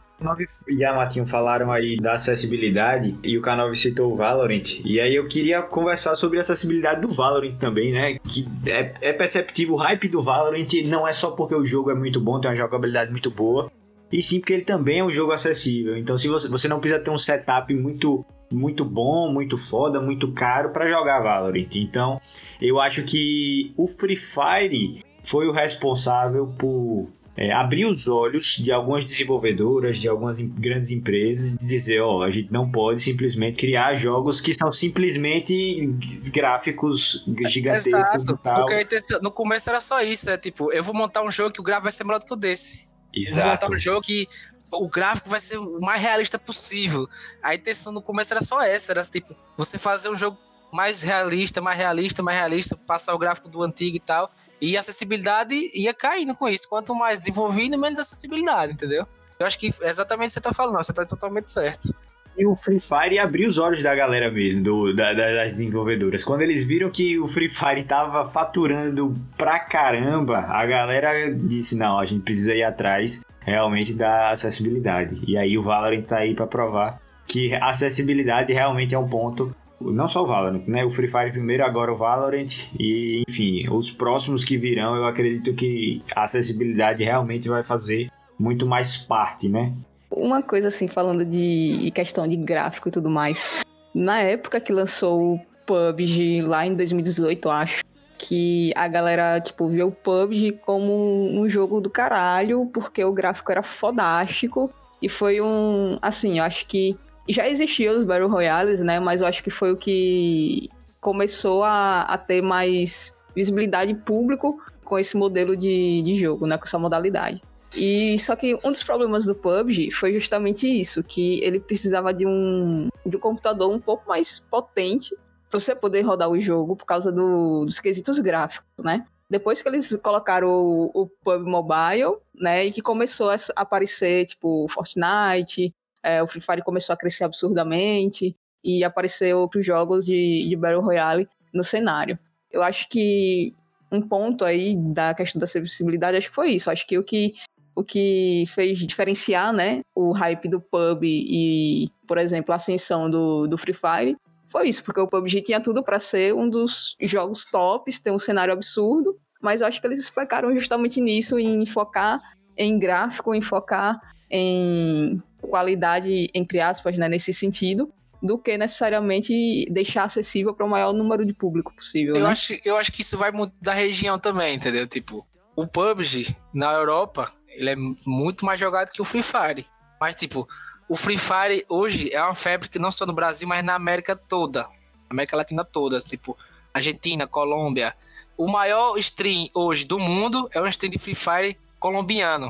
E 0.69 0.85
a 0.85 0.95
Matinho 0.95 1.27
falaram 1.27 1.71
aí 1.71 1.97
da 1.97 2.13
acessibilidade 2.13 3.15
e 3.23 3.37
o 3.37 3.43
Canove 3.43 3.77
citou 3.77 4.13
o 4.13 4.17
Valorant. 4.17 4.81
E 4.85 5.01
aí 5.01 5.15
eu 5.15 5.27
queria 5.27 5.61
conversar 5.61 6.15
sobre 6.15 6.39
a 6.39 6.41
acessibilidade 6.41 7.01
do 7.01 7.09
Valorant 7.09 7.57
também, 7.59 7.93
né? 7.93 8.19
Que 8.21 8.49
é, 8.67 8.95
é 9.01 9.13
perceptível 9.13 9.75
o 9.75 9.79
hype 9.79 10.09
do 10.09 10.23
Valorant 10.23 10.69
não 10.87 11.07
é 11.07 11.13
só 11.13 11.33
porque 11.33 11.55
o 11.55 11.65
jogo 11.65 11.91
é 11.91 11.95
muito 11.95 12.21
bom, 12.21 12.41
tem 12.41 12.49
uma 12.49 12.57
jogabilidade 12.57 13.11
muito 13.11 13.31
boa, 13.31 13.71
e 14.11 14.23
sim 14.23 14.41
porque 14.41 14.55
ele 14.55 14.65
também 14.65 15.01
é 15.01 15.05
um 15.05 15.11
jogo 15.11 15.33
acessível. 15.33 15.97
Então 15.99 16.17
se 16.17 16.29
você, 16.29 16.49
você 16.49 16.69
não 16.69 16.81
precisa 16.81 17.03
ter 17.03 17.11
um 17.11 17.19
setup 17.19 17.75
muito 17.75 18.25
muito 18.53 18.85
bom, 18.85 19.33
muito 19.33 19.57
foda, 19.59 20.01
muito 20.01 20.33
caro 20.33 20.71
para 20.71 20.87
jogar 20.87 21.21
Valorant. 21.21 21.75
Então, 21.75 22.21
eu 22.61 22.81
acho 22.81 23.03
que 23.03 23.73
o 23.77 23.87
Free 23.87 24.17
Fire 24.17 25.05
foi 25.25 25.47
o 25.47 25.53
responsável 25.53 26.47
por 26.59 27.09
é, 27.37 27.53
abrir 27.53 27.85
os 27.85 28.09
olhos 28.09 28.57
de 28.57 28.73
algumas 28.73 29.05
desenvolvedoras, 29.05 29.99
de 29.99 30.09
algumas 30.09 30.41
grandes 30.41 30.91
empresas, 30.91 31.55
de 31.55 31.67
dizer, 31.67 32.01
ó, 32.01 32.23
a 32.23 32.31
gente 32.31 32.51
não 32.51 32.71
pode 32.71 33.03
simplesmente 33.03 33.59
criar 33.59 33.93
jogos 33.93 34.41
que 34.41 34.55
são 34.55 34.73
simplesmente 34.73 35.87
gráficos 36.33 37.25
gigantescos 37.47 38.25
e 38.25 38.37
tal. 38.39 38.57
Porque 38.67 38.81
intenção- 38.81 39.21
no 39.23 39.31
começo 39.31 39.69
era 39.69 39.81
só 39.81 40.01
isso, 40.01 40.31
é 40.31 40.39
tipo, 40.39 40.73
eu 40.73 40.83
vou 40.83 40.95
montar 40.95 41.23
um 41.23 41.31
jogo 41.31 41.53
que 41.53 41.61
o 41.61 41.65
gráfico 41.65 41.85
vai 41.85 41.93
ser 41.93 42.05
melhor 42.05 42.21
do 42.21 42.27
que 42.27 42.33
o 42.33 42.37
desse. 42.37 42.89
Eu 43.13 43.23
vou 43.25 43.37
montar 43.37 43.51
Exato. 43.51 43.73
um 43.73 43.79
jogo 43.79 44.01
que 44.01 44.27
o 44.73 44.89
gráfico 44.89 45.29
vai 45.29 45.41
ser 45.41 45.59
o 45.59 45.81
mais 45.81 46.01
realista 46.03 46.39
possível. 46.39 47.09
A 47.43 47.55
intenção 47.55 47.93
no 47.93 48.03
começo 48.03 48.33
era 48.33 48.43
só 48.43 48.63
essa, 48.63 48.93
era 48.93 49.03
tipo, 49.05 49.35
você 49.57 49.79
fazer 49.79 50.09
um 50.09 50.15
jogo 50.17 50.37
mais 50.73 51.01
realista, 51.03 51.61
mais 51.61 51.79
realista, 51.79 52.23
mais 52.23 52.37
realista, 52.37 52.77
passar 52.77 53.15
o 53.15 53.19
gráfico 53.19 53.49
do 53.49 53.63
antigo 53.63 53.97
e 53.97 54.01
tal. 54.01 54.31
E 54.61 54.77
a 54.77 54.81
acessibilidade 54.81 55.55
ia 55.75 55.95
caindo 55.95 56.35
com 56.35 56.49
isso. 56.49 56.69
Quanto 56.69 56.95
mais 56.95 57.19
desenvolvido, 57.21 57.79
menos 57.79 57.99
acessibilidade, 57.99 58.73
entendeu? 58.73 59.07
Eu 59.39 59.47
acho 59.47 59.59
que 59.59 59.73
é 59.83 59.89
exatamente 59.89 60.29
o 60.29 60.31
que 60.31 60.35
você 60.35 60.41
tá 60.41 60.53
falando, 60.53 60.77
você 60.77 60.93
tá 60.93 61.05
totalmente 61.05 61.49
certo. 61.49 61.95
E 62.39 62.45
o 62.47 62.55
Free 62.55 62.81
Fire 62.81 63.19
abriu 63.19 63.49
os 63.49 63.57
olhos 63.57 63.83
da 63.83 63.95
galera 63.95 64.31
mesmo, 64.31 64.63
do- 64.63 64.95
da- 64.95 65.15
da- 65.15 65.35
das 65.37 65.53
desenvolvedoras. 65.53 66.23
Quando 66.23 66.43
eles 66.43 66.65
viram 66.65 66.91
que 66.91 67.19
o 67.19 67.27
Free 67.27 67.49
Fire 67.49 67.83
tava 67.85 68.27
faturando 68.27 69.17
pra 69.39 69.59
caramba, 69.59 70.41
a 70.41 70.67
galera 70.67 71.31
disse: 71.35 71.75
não, 71.77 71.99
a 71.99 72.05
gente 72.05 72.23
precisa 72.23 72.55
ir 72.55 72.63
atrás 72.63 73.23
realmente 73.47 73.95
da 73.95 74.31
acessibilidade. 74.31 75.23
E 75.27 75.39
aí 75.39 75.57
o 75.57 75.63
Valorant 75.63 76.03
tá 76.03 76.19
aí 76.19 76.35
pra 76.35 76.47
provar 76.47 77.01
que 77.27 77.55
acessibilidade 77.55 78.53
realmente 78.53 78.95
é 78.95 78.99
um 78.99 79.09
ponto. 79.09 79.55
Não 79.81 80.09
só 80.09 80.23
o 80.23 80.27
Valorant, 80.27 80.67
né? 80.67 80.85
O 80.85 80.91
Free 80.91 81.09
Fire 81.09 81.31
primeiro, 81.31 81.65
agora 81.65 81.93
o 81.93 81.97
Valorant. 81.97 82.51
E, 82.79 83.23
enfim, 83.29 83.65
os 83.71 83.91
próximos 83.91 84.45
que 84.45 84.57
virão, 84.57 84.97
eu 84.97 85.05
acredito 85.05 85.55
que 85.55 86.03
a 86.15 86.25
acessibilidade 86.25 87.05
realmente 87.05 87.49
vai 87.49 87.63
fazer 87.63 88.11
muito 88.39 88.67
mais 88.67 88.97
parte, 88.97 89.49
né? 89.49 89.73
Uma 90.11 90.43
coisa 90.43 90.69
assim, 90.69 90.89
falando 90.89 91.25
de 91.25 91.91
questão 91.95 92.27
de 92.27 92.37
gráfico 92.37 92.89
e 92.89 92.93
tudo 92.93 93.11
mais. 93.11 93.61
Na 93.95 94.19
época 94.21 94.61
que 94.61 94.73
lançou 94.73 95.35
o 95.35 95.41
PUBG, 95.67 96.43
lá 96.43 96.67
em 96.67 96.75
2018, 96.75 97.47
eu 97.47 97.53
acho, 97.53 97.85
que 98.19 98.73
a 98.75 98.89
galera, 98.89 99.41
tipo, 99.41 99.69
viu 99.69 99.89
o 99.89 99.93
PUBG 99.93 100.61
como 100.65 100.93
um 101.39 101.49
jogo 101.49 101.81
do 101.81 101.91
caralho, 101.91 102.67
porque 102.67 103.05
o 103.05 103.13
gráfico 103.13 103.53
era 103.53 103.63
fodástico. 103.63 104.71
E 105.01 105.09
foi 105.09 105.41
um. 105.41 105.99
Assim, 106.01 106.39
eu 106.39 106.45
acho 106.45 106.67
que 106.67 106.99
já 107.29 107.49
existiam 107.49 107.95
os 107.95 108.05
Battle 108.05 108.29
Royales, 108.29 108.81
né? 108.81 108.99
Mas 109.01 109.21
eu 109.21 109.27
acho 109.27 109.43
que 109.43 109.51
foi 109.51 109.73
o 109.73 109.77
que 109.77 110.71
começou 111.01 111.63
a, 111.63 112.03
a 112.03 112.19
ter 112.19 112.43
mais 112.43 113.23
visibilidade 113.35 113.95
público 113.95 114.61
com 114.85 114.99
esse 114.99 115.17
modelo 115.17 115.57
de, 115.57 116.03
de 116.03 116.17
jogo, 116.17 116.47
né? 116.47 116.57
Com 116.57 116.65
essa 116.65 116.79
modalidade. 116.79 117.43
E 117.77 118.19
só 118.19 118.35
que 118.35 118.55
um 118.65 118.71
dos 118.71 118.83
problemas 118.83 119.27
do 119.27 119.35
PUBG 119.35 119.91
foi 119.91 120.13
justamente 120.15 120.67
isso, 120.67 121.03
que 121.03 121.43
ele 121.43 121.61
precisava 121.61 122.15
de 122.15 122.27
um, 122.27 122.89
de 123.05 123.17
um 123.17 123.21
computador 123.21 123.71
um 123.71 123.79
pouco 123.79 124.09
mais 124.09 124.39
potente 124.39 125.15
para 125.51 125.61
você 125.61 125.75
poder 125.75 126.03
rodar 126.03 126.29
o 126.29 126.41
jogo 126.41 126.77
por 126.77 126.85
causa 126.85 127.11
do- 127.13 127.65
dos 127.65 127.81
quesitos 127.81 128.19
gráficos, 128.19 128.67
né? 128.85 129.07
Depois 129.29 129.61
que 129.61 129.69
eles 129.69 129.97
colocaram 130.03 130.49
o, 130.49 130.91
o 130.95 131.07
PUB 131.07 131.45
Mobile, 131.49 132.17
né, 132.35 132.67
e 132.67 132.71
que 132.73 132.81
começou 132.81 133.31
a 133.31 133.37
aparecer, 133.57 134.25
tipo, 134.27 134.67
Fortnite, 134.69 135.75
é, 136.03 136.23
o 136.23 136.29
Free 136.29 136.41
Fire 136.41 136.63
começou 136.63 136.93
a 136.93 136.97
crescer 136.97 137.25
absurdamente, 137.25 138.37
e 138.63 138.85
apareceu 138.85 139.39
outros 139.39 139.65
jogos 139.65 140.07
de, 140.07 140.41
de 140.49 140.57
Battle 140.57 140.83
Royale 140.83 141.29
no 141.53 141.63
cenário. 141.65 142.19
Eu 142.51 142.63
acho 142.63 142.89
que 142.89 143.55
um 143.91 144.01
ponto 144.01 144.45
aí 144.45 144.77
da 144.77 145.15
questão 145.15 145.39
da 145.39 145.45
acessibilidade, 145.45 146.17
acho 146.17 146.29
que 146.29 146.35
foi 146.35 146.51
isso. 146.51 146.71
Acho 146.71 146.87
que 146.87 146.99
o 146.99 147.05
que 147.05 147.35
o 147.77 147.85
que 147.85 148.45
fez 148.49 148.79
diferenciar, 148.79 149.53
né, 149.53 149.83
o 149.95 150.11
hype 150.13 150.49
do 150.49 150.59
PUB 150.61 151.05
e, 151.05 151.89
por 152.09 152.17
exemplo, 152.17 152.53
a 152.53 152.57
ascensão 152.57 153.11
do, 153.11 153.47
do 153.47 153.59
Free 153.59 153.75
Fire 153.75 154.17
foi 154.49 154.69
isso, 154.69 154.85
porque 154.85 155.01
o 155.01 155.07
PUBG 155.07 155.43
tinha 155.43 155.61
tudo 155.61 155.83
para 155.83 155.99
ser 155.99 156.35
um 156.35 156.49
dos 156.49 156.97
jogos 157.01 157.47
tops, 157.47 158.01
ter 158.01 158.11
um 158.11 158.19
cenário 158.19 158.53
absurdo, 158.53 159.19
mas 159.41 159.61
eu 159.61 159.67
acho 159.67 159.81
que 159.81 159.87
eles 159.87 159.99
explicaram 159.99 160.55
justamente 160.55 161.01
nisso, 161.01 161.39
em 161.39 161.65
focar 161.67 162.21
em 162.57 162.79
gráfico, 162.79 163.35
em 163.35 163.41
focar 163.41 163.99
em 164.31 165.23
qualidade, 165.41 166.31
entre 166.35 166.61
aspas, 166.61 166.97
né, 166.97 167.09
nesse 167.09 167.33
sentido, 167.33 167.93
do 168.23 168.39
que 168.39 168.57
necessariamente 168.57 169.67
deixar 169.71 170.05
acessível 170.05 170.55
para 170.55 170.67
o 170.67 170.69
maior 170.69 170.93
número 170.93 171.25
de 171.25 171.35
público 171.35 171.75
possível. 171.75 172.17
Eu 172.17 172.23
né? 172.23 172.31
acho, 172.31 172.57
eu 172.65 172.77
acho 172.77 172.91
que 172.91 173.03
isso 173.03 173.17
vai 173.17 173.31
muito 173.31 173.61
da 173.61 173.75
região 173.75 174.19
também, 174.19 174.55
entendeu? 174.55 174.87
Tipo, 174.87 175.27
o 175.55 175.67
PUBG 175.67 176.37
na 176.53 176.73
Europa, 176.73 177.31
Ele 177.49 177.71
é 177.71 177.77
muito 178.07 178.45
mais 178.45 178.59
jogado 178.59 178.91
que 178.91 179.01
o 179.01 179.05
Free 179.05 179.23
Fire. 179.23 179.67
Mas, 180.01 180.15
tipo, 180.17 180.47
o 180.89 180.95
Free 180.95 181.19
Fire 181.19 181.65
hoje 181.69 182.13
é 182.13 182.23
uma 182.23 182.35
febre 182.35 182.69
que 182.69 182.79
não 182.79 182.93
só 182.93 183.05
no 183.05 183.13
Brasil, 183.13 183.49
mas 183.49 183.65
na 183.65 183.75
América 183.75 184.15
toda. 184.15 184.65
América 185.11 185.37
Latina 185.37 185.65
toda. 185.65 185.99
Tipo, 186.01 186.37
Argentina, 186.73 187.27
Colômbia. 187.27 187.95
O 188.37 188.49
maior 188.49 188.97
stream 188.99 189.49
hoje 189.55 189.85
do 189.85 189.99
mundo 189.99 190.49
é 190.53 190.61
um 190.61 190.67
stream 190.67 190.91
de 190.91 190.99
Free 190.99 191.15
Fire 191.15 191.59
colombiano. 191.79 192.49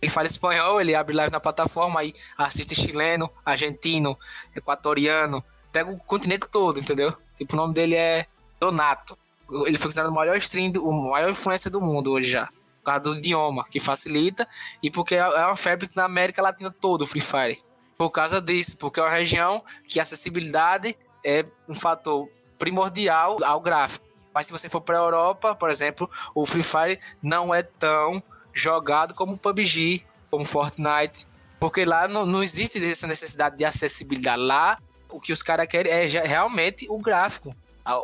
Ele 0.00 0.10
fala 0.10 0.26
espanhol, 0.26 0.80
ele 0.80 0.94
abre 0.94 1.14
live 1.14 1.32
na 1.32 1.40
plataforma, 1.40 2.00
aí 2.00 2.14
assiste 2.36 2.74
chileno, 2.74 3.30
argentino, 3.44 4.16
equatoriano, 4.54 5.42
pega 5.72 5.90
o 5.90 5.98
continente 5.98 6.48
todo, 6.50 6.78
entendeu? 6.78 7.16
Tipo, 7.34 7.54
o 7.54 7.56
nome 7.56 7.74
dele 7.74 7.96
é 7.96 8.26
Donato. 8.60 9.18
Ele 9.66 9.76
foi 9.76 9.86
considerado 9.86 10.10
o 10.10 10.14
maior 10.14 10.36
stream, 10.36 10.72
o 10.78 11.10
maior 11.10 11.30
influência 11.30 11.70
do 11.70 11.80
mundo 11.80 12.12
hoje 12.12 12.30
já. 12.30 12.46
Por 12.46 12.84
causa 12.84 13.00
do 13.00 13.16
idioma, 13.16 13.64
que 13.64 13.80
facilita, 13.80 14.46
e 14.82 14.90
porque 14.90 15.14
é 15.14 15.26
uma 15.26 15.56
febre 15.56 15.88
na 15.96 16.04
América 16.04 16.42
Latina 16.42 16.70
toda, 16.70 17.04
o 17.04 17.06
Free 17.06 17.20
Fire. 17.20 17.58
Por 17.96 18.10
causa 18.10 18.40
disso, 18.40 18.76
porque 18.78 19.00
é 19.00 19.02
uma 19.02 19.10
região 19.10 19.62
que 19.84 19.98
a 19.98 20.02
acessibilidade 20.02 20.96
é 21.24 21.44
um 21.68 21.74
fator 21.74 22.28
primordial 22.58 23.36
ao 23.44 23.60
gráfico. 23.60 24.06
Mas 24.32 24.46
se 24.46 24.52
você 24.52 24.68
for 24.68 24.80
para 24.80 24.96
a 24.96 25.02
Europa, 25.02 25.54
por 25.54 25.70
exemplo, 25.70 26.10
o 26.34 26.44
Free 26.44 26.64
Fire 26.64 26.98
não 27.22 27.54
é 27.54 27.62
tão 27.62 28.22
jogado 28.52 29.14
como 29.14 29.38
PUBG, 29.38 30.04
como 30.30 30.44
Fortnite, 30.44 31.26
porque 31.60 31.84
lá 31.84 32.08
não, 32.08 32.26
não 32.26 32.42
existe 32.42 32.84
essa 32.84 33.06
necessidade 33.06 33.56
de 33.56 33.64
acessibilidade. 33.64 34.42
Lá, 34.42 34.78
o 35.08 35.20
que 35.20 35.32
os 35.32 35.42
caras 35.42 35.66
querem 35.68 35.92
é 35.92 36.06
realmente 36.06 36.86
o 36.90 37.00
gráfico. 37.00 37.54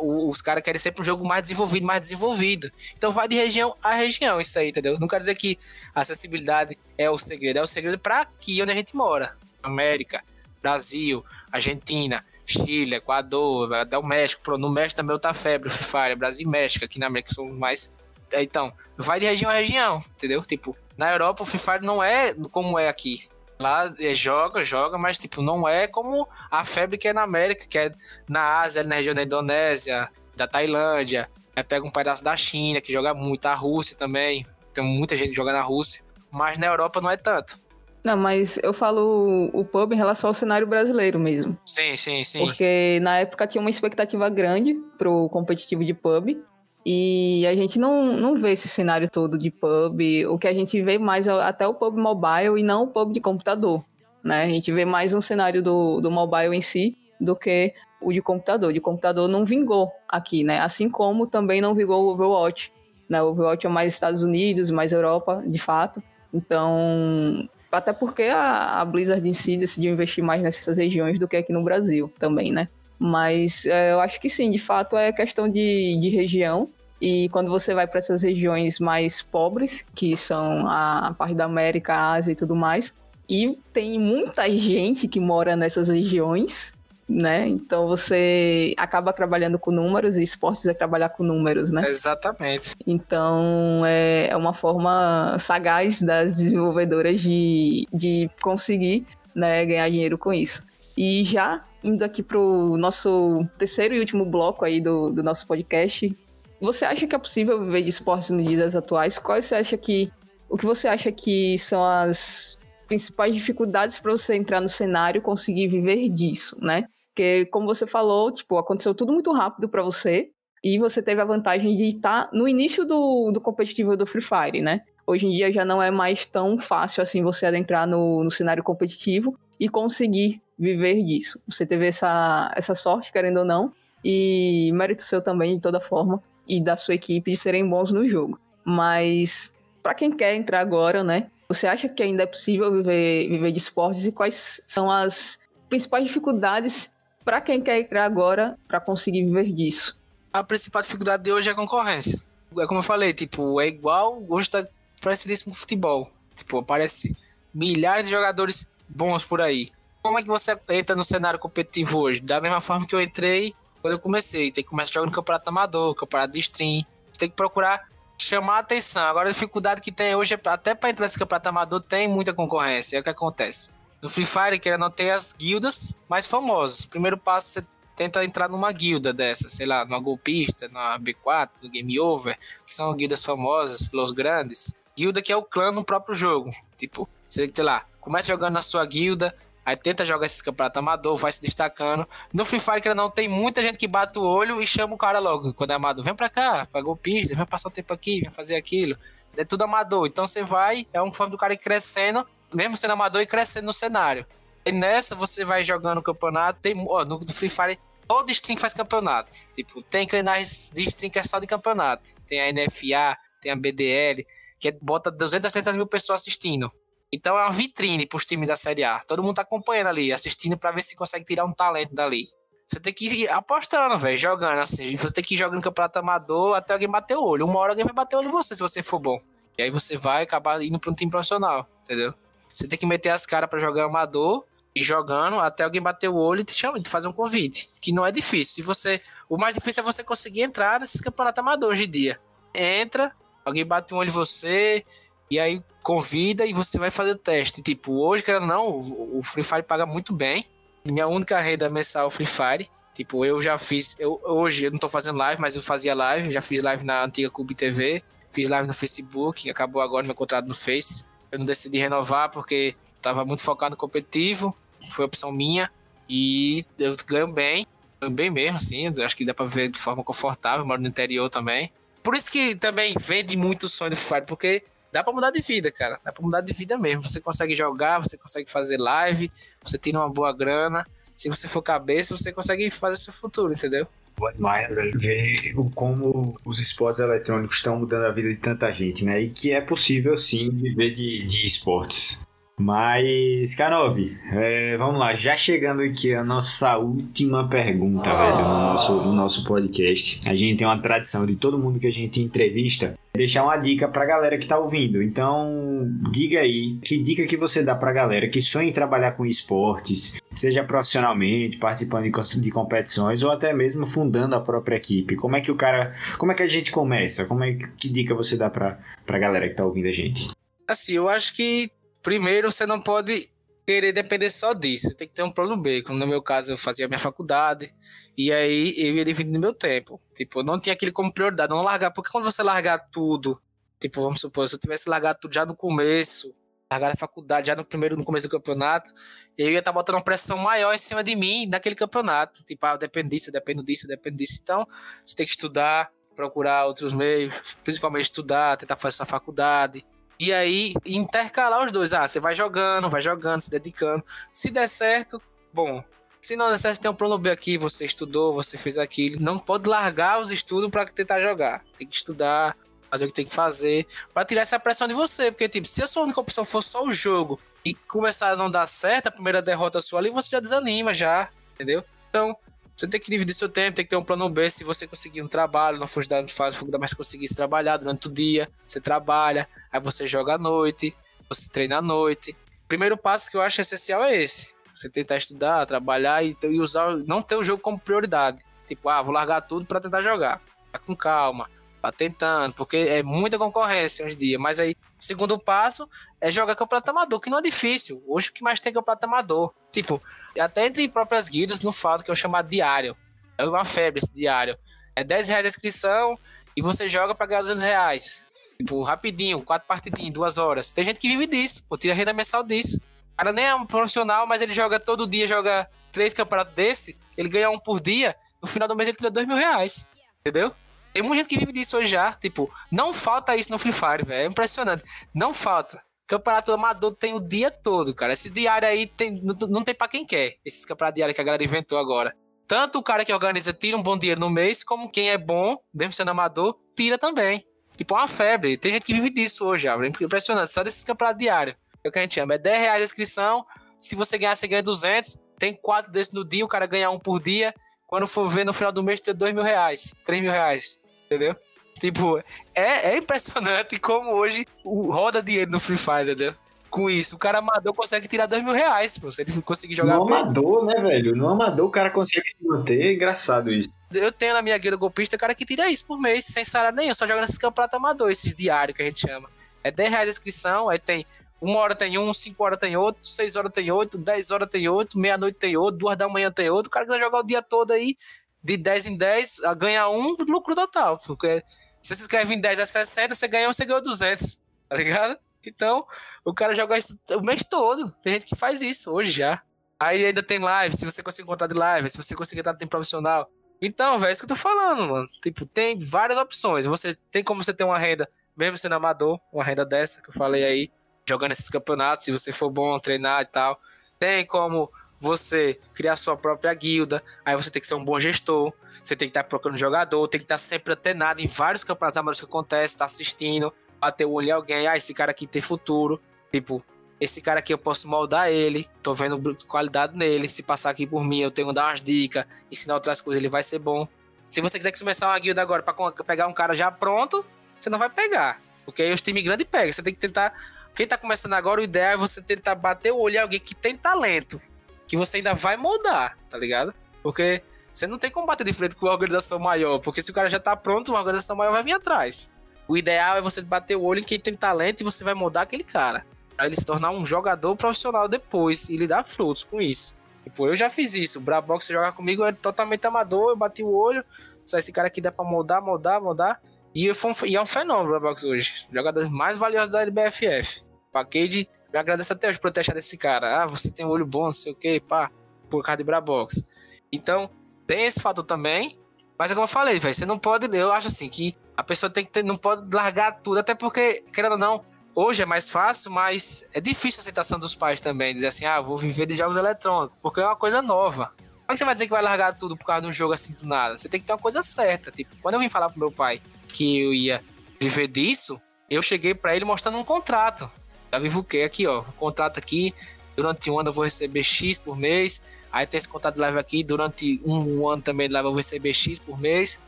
Os 0.03 0.43
caras 0.43 0.63
querem 0.63 0.79
sempre 0.79 1.01
um 1.01 1.05
jogo 1.05 1.27
mais 1.27 1.43
desenvolvido, 1.43 1.87
mais 1.87 2.03
desenvolvido. 2.03 2.71
Então 2.93 3.11
vai 3.11 3.27
de 3.27 3.35
região 3.35 3.75
a 3.83 3.95
região 3.95 4.41
isso 4.41 4.59
aí, 4.59 4.69
entendeu? 4.69 4.99
Não 5.01 5.09
quer 5.09 5.19
dizer 5.19 5.35
que 5.35 5.59
a 5.95 6.03
acessibilidade 6.03 6.79
é 6.99 7.11
o 7.11 7.19
segredo, 7.19 7.59
é 7.59 7.63
o 7.63 7.67
segredo 7.67 7.99
para 7.99 8.21
aqui 8.21 8.63
onde 8.63 8.73
a 8.73 8.75
gente 8.75 8.95
mora. 8.95 9.37
América, 9.63 10.23
Brasil, 10.63 11.25
Argentina, 11.51 12.25
Chile, 12.45 12.97
Equador, 12.97 13.73
até 13.75 13.97
o 13.97 14.03
México. 14.03 14.57
no 14.59 14.71
México 14.71 15.01
também 15.01 15.19
tá 15.19 15.33
febre, 15.33 15.69
o 15.69 15.71
Free 15.71 15.85
Fire, 15.85 16.17
Brasil 16.17 16.47
e 16.47 16.51
México, 16.51 16.85
aqui 16.85 16.99
na 16.99 17.07
América 17.07 17.33
são 17.33 17.51
mais. 17.53 17.99
É, 18.33 18.43
então, 18.43 18.73
vai 18.97 19.19
de 19.19 19.27
região 19.27 19.51
a 19.51 19.55
região, 19.55 19.99
entendeu? 20.15 20.41
Tipo, 20.43 20.77
na 20.97 21.11
Europa 21.11 21.43
o 21.43 21.47
Free 21.47 21.59
Fire 21.59 21.85
não 21.85 22.03
é 22.03 22.35
como 22.51 22.79
é 22.79 22.89
aqui. 22.89 23.29
Lá 23.61 23.93
é, 23.99 24.15
joga, 24.15 24.65
joga, 24.65 24.97
mas 24.97 25.19
tipo, 25.19 25.43
não 25.43 25.69
é 25.69 25.87
como 25.87 26.27
a 26.51 26.65
febre 26.65 26.97
que 26.97 27.09
é 27.09 27.13
na 27.13 27.23
América, 27.23 27.67
que 27.69 27.79
é 27.79 27.93
na 28.29 28.61
Ásia, 28.61 28.83
na 28.83 28.95
região 28.97 29.15
da 29.15 29.23
Indonésia, 29.23 30.09
da 30.37 30.47
Tailândia. 30.47 31.29
Aí 31.55 31.63
pega 31.63 31.87
um 31.87 31.91
pedaço 31.91 32.25
da 32.25 32.35
China, 32.37 32.81
que 32.81 32.93
joga 32.93 33.13
muito, 33.13 33.47
a 33.47 33.55
Rússia 33.55 33.97
também. 33.97 34.47
Tem 34.73 34.85
muita 34.85 35.17
gente 35.17 35.31
que 35.31 35.37
joga 35.37 35.53
na 35.53 35.61
Rússia. 35.61 36.03
Mas 36.31 36.59
na 36.59 36.69
Europa 36.69 37.01
não 37.01 37.11
é 37.11 37.17
tanto. 37.17 37.59
Não, 38.03 38.17
mas 38.17 38.59
eu 38.63 38.73
falo 38.73 39.51
o 39.53 39.65
pub 39.65 39.93
em 39.93 39.97
relação 39.97 40.29
ao 40.29 40.35
cenário 40.35 40.67
brasileiro 40.67 41.19
mesmo. 41.19 41.57
Sim, 41.67 41.97
sim, 41.97 42.25
sim. 42.25 42.39
Porque 42.39 42.99
na 43.03 43.19
época 43.19 43.47
tinha 43.47 43.61
uma 43.61 43.71
expectativa 43.71 44.29
grande 44.29 44.75
pro 44.97 45.29
competitivo 45.29 45.85
de 45.85 45.93
pub. 45.93 46.39
E 46.85 47.47
a 47.47 47.55
gente 47.55 47.79
não, 47.79 48.17
não 48.17 48.35
vê 48.35 48.53
esse 48.53 48.67
cenário 48.67 49.09
todo 49.11 49.37
de 49.37 49.51
pub. 49.51 50.01
O 50.29 50.39
que 50.39 50.49
a 50.49 50.53
gente 50.53 50.81
vê 50.81 50.99
mais 50.99 51.27
é 51.27 51.33
até 51.43 51.67
o 51.67 51.75
pub 51.75 51.97
mobile 51.99 52.59
e 52.59 52.63
não 52.63 52.85
o 52.85 52.89
pub 52.89 53.13
de 53.13 53.21
computador. 53.21 53.85
Né? 54.25 54.45
A 54.45 54.49
gente 54.49 54.73
vê 54.73 54.87
mais 54.87 55.13
um 55.13 55.21
cenário 55.21 55.63
do, 55.63 56.01
do 56.01 56.11
mobile 56.11 56.57
em 56.57 56.63
si 56.63 56.97
do 57.21 57.37
que 57.37 57.75
o 58.01 58.13
de 58.13 58.23
computador. 58.23 58.73
De 58.73 58.81
computador 58.81 59.29
não 59.29 59.45
vingou 59.45 59.91
aqui, 60.09 60.43
né? 60.43 60.59
Assim 60.59 60.89
como 60.89 61.27
também 61.27 61.61
não 61.61 61.75
vingou 61.75 62.07
o 62.07 62.13
Overwatch. 62.13 62.73
Né? 63.11 63.23
O 63.23 63.27
Overwatch 63.27 63.67
é 63.67 63.71
mais 63.71 63.93
Estados 63.93 64.23
Unidos, 64.23 64.71
mais 64.71 64.91
Europa, 64.91 65.43
de 65.47 65.59
fato. 65.59 66.03
Então, 66.33 67.47
até 67.71 67.93
porque 67.93 68.23
a, 68.25 68.81
a 68.81 68.85
Blizzard 68.85 69.27
em 69.29 69.33
si 69.33 69.57
decidiu 69.57 69.93
investir 69.93 70.23
mais 70.25 70.43
nessas 70.43 70.77
regiões 70.77 71.19
do 71.19 71.29
que 71.29 71.37
aqui 71.37 71.53
no 71.53 71.63
Brasil 71.63 72.13
também, 72.19 72.53
né? 72.53 72.69
Mas 72.99 73.65
é, 73.65 73.93
eu 73.93 74.01
acho 74.01 74.21
que 74.21 74.29
sim, 74.29 74.51
de 74.51 74.59
fato 74.59 74.97
é 74.97 75.13
questão 75.13 75.49
de, 75.49 75.97
de 75.99 76.09
região. 76.11 76.69
E 77.01 77.31
quando 77.31 77.51
você 77.51 77.73
vai 77.73 77.87
para 77.87 77.99
essas 77.99 78.23
regiões 78.23 78.79
mais 78.79 79.23
pobres, 79.23 79.87
que 79.95 80.17
são 80.17 80.67
a 80.67 81.15
parte 81.17 81.35
da 81.35 81.47
América, 81.47 81.95
a 81.95 82.13
Ásia 82.13 82.33
e 82.33 82.37
tudo 82.37 82.55
mais, 82.55 82.95
e 83.27 83.59
tem 83.73 83.99
muita 83.99 84.51
gente 84.55 85.09
que 85.09 85.19
mora 85.19 85.57
nessas 85.57 85.89
regiões, 85.89 86.75
né? 87.11 87.49
Então 87.49 87.89
você 87.89 88.73
acaba 88.77 89.13
trabalhando 89.13 89.59
com 89.59 89.73
números 89.73 90.17
e 90.17 90.23
esportes 90.23 90.65
é 90.67 90.73
trabalhar 90.73 91.09
com 91.09 91.25
números, 91.25 91.71
né? 91.71 91.89
Exatamente. 91.89 92.75
Então 92.87 93.83
é, 93.85 94.29
é 94.29 94.37
uma 94.37 94.55
forma 94.55 95.37
sagaz 95.39 96.01
das 96.01 96.37
desenvolvedoras 96.37 97.21
de, 97.21 97.87
de 97.93 98.31
conseguir 98.41 99.05
né, 99.35 99.67
ganhar 99.67 99.89
dinheiro 99.89 100.17
com 100.17 100.33
isso. 100.33 100.63
E 100.97 101.25
já 101.25 101.61
indo 101.83 102.05
aqui 102.05 102.23
pro 102.23 102.77
nosso 102.77 103.45
terceiro 103.59 103.95
e 103.95 104.01
último 104.01 104.25
bloco 104.25 104.65
aí 104.65 104.81
do, 104.81 105.11
do 105.11 105.23
nosso 105.23 105.47
podcast, 105.47 106.17
você 106.61 106.85
acha 106.85 107.07
que 107.07 107.15
é 107.15 107.19
possível 107.19 107.65
viver 107.65 107.83
de 107.83 107.91
esportes 107.91 108.31
nos 108.31 108.47
dias 108.47 108.77
atuais? 108.77 109.19
Quais 109.19 109.47
você 109.47 109.55
acha 109.57 109.77
que. 109.77 110.13
O 110.49 110.59
que 110.59 110.67
você 110.67 110.89
acha 110.89 111.11
que 111.11 111.57
são 111.59 111.83
as 111.83 112.59
principais 112.87 113.33
dificuldades 113.33 113.99
para 114.01 114.11
você 114.11 114.35
entrar 114.35 114.61
no 114.61 114.69
cenário 114.69 115.21
e 115.21 115.23
conseguir 115.23 115.69
viver 115.69 116.09
disso, 116.09 116.57
né? 116.61 116.87
Porque, 117.21 117.45
como 117.51 117.67
você 117.67 117.87
falou, 117.87 118.33
tipo, 118.33 118.57
aconteceu 118.57 118.95
tudo 118.95 119.13
muito 119.13 119.31
rápido 119.31 119.69
para 119.69 119.83
você 119.83 120.31
e 120.65 120.79
você 120.79 121.03
teve 121.03 121.21
a 121.21 121.25
vantagem 121.27 121.77
de 121.77 121.85
estar 121.85 122.25
tá 122.25 122.31
no 122.33 122.49
início 122.49 122.87
do, 122.87 123.31
do 123.31 123.39
competitivo 123.43 123.95
do 123.95 124.07
Free 124.07 124.23
Fire, 124.23 124.63
né? 124.63 124.81
Hoje 125.07 125.27
em 125.27 125.31
dia 125.31 125.53
já 125.53 125.63
não 125.63 125.83
é 125.83 125.91
mais 125.91 126.25
tão 126.25 126.59
fácil 126.59 127.03
assim 127.03 127.23
você 127.23 127.45
adentrar 127.45 127.87
no, 127.87 128.25
no 128.25 128.31
cenário 128.31 128.63
competitivo 128.63 129.39
e 129.59 129.69
conseguir 129.69 130.41
viver 130.59 131.05
disso. 131.05 131.43
Você 131.47 131.67
teve 131.67 131.89
essa, 131.89 132.51
essa 132.57 132.75
sorte, 132.75 133.13
querendo 133.13 133.41
ou 133.41 133.45
não, 133.45 133.71
e 134.03 134.71
mérito 134.73 135.03
seu 135.03 135.21
também, 135.21 135.57
de 135.57 135.61
toda 135.61 135.79
forma, 135.79 136.23
e 136.49 136.59
da 136.59 136.75
sua 136.79 136.95
equipe 136.95 137.31
de 137.31 137.37
serem 137.37 137.69
bons 137.69 137.93
no 137.93 138.09
jogo. 138.09 138.41
Mas, 138.65 139.61
para 139.83 139.93
quem 139.93 140.11
quer 140.11 140.35
entrar 140.35 140.61
agora, 140.61 141.05
né? 141.05 141.27
Você 141.51 141.67
acha 141.67 141.87
que 141.87 142.03
ainda 142.03 142.23
é 142.23 142.27
possível 142.27 142.73
viver, 142.73 143.29
viver 143.29 143.53
de 143.53 143.59
esportes 143.59 144.07
e 144.07 144.13
quais 144.13 144.63
são 144.69 144.91
as 144.91 145.41
principais 145.69 146.03
dificuldades 146.05 146.99
para 147.25 147.41
quem 147.41 147.61
quer 147.61 147.79
entrar 147.79 148.05
agora 148.05 148.59
para 148.67 148.81
conseguir 148.81 149.25
viver 149.25 149.53
disso? 149.53 150.01
A 150.33 150.43
principal 150.43 150.83
dificuldade 150.83 151.23
de 151.23 151.33
hoje 151.33 151.49
é 151.49 151.53
a 151.53 151.55
concorrência. 151.55 152.21
É 152.59 152.67
como 152.67 152.81
eu 152.81 152.83
falei, 152.83 153.13
tipo, 153.13 153.61
é 153.61 153.69
igual 153.69 154.23
hoje 154.29 154.51
tá 154.51 154.67
parecidíssimo 155.01 155.55
futebol. 155.55 156.11
Tipo, 156.35 156.59
aparece 156.59 157.15
milhares 157.55 158.07
de 158.07 158.11
jogadores 158.11 158.69
bons 158.89 159.25
por 159.25 159.41
aí. 159.41 159.69
Como 160.03 160.19
é 160.19 160.23
que 160.23 160.29
você 160.29 160.59
entra 160.71 160.97
no 160.97 161.05
cenário 161.05 161.39
competitivo 161.39 162.01
hoje? 162.01 162.21
Da 162.21 162.41
mesma 162.41 162.61
forma 162.61 162.87
que 162.87 162.95
eu 162.95 163.01
entrei 163.01 163.55
quando 163.83 163.93
eu 163.93 163.99
comecei. 163.99 164.51
Tem 164.51 164.65
que 164.65 164.71
começar 164.71 164.93
jogando 164.93 165.13
campeonato 165.13 165.49
amador, 165.51 165.95
campeonato 165.95 166.33
de 166.33 166.39
stream. 166.41 166.83
Tem 167.19 167.29
que 167.29 167.37
procurar 167.37 167.89
chamar 168.19 168.57
a 168.57 168.59
atenção. 168.61 169.03
Agora 169.05 169.29
a 169.29 169.33
dificuldade 169.33 169.81
que 169.81 169.93
tem 169.93 170.15
hoje 170.15 170.35
é 170.35 170.41
até 170.47 170.75
para 170.75 170.91
entrar 170.91 171.05
nesse 171.05 171.19
campeonato 171.19 171.49
amador 171.49 171.81
tem 171.81 172.09
muita 172.09 172.33
concorrência. 172.33 172.97
É 172.97 173.01
o 173.01 173.03
que 173.03 173.11
acontece. 173.11 173.71
No 174.03 174.09
Free 174.09 174.25
Fire, 174.25 174.59
que 174.59 174.77
não 174.79 174.91
tem 174.91 175.11
as 175.11 175.33
guildas 175.33 175.93
mais 176.09 176.27
famosas. 176.27 176.87
Primeiro 176.87 177.19
passo, 177.19 177.49
você 177.49 177.67
tenta 177.95 178.25
entrar 178.25 178.49
numa 178.49 178.73
guilda 178.73 179.13
dessa, 179.13 179.51
sei 179.51 179.67
lá, 179.67 179.85
numa 179.85 180.01
golpista, 180.01 180.69
na 180.69 180.99
B4, 180.99 181.51
no 181.63 181.69
Game 181.69 182.01
Over, 182.01 182.39
que 182.67 182.73
são 182.73 182.95
guildas 182.95 183.23
famosas, 183.23 183.91
Los 183.93 184.11
Grandes. 184.11 184.75
Guilda 184.97 185.21
que 185.21 185.31
é 185.31 185.37
o 185.37 185.43
clã 185.43 185.71
no 185.71 185.85
próprio 185.85 186.15
jogo. 186.15 186.51
Tipo, 186.79 187.07
você, 187.29 187.47
sei 187.55 187.65
lá, 187.65 187.85
começa 188.01 188.29
jogando 188.29 188.55
na 188.55 188.63
sua 188.63 188.87
guilda, 188.87 189.37
aí 189.67 189.77
tenta 189.77 190.03
jogar 190.03 190.25
esse 190.25 190.43
campeonato 190.43 190.79
amador, 190.79 191.15
vai 191.17 191.31
se 191.31 191.43
destacando. 191.43 192.09
No 192.33 192.47
Free 192.47 192.59
Fire, 192.59 192.81
que 192.81 192.95
não 192.95 193.11
tem 193.11 193.29
muita 193.29 193.61
gente 193.61 193.77
que 193.77 193.87
bate 193.87 194.19
o 194.19 194.23
olho 194.23 194.63
e 194.63 194.67
chama 194.67 194.95
o 194.95 194.99
cara 194.99 195.19
logo, 195.19 195.53
quando 195.53 195.73
é 195.73 195.75
amador. 195.75 196.03
Vem 196.03 196.15
pra 196.15 196.31
cá, 196.31 196.67
pra 196.73 196.81
golpista, 196.81 197.37
vem 197.37 197.45
passar 197.45 197.69
o 197.69 197.73
tempo 197.73 197.93
aqui, 197.93 198.23
vem 198.23 198.31
fazer 198.31 198.57
aquilo. 198.57 198.97
É 199.37 199.45
tudo 199.45 199.65
amador. 199.65 200.07
Então 200.07 200.27
você 200.27 200.43
vai, 200.43 200.87
é 200.95 201.03
um 201.03 201.13
forma 201.13 201.33
do 201.33 201.39
cara 201.39 201.55
crescendo 201.55 202.27
mesmo 202.55 202.77
sendo 202.77 202.93
amador 202.93 203.23
e 203.23 203.27
crescendo 203.27 203.67
no 203.67 203.73
cenário. 203.73 204.27
E 204.65 204.73
nessa 204.73 205.15
você 205.15 205.45
vai 205.45 205.65
jogando 205.65 206.03
campeonato, 206.03 206.61
tem, 206.61 206.75
ó, 206.77 207.05
no, 207.05 207.21
Free 207.33 207.49
Fire 207.49 207.79
todo 208.07 208.31
stream 208.31 208.59
faz 208.59 208.75
campeonato. 208.75 209.31
Tipo, 209.55 209.83
tem 209.83 210.07
canais 210.07 210.71
de 210.75 210.83
stream 210.83 211.11
que 211.11 211.19
é 211.19 211.23
só 211.23 211.39
de 211.39 211.47
campeonato. 211.47 212.11
Tem 212.27 212.41
a 212.41 212.53
NFA, 212.53 213.17
tem 213.41 213.53
a 213.53 213.57
BDL, 213.57 214.27
que 214.59 214.69
é, 214.69 214.73
bota 214.73 215.11
200, 215.11 215.51
300 215.51 215.77
mil 215.77 215.87
pessoas 215.87 216.21
assistindo. 216.21 216.71
Então 217.13 217.37
é 217.37 217.43
uma 217.43 217.51
vitrine 217.51 218.07
pros 218.07 218.25
times 218.25 218.49
da 218.49 218.57
Série 218.57 218.85
A. 218.85 219.01
Todo 219.01 219.23
mundo 219.23 219.37
tá 219.37 219.43
acompanhando 219.43 219.89
ali, 219.89 220.13
assistindo 220.13 220.57
para 220.57 220.73
ver 220.73 220.83
se 220.83 220.95
consegue 220.95 221.25
tirar 221.25 221.45
um 221.45 221.53
talento 221.53 221.95
dali. 221.95 222.29
Você 222.67 222.79
tem 222.79 222.93
que 222.93 223.07
ir 223.07 223.29
apostando, 223.29 223.99
velho, 223.99 224.17
jogando 224.17 224.61
assim. 224.61 224.97
Você 224.97 225.13
tem 225.13 225.25
que 225.25 225.35
ir 225.35 225.39
jogando 225.39 225.63
campeonato 225.63 225.99
amador 225.99 226.55
até 226.55 226.73
alguém 226.73 226.89
bater 226.89 227.17
o 227.17 227.25
olho. 227.25 227.47
Uma 227.47 227.59
hora 227.59 227.73
alguém 227.73 227.85
vai 227.85 227.95
bater 227.95 228.15
o 228.15 228.21
olho 228.21 228.29
em 228.29 228.33
você 228.33 228.55
se 228.55 228.63
você 228.63 228.83
for 228.83 229.01
bom. 229.01 229.19
E 229.59 229.63
aí 229.63 229.71
você 229.71 229.97
vai 229.97 230.23
acabar 230.23 230.63
indo 230.63 230.79
pra 230.79 230.91
um 230.91 230.95
time 230.95 231.11
profissional, 231.11 231.69
entendeu? 231.81 232.15
Você 232.53 232.67
tem 232.67 232.79
que 232.79 232.87
meter 232.87 233.11
as 233.11 233.27
caras 233.27 233.49
para 233.49 233.59
jogar 233.59 233.85
amador 233.85 234.45
e 234.75 234.83
jogando 234.83 235.39
até 235.41 235.65
alguém 235.65 235.81
bater 235.81 236.09
o 236.09 236.17
olho 236.17 236.41
e 236.41 236.45
te 236.45 236.53
chamar, 236.53 236.81
te 236.81 236.89
fazer 236.89 237.09
um 237.09 237.13
convite. 237.13 237.71
Que 237.81 237.93
não 237.93 238.07
é 238.07 238.13
difícil. 238.13 238.57
Se 238.57 238.63
você, 238.63 239.01
o 239.29 239.37
mais 239.37 239.55
difícil 239.55 239.83
é 239.83 239.85
você 239.85 240.05
conseguir 240.05 240.43
entrar 240.43 240.81
nesses 240.81 241.01
campeonatos 241.01 241.39
amadores 241.39 241.79
hoje 241.79 241.89
em 241.89 241.91
dia. 241.91 242.19
Entra, 242.55 243.13
alguém 243.45 243.65
bate 243.65 243.93
um 243.95 243.99
olho 243.99 244.09
em 244.09 244.13
você, 244.13 244.85
E 245.31 245.39
aí 245.39 245.63
convida 245.83 246.45
e 246.45 246.53
você 246.53 246.79
vai 246.79 246.91
fazer 246.91 247.13
o 247.13 247.17
teste. 247.17 247.63
Tipo, 247.63 247.93
hoje, 247.93 248.23
querendo 248.23 248.47
não, 248.47 248.77
o 248.77 249.23
Free 249.23 249.45
Fire 249.45 249.63
paga 249.63 249.87
muito 249.87 250.13
bem. 250.13 250.45
Minha 250.85 251.07
única 251.07 251.39
renda 251.39 251.69
mensal 251.69 252.05
é 252.05 252.07
o 252.07 252.11
Free 252.11 252.27
Fire. 252.27 252.71
Tipo, 252.93 253.25
eu 253.25 253.41
já 253.41 253.57
fiz. 253.57 253.97
Eu, 253.99 254.21
hoje 254.25 254.67
eu 254.67 254.71
não 254.71 254.79
tô 254.79 254.89
fazendo 254.89 255.19
live, 255.19 255.41
mas 255.41 255.55
eu 255.55 255.63
fazia 255.63 255.95
live. 255.95 256.31
Já 256.33 256.43
fiz 256.43 256.63
live 256.63 256.85
na 256.85 257.05
antiga 257.05 257.31
Cube 257.31 257.55
TV. 257.55 258.03
Fiz 258.33 258.49
live 258.49 258.67
no 258.67 258.75
Facebook. 258.75 259.49
Acabou 259.49 259.81
agora 259.81 260.05
meu 260.05 260.15
contrato 260.15 260.47
no 260.47 260.55
Face. 260.55 261.05
Eu 261.31 261.39
não 261.39 261.47
decidi 261.47 261.79
renovar 261.79 262.31
porque 262.31 262.75
tava 263.01 263.25
muito 263.25 263.43
focado 263.43 263.73
no 263.73 263.77
competitivo. 263.77 264.57
Foi 264.91 265.05
opção 265.05 265.31
minha. 265.33 265.71
E 266.09 266.65
eu 266.79 266.97
ganho 267.07 267.33
bem. 267.33 267.67
Ganho 268.01 268.13
bem 268.13 268.31
mesmo, 268.31 268.57
assim. 268.57 268.93
Acho 269.03 269.17
que 269.17 269.25
dá 269.25 269.35
pra 269.35 269.47
ver 269.47 269.69
de 269.69 269.79
forma 269.79 270.03
confortável. 270.03 270.67
Moro 270.67 270.81
no 270.81 270.89
interior 270.89 271.29
também. 271.29 271.73
Por 272.03 272.17
isso 272.17 272.31
que 272.31 272.55
também 272.55 272.95
vende 272.99 273.37
muito 273.37 273.65
o 273.65 273.69
sonho 273.69 273.91
do 273.91 273.97
Free 273.97 274.09
Fire, 274.09 274.27
porque 274.27 274.65
dá 274.91 275.05
pra 275.05 275.13
mudar 275.13 275.31
de 275.31 275.43
vida, 275.43 275.71
cara. 275.71 275.99
Dá 276.03 276.13
pra 276.13 276.23
mudar 276.23 276.41
de 276.41 276.53
vida 276.53 276.79
mesmo. 276.79 277.03
Você 277.03 277.21
consegue 277.21 277.55
jogar, 277.55 277.99
você 277.99 278.17
consegue 278.17 278.51
fazer 278.51 278.79
live, 278.79 279.31
você 279.63 279.77
tira 279.77 279.99
uma 279.99 280.09
boa 280.09 280.33
grana. 280.33 280.87
Se 281.15 281.29
você 281.29 281.47
for 281.47 281.61
cabeça, 281.63 282.17
você 282.17 282.33
consegue 282.33 282.71
fazer 282.71 282.97
seu 282.97 283.13
futuro, 283.13 283.53
entendeu? 283.53 283.87
Demais, 284.35 284.69
velho, 284.75 284.99
ver 284.99 285.55
como 285.75 286.37
os 286.45 286.59
esportes 286.59 287.01
eletrônicos 287.01 287.57
estão 287.57 287.79
mudando 287.79 288.05
a 288.05 288.13
vida 288.13 288.29
de 288.29 288.37
tanta 288.37 288.71
gente, 288.73 289.05
né? 289.05 289.21
E 289.21 289.31
que 289.31 289.53
é 289.53 289.61
possível 289.61 290.17
sim 290.17 290.51
viver 290.51 290.91
de, 290.91 291.25
de 291.25 291.47
esportes. 291.47 292.23
Mas, 292.61 293.55
Canove, 293.55 294.19
é, 294.31 294.77
vamos 294.77 295.01
lá, 295.01 295.15
já 295.15 295.35
chegando 295.35 295.81
aqui 295.81 296.15
a 296.15 296.23
nossa 296.23 296.77
última 296.77 297.49
pergunta, 297.49 298.11
velho, 298.11 298.37
no 298.37 298.43
nosso, 298.43 298.93
no 298.97 299.13
nosso 299.15 299.45
podcast. 299.45 300.21
A 300.29 300.35
gente 300.35 300.59
tem 300.59 300.67
uma 300.67 300.79
tradição 300.79 301.25
de 301.25 301.37
todo 301.37 301.59
mundo 301.59 301.81
que 301.81 301.87
a 301.87 301.91
gente 301.91 302.21
entrevista 302.21 302.99
deixar 303.15 303.45
uma 303.45 303.57
dica 303.57 303.89
pra 303.89 304.05
galera 304.05 304.37
que 304.37 304.47
tá 304.47 304.59
ouvindo. 304.59 305.03
Então, 305.03 305.89
diga 306.11 306.41
aí, 306.41 306.79
que 306.83 306.99
dica 306.99 307.27
que 307.27 307.35
você 307.35 307.63
dá 307.63 307.75
pra 307.75 307.95
galera 307.95 308.29
que 308.29 308.43
sonha 308.43 308.69
em 308.69 308.73
trabalhar 308.73 309.13
com 309.13 309.25
esportes, 309.25 310.21
seja 310.35 310.63
profissionalmente, 310.63 311.57
participando 311.57 312.05
de, 312.05 312.51
competições 312.51 313.23
ou 313.23 313.31
até 313.31 313.55
mesmo 313.55 313.87
fundando 313.87 314.35
a 314.37 314.41
própria 314.41 314.77
equipe. 314.77 315.17
Como 315.17 315.35
é 315.35 315.41
que 315.41 315.51
o 315.51 315.57
cara, 315.57 315.95
como 316.19 316.31
é 316.31 316.35
que 316.35 316.43
a 316.43 316.47
gente 316.47 316.71
começa? 316.71 317.25
Como 317.25 317.43
é 317.43 317.55
que 317.55 317.89
dica 317.89 318.15
você 318.15 318.37
dá 318.37 318.51
pra, 318.51 318.79
pra 319.07 319.19
galera 319.19 319.49
que 319.49 319.55
tá 319.55 319.65
ouvindo 319.65 319.89
a 319.89 319.93
gente? 319.93 320.29
Assim, 320.69 320.93
eu 320.93 321.09
acho 321.09 321.35
que 321.35 321.71
primeiro 322.03 322.51
você 322.51 322.67
não 322.67 322.81
pode 322.81 323.31
querer 323.71 323.93
depender 323.93 324.31
só 324.31 324.53
disso. 324.53 324.95
Tem 324.97 325.07
que 325.07 325.15
ter 325.15 325.23
um 325.23 325.31
plano 325.31 325.57
B. 325.57 325.83
Como 325.83 325.99
no 325.99 326.07
meu 326.07 326.21
caso, 326.21 326.53
eu 326.53 326.59
fazia 326.59 326.89
minha 326.89 326.99
faculdade. 326.99 327.73
E 328.17 328.33
aí 328.33 328.75
eu 328.77 328.95
ia 328.95 329.05
dividindo 329.05 329.39
meu 329.39 329.55
tempo. 329.55 330.01
Tipo, 330.15 330.41
eu 330.41 330.45
não 330.45 330.59
tinha 330.59 330.73
aquele 330.73 330.91
como 330.91 331.13
prioridade, 331.13 331.51
não 331.55 331.63
largar. 331.63 331.93
Porque 331.93 332.11
quando 332.11 332.25
você 332.25 332.43
largar 332.43 332.79
tudo, 332.91 333.41
tipo, 333.79 334.03
vamos 334.03 334.21
supor, 334.21 334.49
se 334.49 334.55
eu 334.57 334.59
tivesse 334.59 334.89
largado 334.89 335.19
tudo 335.21 335.33
já 335.33 335.47
no 335.47 335.55
começo, 335.55 336.33
largar 336.73 336.93
a 336.93 336.97
faculdade 336.97 337.47
já 337.47 337.55
no 337.55 337.65
primeiro, 337.65 337.97
no 337.97 338.05
começo 338.05 338.29
do 338.29 338.31
campeonato, 338.31 338.91
eu 339.39 339.51
ia 339.51 339.61
estar 339.61 339.71
tá 339.71 339.73
botando 339.73 339.97
uma 339.97 340.05
pressão 340.05 340.37
maior 340.39 340.75
em 340.75 340.79
cima 340.79 341.05
de 341.05 341.15
mim 341.15 341.47
naquele 341.47 341.77
campeonato. 341.77 342.45
Tipo, 342.45 342.67
ah, 342.67 342.73
eu 342.73 342.79
dependo 342.79 343.11
disso, 343.11 343.29
eu 343.29 343.33
dependo 343.33 343.65
disso, 343.65 343.87
eu 343.87 343.89
dependo 343.89 344.17
disso. 344.17 344.41
Então, 344.43 344.65
você 345.05 345.15
tem 345.15 345.27
que 345.27 345.33
estudar, 345.33 345.91
procurar 346.17 346.67
outros 346.67 346.93
meios, 346.93 347.57
principalmente 347.63 348.07
estudar, 348.07 348.57
tentar 348.57 348.77
fazer 348.77 348.97
sua 348.97 349.07
faculdade 349.07 349.87
e 350.21 350.35
aí, 350.35 350.75
intercalar 350.85 351.65
os 351.65 351.73
dois. 351.73 351.95
Ah, 351.95 352.07
você 352.07 352.21
vai 352.21 352.35
jogando, 352.35 352.91
vai 352.91 353.01
jogando, 353.01 353.41
se 353.41 353.51
dedicando. 353.51 354.05
Se 354.31 354.51
der 354.51 354.69
certo, 354.69 355.21
bom. 355.51 355.83
Se 356.21 356.37
não 356.37 356.51
der 356.51 356.59
certo, 356.59 356.83
tem 356.83 356.91
um 356.91 356.95
plano 356.95 357.17
B 357.17 357.31
aqui, 357.31 357.57
você 357.57 357.87
estudou, 357.87 358.35
você 358.35 358.59
fez 358.59 358.77
aquilo. 358.77 359.17
Não 359.19 359.39
pode 359.39 359.67
largar 359.67 360.21
os 360.21 360.31
estudos 360.31 360.69
para 360.69 360.85
tentar 360.85 361.21
jogar. 361.21 361.65
Tem 361.79 361.87
que 361.87 361.97
estudar, 361.97 362.55
fazer 362.91 363.07
o 363.07 363.09
que 363.09 363.15
tem 363.15 363.25
que 363.25 363.35
fazer, 363.35 363.87
para 364.13 364.27
tirar 364.27 364.43
essa 364.43 364.61
pressão 364.61 364.87
de 364.87 364.93
você. 364.93 365.31
Porque, 365.31 365.49
tipo, 365.49 365.67
se 365.67 365.83
a 365.83 365.87
sua 365.87 366.03
única 366.03 366.21
opção 366.21 366.45
for 366.45 366.63
só 366.63 366.85
o 366.85 366.93
jogo 366.93 367.41
e 367.65 367.73
começar 367.73 368.33
a 368.33 368.37
não 368.37 368.51
dar 368.51 368.67
certo, 368.67 369.07
a 369.07 369.11
primeira 369.11 369.41
derrota 369.41 369.81
sua 369.81 370.01
ali, 370.01 370.11
você 370.11 370.29
já 370.29 370.41
desanima, 370.41 370.93
já, 370.93 371.31
entendeu? 371.55 371.83
Então, 372.11 372.37
você 372.77 372.87
tem 372.87 373.01
que 373.01 373.11
dividir 373.11 373.35
seu 373.35 373.49
tempo, 373.49 373.77
tem 373.77 373.87
que 373.87 373.91
ter 373.91 373.97
um 373.97 374.05
plano 374.05 374.29
B. 374.29 374.51
Se 374.51 374.65
você 374.65 374.87
conseguir 374.87 375.23
um 375.23 375.29
trabalho, 375.29 375.79
não 375.79 375.87
for 375.87 376.07
da 376.07 376.29
fase 376.29 376.59
mas 376.79 376.93
conseguisse 376.93 377.35
trabalhar 377.35 377.79
durante 377.79 378.09
o 378.09 378.11
dia, 378.11 378.47
você 378.67 378.81
trabalha, 378.81 379.49
aí 379.73 379.81
você 379.81 380.07
joga 380.07 380.35
à 380.35 380.39
noite, 380.39 380.97
você 381.29 381.51
treina 381.51 381.79
à 381.79 381.83
noite. 381.83 382.37
Primeiro 382.69 382.97
passo 382.97 383.31
que 383.31 383.37
eu 383.37 383.43
acho 383.43 383.61
essencial 383.61 384.03
é 384.05 384.17
esse: 384.17 384.55
você 384.75 384.89
tentar 384.89 385.17
estudar, 385.17 385.67
trabalhar 385.67 386.25
e, 386.25 386.37
e 386.43 386.61
usar, 386.61 386.97
não 387.07 387.23
ter 387.23 387.37
o 387.37 387.43
jogo 387.43 387.63
como 387.63 387.79
prioridade. 387.79 388.43
Tipo, 388.67 388.89
ah, 388.89 389.03
vou 389.03 389.13
largar 389.13 389.41
tudo 389.41 389.67
para 389.67 389.81
tentar 389.81 390.03
jogar. 390.03 390.41
Tá 390.71 390.79
com 390.79 390.95
calma, 390.95 391.51
tá 391.83 391.91
tentando, 391.91 392.55
porque 392.55 392.77
é 392.77 393.03
muita 393.03 393.39
concorrência 393.39 394.05
hoje 394.05 394.15
em 394.15 394.19
dia. 394.19 394.39
Mas 394.39 394.61
aí, 394.61 394.77
segundo 394.99 395.39
passo 395.39 395.89
é 396.21 396.31
jogar 396.31 396.55
campeonato 396.55 396.91
amador, 396.91 397.21
que 397.21 397.31
não 397.31 397.39
é 397.39 397.43
difícil. 397.43 398.03
Hoje 398.07 398.31
o 398.31 398.33
que 398.33 398.43
mais 398.43 398.61
tem 398.61 398.71
é 398.71 398.75
campeonato 398.75 399.07
amador. 399.07 399.53
Tipo, 399.73 400.01
até 400.39 400.67
entre 400.67 400.89
próprias 400.89 401.29
guildas 401.29 401.63
no 401.63 401.73
fato 401.73 402.05
que 402.05 402.13
o 402.13 402.15
chamado 402.15 402.49
diário. 402.49 402.97
É 403.37 403.45
uma 403.45 403.65
febre 403.65 404.01
esse 404.03 404.13
diário. 404.13 404.57
É 404.95 405.03
10 405.03 405.29
reais 405.29 405.45
a 405.47 405.49
inscrição 405.49 406.19
e 406.55 406.61
você 406.61 406.89
joga 406.89 407.15
pra 407.15 407.27
ganhar 407.27 407.41
200 407.41 407.63
reais. 407.63 408.27
Tipo, 408.61 408.83
rapidinho, 408.83 409.41
quatro 409.41 409.67
partidinhas, 409.67 410.13
duas 410.13 410.37
horas. 410.37 410.71
Tem 410.75 410.85
gente 410.85 411.01
que 411.01 411.09
vive 411.09 411.27
disso, 411.27 411.65
pô, 411.67 411.79
tira 411.79 411.95
renda 411.95 412.13
mensal 412.13 412.45
disso. 412.45 412.77
O 413.15 413.17
cara 413.17 413.33
nem 413.33 413.47
é 413.47 413.55
um 413.55 413.65
profissional, 413.65 414.27
mas 414.27 414.43
ele 414.43 414.53
joga 414.53 414.79
todo 414.79 415.07
dia, 415.07 415.27
joga 415.27 415.67
três 415.91 416.13
campeonatos 416.13 416.53
desse, 416.53 416.99
ele 417.17 417.31
ganha 417.31 417.49
um 417.49 417.59
por 417.59 417.81
dia, 417.81 418.15
no 418.41 418.47
final 418.47 418.69
do 418.69 418.77
mês 418.77 418.87
ele 418.87 418.99
tira 418.99 419.11
dois 419.11 419.27
mil 419.27 419.35
reais. 419.35 419.89
Entendeu? 420.21 420.55
Tem 420.93 421.03
muita 421.03 421.23
gente 421.23 421.29
que 421.29 421.39
vive 421.39 421.53
disso 421.55 421.79
hoje 421.79 421.89
já. 421.89 422.13
Tipo, 422.13 422.53
não 422.71 422.93
falta 422.93 423.35
isso 423.35 423.51
no 423.51 423.57
Free 423.57 423.73
Fire, 423.73 424.05
velho. 424.05 424.25
É 424.25 424.27
impressionante. 424.27 424.85
Não 425.15 425.33
falta. 425.33 425.83
Campeonato 426.07 426.53
amador 426.53 426.95
tem 426.95 427.15
o 427.15 427.21
dia 427.21 427.51
todo, 427.51 427.95
cara. 427.95 428.13
Esse 428.13 428.29
diário 428.29 428.69
aí 428.69 428.87
tem, 428.87 429.23
não, 429.23 429.35
não 429.49 429.65
tem 429.65 429.75
para 429.75 429.89
quem 429.89 430.05
quer. 430.05 430.35
Esses 430.45 430.67
campeonatos 430.67 430.97
diários 430.97 431.15
que 431.15 431.23
a 431.23 431.25
galera 431.25 431.43
inventou 431.43 431.79
agora. 431.79 432.15
Tanto 432.47 432.79
o 432.79 432.83
cara 432.83 433.07
que 433.07 433.13
organiza 433.15 433.55
tira 433.55 433.75
um 433.75 433.83
bom 433.83 433.97
dinheiro 433.97 434.21
no 434.21 434.29
mês, 434.29 434.63
como 434.63 434.91
quem 434.91 435.09
é 435.09 435.17
bom, 435.17 435.57
mesmo 435.73 435.95
sendo 435.95 436.11
amador, 436.11 436.59
tira 436.77 436.99
também. 436.99 437.43
Tipo, 437.81 437.95
uma 437.95 438.07
febre. 438.07 438.59
Tem 438.59 438.73
gente 438.73 438.85
que 438.85 438.93
vive 438.93 439.09
disso 439.09 439.43
hoje, 439.43 439.65
já. 439.65 439.75
Impressionante. 439.75 440.51
Só 440.53 440.63
desses 440.63 440.85
campeonatos 440.85 441.19
diários. 441.19 441.57
É 441.83 441.89
o 441.89 441.91
que 441.91 441.99
a 441.99 442.03
gente 442.03 442.15
chama. 442.15 442.35
É 442.35 442.39
10 442.39 442.61
reais 442.61 442.83
a 442.83 442.85
inscrição. 442.85 443.47
Se 443.79 443.97
você 443.97 444.19
ganhar, 444.19 444.37
você 444.37 444.47
ganha 444.47 444.63
200. 444.63 445.19
Tem 445.39 445.55
quatro 445.55 445.91
desses 445.91 446.13
no 446.13 446.23
dia, 446.23 446.45
o 446.45 446.49
cara 446.49 446.67
ganha 446.67 446.91
um 446.91 446.99
por 446.99 447.23
dia. 447.23 447.55
Quando 447.87 448.07
for 448.07 448.29
ver 448.29 448.45
no 448.45 448.53
final 448.53 448.71
do 448.71 448.83
mês, 448.83 449.01
tem 449.01 449.15
2 449.15 449.33
mil 449.33 449.43
reais, 449.43 449.95
3 450.05 450.21
mil 450.21 450.31
reais. 450.31 450.79
Entendeu? 451.07 451.35
Tipo, 451.81 452.19
é, 452.55 452.91
é 452.91 452.99
impressionante 452.99 453.81
como 453.81 454.11
hoje 454.11 454.47
o, 454.63 454.93
roda 454.93 455.23
dinheiro 455.23 455.51
no 455.51 455.59
Free 455.59 455.79
Fire, 455.79 456.03
entendeu? 456.03 456.35
Com 456.69 456.91
isso, 456.91 457.17
o 457.17 457.19
cara 457.19 457.39
amador 457.39 457.73
consegue 457.73 458.07
tirar 458.07 458.27
dois 458.27 458.45
mil 458.45 458.53
reais, 458.53 458.99
pô, 458.99 459.11
se 459.11 459.23
ele 459.23 459.41
conseguir 459.41 459.75
jogar 459.75 459.97
No 459.97 460.03
amador, 460.03 460.67
né, 460.67 460.75
velho? 460.83 461.17
No 461.17 461.27
amador 461.27 461.67
o 461.67 461.71
cara 461.71 461.91
consegue 461.91 462.29
se 462.29 462.47
manter, 462.47 462.81
é 462.83 462.93
engraçado 462.93 463.51
isso. 463.51 463.71
Eu 463.93 464.13
tenho 464.13 464.35
na 464.35 464.43
minha 464.43 464.57
guia 464.57 464.77
golpista 464.77 465.19
cara 465.19 465.35
que 465.35 465.45
tira 465.45 465.69
isso 465.69 465.85
por 465.87 465.99
mês, 465.99 466.25
sem 466.25 466.45
salário 466.45 466.77
nenhum, 466.77 466.95
só 466.95 467.07
joga 467.07 467.21
nesses 467.23 467.39
campeonatos 467.39 467.77
amador, 467.77 468.11
esses 468.11 468.35
diários 468.35 468.77
que 468.77 468.83
a 468.83 468.87
gente 468.87 469.01
chama. 469.01 469.29
É 469.65 469.71
10 469.71 469.91
reais 469.91 470.09
a 470.09 470.11
inscrição, 470.11 470.69
aí 470.69 470.79
tem 470.79 471.05
uma 471.41 471.59
hora 471.59 471.75
tem 471.75 471.99
um, 471.99 472.13
cinco 472.13 472.45
horas 472.45 472.59
tem 472.59 472.77
outro, 472.77 473.03
seis 473.03 473.35
horas 473.35 473.51
tem 473.51 473.71
outro, 473.71 473.99
dez 473.99 474.31
horas 474.31 474.49
tem 474.49 474.69
outro, 474.69 474.99
meia-noite 474.99 475.39
tem 475.39 475.57
outro, 475.57 475.79
duas 475.79 475.97
da 475.97 476.09
manhã 476.09 476.31
tem 476.31 476.51
outro. 476.51 476.69
O 476.69 476.71
cara 476.71 476.85
que 476.85 476.91
vai 476.91 477.01
jogar 477.01 477.21
o 477.21 477.23
dia 477.23 477.41
todo 477.41 477.73
aí, 477.73 477.97
de 478.43 478.57
10 478.57 478.87
em 478.87 478.97
10, 478.97 479.41
ganha 479.57 479.89
um, 479.89 480.15
lucro 480.29 480.55
total. 480.55 480.99
Porque 481.07 481.43
você 481.81 481.95
se 481.95 482.03
inscreve 482.03 482.35
em 482.35 482.41
10 482.41 482.61
a 482.61 482.67
60, 482.67 483.15
você 483.15 483.27
ganha 483.27 483.49
um, 483.49 483.55
você 483.55 483.65
ganhou 483.65 483.83
200, 483.83 484.41
tá 484.69 484.77
ligado? 484.77 485.19
Então, 485.47 485.87
o 486.23 486.35
cara 486.35 486.55
joga 486.55 486.77
isso 486.77 487.01
o 487.13 487.23
mês 487.23 487.43
todo. 487.43 487.91
Tem 488.03 488.13
gente 488.13 488.27
que 488.27 488.37
faz 488.37 488.61
isso 488.61 488.91
hoje 488.93 489.11
já. 489.11 489.43
Aí 489.79 490.05
ainda 490.05 490.23
tem 490.23 490.39
live, 490.39 490.77
se 490.77 490.85
você 490.85 491.03
conseguir 491.03 491.27
contar 491.27 491.47
de 491.47 491.55
live, 491.55 491.89
se 491.89 491.97
você 491.97 492.15
conseguir 492.15 492.43
dar 492.43 492.53
tempo 492.53 492.69
profissional. 492.69 493.31
Então, 493.61 493.99
velho, 493.99 494.09
é 494.09 494.13
isso 494.13 494.23
que 494.23 494.33
eu 494.33 494.37
tô 494.37 494.41
falando, 494.41 494.89
mano. 494.89 495.09
Tipo, 495.23 495.45
tem 495.45 495.79
várias 495.79 496.19
opções. 496.19 496.65
Você 496.65 496.95
tem 497.11 497.23
como 497.23 497.45
você 497.45 497.53
ter 497.53 497.65
uma 497.65 497.79
renda, 497.79 498.09
mesmo 498.37 498.57
sendo 498.57 498.75
amador, 498.75 499.21
uma 499.33 499.45
renda 499.45 499.67
dessa 499.67 500.01
que 500.01 500.09
eu 500.09 500.15
falei 500.15 500.45
aí, 500.45 500.71
jogando 501.07 501.33
esses 501.33 501.49
campeonatos, 501.49 502.05
se 502.05 502.13
você 502.13 502.33
for 502.33 502.51
bom, 502.51 502.79
treinar 502.79 503.23
e 503.23 503.27
tal. 503.27 503.61
Tem 503.99 504.25
como 504.25 504.71
você 504.99 505.59
criar 505.75 505.97
sua 505.97 506.17
própria 506.17 506.53
guilda, 506.53 507.03
aí 507.25 507.35
você 507.35 507.51
tem 507.51 507.61
que 507.61 507.67
ser 507.67 507.75
um 507.75 507.85
bom 507.85 507.99
gestor, 507.99 508.53
você 508.83 508.95
tem 508.95 509.09
que 509.09 509.11
estar 509.11 509.25
procurando 509.25 509.59
jogador, 509.59 510.07
tem 510.09 510.21
que 510.21 510.25
estar 510.25 510.37
sempre 510.39 510.75
antenado 510.75 511.23
em 511.23 511.27
vários 511.27 511.65
campeonatos 511.65 511.97
amadores 511.97 512.21
que 512.21 512.27
acontecem, 512.27 512.79
tá 512.79 512.85
assistindo, 512.85 513.53
bater 513.79 514.05
o 514.05 514.13
olho 514.13 514.29
em 514.29 514.31
alguém, 514.31 514.67
ah, 514.67 514.77
esse 514.77 514.93
cara 514.93 515.11
aqui 515.11 515.27
tem 515.27 515.41
futuro, 515.41 516.01
tipo, 516.31 516.63
esse 517.01 517.23
cara 517.23 517.41
aqui 517.41 517.53
eu 517.53 517.59
posso 517.59 517.89
moldar 517.89 518.29
ele, 518.29 518.69
tô 518.83 518.93
vendo 518.93 519.37
qualidade 519.47 519.97
nele, 519.97 520.29
se 520.29 520.43
passar 520.43 520.71
aqui 520.71 520.87
por 520.87 521.03
mim 521.03 521.21
eu 521.21 521.31
tenho 521.31 521.49
que 521.49 521.55
dar 521.55 521.69
umas 521.69 521.83
dicas, 521.83 522.27
ensinar 522.51 522.75
outras 522.75 523.01
coisas, 523.01 523.23
ele 523.23 523.31
vai 523.31 523.43
ser 523.43 523.59
bom. 523.59 523.89
Se 524.29 524.41
você 524.41 524.59
quiser 524.59 524.79
começar 524.79 525.09
uma 525.09 525.19
guilda 525.19 525.41
agora 525.41 525.63
para 525.63 526.05
pegar 526.05 526.27
um 526.27 526.33
cara 526.33 526.55
já 526.55 526.71
pronto, 526.71 527.25
você 527.59 527.71
não 527.71 527.79
vai 527.79 527.89
pegar, 527.89 528.41
porque 528.67 528.83
aí 528.83 528.93
os 528.93 529.01
times 529.01 529.25
grandes 529.25 529.47
pegam, 529.51 529.73
você 529.73 529.83
tem 529.83 529.95
que 529.95 529.99
tentar, 529.99 530.33
quem 530.75 530.87
tá 530.87 530.99
começando 530.99 531.33
agora, 531.33 531.61
o 531.61 531.65
ideal 531.65 531.93
é 531.93 531.97
você 531.97 532.23
tentar 532.23 532.55
bater 532.55 532.93
o 532.93 532.99
olho 532.99 533.17
em 533.17 533.19
alguém 533.19 533.41
que 533.41 533.55
tem 533.55 533.75
talento, 533.75 534.39
que 534.87 534.97
você 534.97 535.17
ainda 535.17 535.35
vai 535.35 535.57
moldar, 535.57 536.19
tá 536.29 536.37
ligado? 536.37 536.75
Porque 537.03 537.43
você 537.73 537.87
não 537.87 537.99
tem 537.99 538.11
como 538.11 538.27
bater 538.27 538.45
de 538.45 538.53
frente 538.53 538.77
com 538.77 538.87
uma 538.87 538.93
organização 538.93 539.39
maior, 539.39 539.79
porque 539.79 540.03
se 540.03 540.11
o 540.11 540.15
cara 540.15 540.29
já 540.29 540.39
tá 540.39 540.55
pronto, 540.55 540.91
uma 540.91 540.99
organização 540.99 541.35
maior 541.35 541.53
vai 541.53 541.63
vir 541.63 541.73
atrás. 541.73 542.31
O 542.69 542.77
ideal 542.77 543.17
é 543.17 543.21
você 543.21 543.41
bater 543.41 543.77
o 543.77 543.83
olho 543.83 544.01
em 544.01 544.05
quem 544.05 544.21
tem 544.21 544.35
talento 544.35 544.83
e 544.83 544.85
você 544.85 545.03
vai 545.03 545.15
mudar 545.15 545.43
aquele 545.43 545.65
cara. 545.65 546.05
Pra 546.41 546.47
ele 546.47 546.57
se 546.57 546.65
tornar 546.65 546.91
um 546.91 547.05
jogador 547.05 547.55
profissional 547.55 548.09
depois 548.09 548.71
e 548.71 548.77
lhe 548.79 548.87
dar 548.87 549.05
frutos 549.05 549.45
com 549.45 549.61
isso. 549.61 549.95
Tipo, 550.25 550.47
eu 550.47 550.57
já 550.57 550.71
fiz 550.71 550.95
isso. 550.95 551.19
O 551.19 551.21
Brabox 551.21 551.67
jogar 551.67 551.93
comigo 551.93 552.25
era 552.25 552.35
totalmente 552.35 552.87
amador, 552.87 553.33
eu 553.33 553.37
bati 553.37 553.63
o 553.63 553.71
olho. 553.71 554.03
Só 554.47 554.57
esse 554.57 554.73
cara 554.73 554.89
aqui 554.89 555.03
dá 555.03 555.13
pra 555.13 555.23
moldar, 555.23 555.63
moldar, 555.63 556.01
moldar. 556.01 556.41
E, 556.75 556.87
eu 556.87 556.95
um, 556.95 557.27
e 557.27 557.37
é 557.37 557.43
um 557.43 557.45
fenômeno 557.45 557.89
o 557.89 557.91
Brabox 557.91 558.25
hoje. 558.25 558.67
Jogadores 558.73 559.11
mais 559.11 559.37
valiosos 559.37 559.69
da 559.69 559.83
LBFF. 559.83 560.65
Package, 560.91 561.47
me 561.71 561.79
agradece 561.79 562.15
até 562.15 562.31
hoje 562.31 562.41
por 562.41 562.51
ter 562.51 562.61
achado 562.61 562.79
esse 562.79 562.97
cara. 562.97 563.43
Ah, 563.43 563.47
você 563.47 563.71
tem 563.71 563.85
um 563.85 563.91
olho 563.91 564.07
bom, 564.07 564.25
não 564.25 564.33
sei 564.33 564.53
o 564.53 564.57
que, 564.57 564.81
pá. 564.81 565.11
Por 565.51 565.63
causa 565.63 565.77
de 565.77 565.85
Brabox. 565.85 566.43
Então, 566.91 567.29
tem 567.67 567.85
esse 567.85 568.01
fator 568.01 568.25
também. 568.25 568.81
Mas 569.19 569.31
é 569.31 569.35
como 569.35 569.45
eu 569.45 569.49
falei, 569.49 569.79
velho, 569.79 569.95
você 569.95 570.07
não 570.07 570.19
pode. 570.19 570.49
Eu 570.57 570.73
acho 570.73 570.87
assim 570.87 571.11
que 571.11 571.37
a 571.55 571.63
pessoa 571.63 571.91
tem 571.91 572.03
que 572.03 572.11
ter, 572.11 572.25
não 572.25 572.39
pode 572.39 572.75
largar 572.75 573.21
tudo, 573.21 573.41
até 573.41 573.55
porque, 573.55 574.03
querendo 574.11 574.33
ou 574.33 574.39
não, 574.39 574.65
hoje 574.95 575.23
é 575.23 575.27
mais 575.27 575.51
fácil, 575.51 575.91
mas 575.91 576.47
é 576.53 576.61
difícil 576.61 577.01
a 577.01 577.03
aceitação 577.03 577.39
dos 577.39 577.55
pais 577.55 577.81
também. 577.81 578.15
Dizer 578.15 578.29
assim, 578.29 578.45
ah, 578.45 578.61
vou 578.61 578.77
viver 578.77 579.07
de 579.07 579.15
jogos 579.15 579.37
eletrônicos, 579.37 579.97
porque 580.03 580.21
é 580.21 580.25
uma 580.25 580.37
coisa 580.37 580.61
nova. 580.63 581.13
Como 581.17 581.47
é 581.49 581.53
que 581.53 581.59
você 581.59 581.65
vai 581.65 581.75
dizer 581.75 581.87
que 581.87 581.93
vai 581.93 582.03
largar 582.03 582.37
tudo 582.37 582.57
por 582.57 582.65
causa 582.65 582.83
de 582.83 582.89
um 582.89 582.93
jogo 582.93 583.13
assim 583.13 583.33
do 583.33 583.47
nada? 583.47 583.77
Você 583.77 583.89
tem 583.89 584.01
que 584.01 584.07
ter 584.07 584.13
uma 584.13 584.19
coisa 584.19 584.43
certa. 584.43 584.91
Tipo, 584.91 585.17
quando 585.21 585.35
eu 585.35 585.41
vim 585.41 585.49
falar 585.49 585.69
pro 585.69 585.79
meu 585.79 585.91
pai 585.91 586.23
que 586.47 586.81
eu 586.81 586.95
ia 586.95 587.25
viver 587.61 587.89
disso, 587.89 588.41
eu 588.69 588.81
cheguei 588.81 589.15
para 589.15 589.35
ele 589.35 589.45
mostrando 589.45 589.77
um 589.77 589.85
contrato. 589.85 590.49
Da 590.91 590.99
Vivo 590.99 591.25
que 591.25 591.43
aqui, 591.43 591.67
ó, 591.67 591.81
um 591.81 591.93
contrato 591.93 592.39
aqui, 592.39 592.73
durante 593.17 593.51
um 593.51 593.59
ano 593.59 593.69
eu 593.69 593.73
vou 593.73 593.85
receber 593.85 594.23
X 594.23 594.59
por 594.59 594.77
mês. 594.77 595.23
Aí 595.53 595.67
tem 595.67 595.79
esse 595.79 595.89
contrato 595.89 596.15
de 596.15 596.21
live 596.21 596.39
aqui, 596.39 596.63
durante 596.63 597.21
um 597.25 597.69
ano 597.69 597.83
também 597.83 598.07
de 598.07 598.15
live 598.15 598.27
eu 598.29 598.33
vou 598.33 598.39
receber 598.39 598.73
X 598.73 598.99
por 599.01 599.19
mês. 599.19 599.59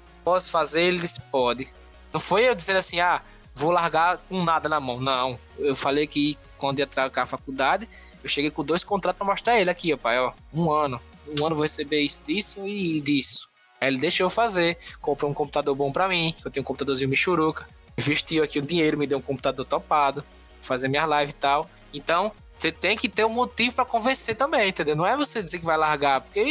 Posso 0.23 0.53
fazer? 0.53 0.83
Ele 0.83 0.99
disse, 0.99 1.21
pode. 1.33 1.69
Não 2.13 2.21
foi 2.21 2.49
eu 2.49 2.55
dizendo 2.55 2.77
assim, 2.77 3.01
ah, 3.01 3.23
vou 3.55 3.71
largar 3.71 4.19
com 4.19 4.43
nada 4.43 4.69
na 4.69 4.81
mão. 4.81 5.01
Não. 5.01 5.39
Eu 5.59 5.75
falei 5.75 6.07
que 6.07 6.39
quando 6.57 6.79
ia 6.79 6.87
trocar 6.87 7.23
a 7.23 7.27
faculdade, 7.27 7.89
eu 8.23 8.29
cheguei 8.29 8.51
com 8.51 8.65
dois 8.65 8.85
contratos 8.85 9.19
pra 9.19 9.27
mostrar 9.27 9.61
ele 9.61 9.71
aqui, 9.71 9.93
ó, 9.93 9.97
pai, 9.97 10.19
ó. 10.19 10.33
Um 10.53 10.71
ano. 10.71 11.01
Um 11.27 11.47
ano 11.47 11.57
vou 11.57 11.63
receber 11.63 12.01
isso, 12.01 12.23
disso 12.27 12.67
e 12.67 13.01
disso. 13.01 13.49
Aí 13.81 13.89
ele 13.89 13.99
deixou 13.99 14.27
eu 14.27 14.31
fazer. 14.31 14.79
Comprou 15.01 15.31
um 15.31 15.35
computador 15.35 15.75
bom 15.75 15.91
pra 15.91 16.09
mim. 16.09 16.35
Eu 16.45 16.51
tenho 16.51 16.63
um 16.63 16.67
computadorzinho 16.67 17.11
Michuruca. 17.11 17.67
Investiu 17.99 18.45
aqui 18.45 18.59
o 18.59 18.63
dinheiro, 18.63 18.97
me 18.97 19.07
deu 19.07 19.19
um 19.19 19.23
computador 19.23 19.67
topado. 19.67 20.25
Fazer 20.61 20.89
minha 20.89 21.05
live 21.05 21.31
e 21.31 21.35
tal. 21.35 21.69
Então, 21.93 22.33
você 22.63 22.71
tem 22.71 22.97
que 22.97 23.09
ter 23.09 23.25
um 23.25 23.29
motivo 23.29 23.75
para 23.75 23.85
convencer 23.85 24.37
também, 24.37 24.69
entendeu? 24.69 24.95
Não 24.95 25.05
é 25.05 25.17
você 25.17 25.43
dizer 25.43 25.59
que 25.59 25.65
vai 25.65 25.77
largar, 25.77 26.21
porque 26.21 26.45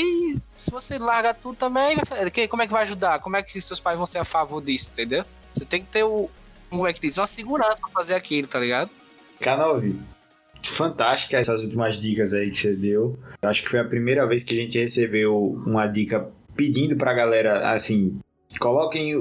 se 0.57 0.69
você 0.69 0.97
larga 0.99 1.33
tudo 1.33 1.55
também, 1.55 1.95
como 2.49 2.61
é 2.61 2.67
que 2.67 2.73
vai 2.73 2.83
ajudar? 2.83 3.19
Como 3.19 3.37
é 3.37 3.41
que 3.41 3.61
seus 3.61 3.79
pais 3.79 3.95
vão 3.95 4.05
ser 4.05 4.17
a 4.17 4.25
favor 4.25 4.61
disso, 4.61 4.91
entendeu? 4.91 5.23
Você 5.53 5.63
tem 5.63 5.81
que 5.81 5.87
ter 5.87 6.03
o, 6.03 6.29
como 6.71 6.87
é 6.87 6.93
que 6.93 7.01
diz, 7.01 7.17
uma 7.17 7.27
segurança 7.27 7.81
pra 7.81 7.89
fazer 7.89 8.15
aquilo, 8.15 8.47
tá 8.47 8.57
ligado? 8.57 8.89
K9, 9.41 9.93
fantástica 10.63 11.37
essas 11.37 11.61
últimas 11.61 11.99
dicas 11.99 12.33
aí 12.33 12.49
que 12.49 12.57
você 12.57 12.73
deu. 12.73 13.19
Acho 13.41 13.63
que 13.63 13.69
foi 13.69 13.79
a 13.79 13.85
primeira 13.85 14.25
vez 14.25 14.43
que 14.43 14.53
a 14.53 14.57
gente 14.57 14.79
recebeu 14.79 15.61
uma 15.65 15.85
dica 15.85 16.29
pedindo 16.55 16.95
pra 16.95 17.13
galera, 17.13 17.73
assim, 17.73 18.19
coloquem, 18.59 19.13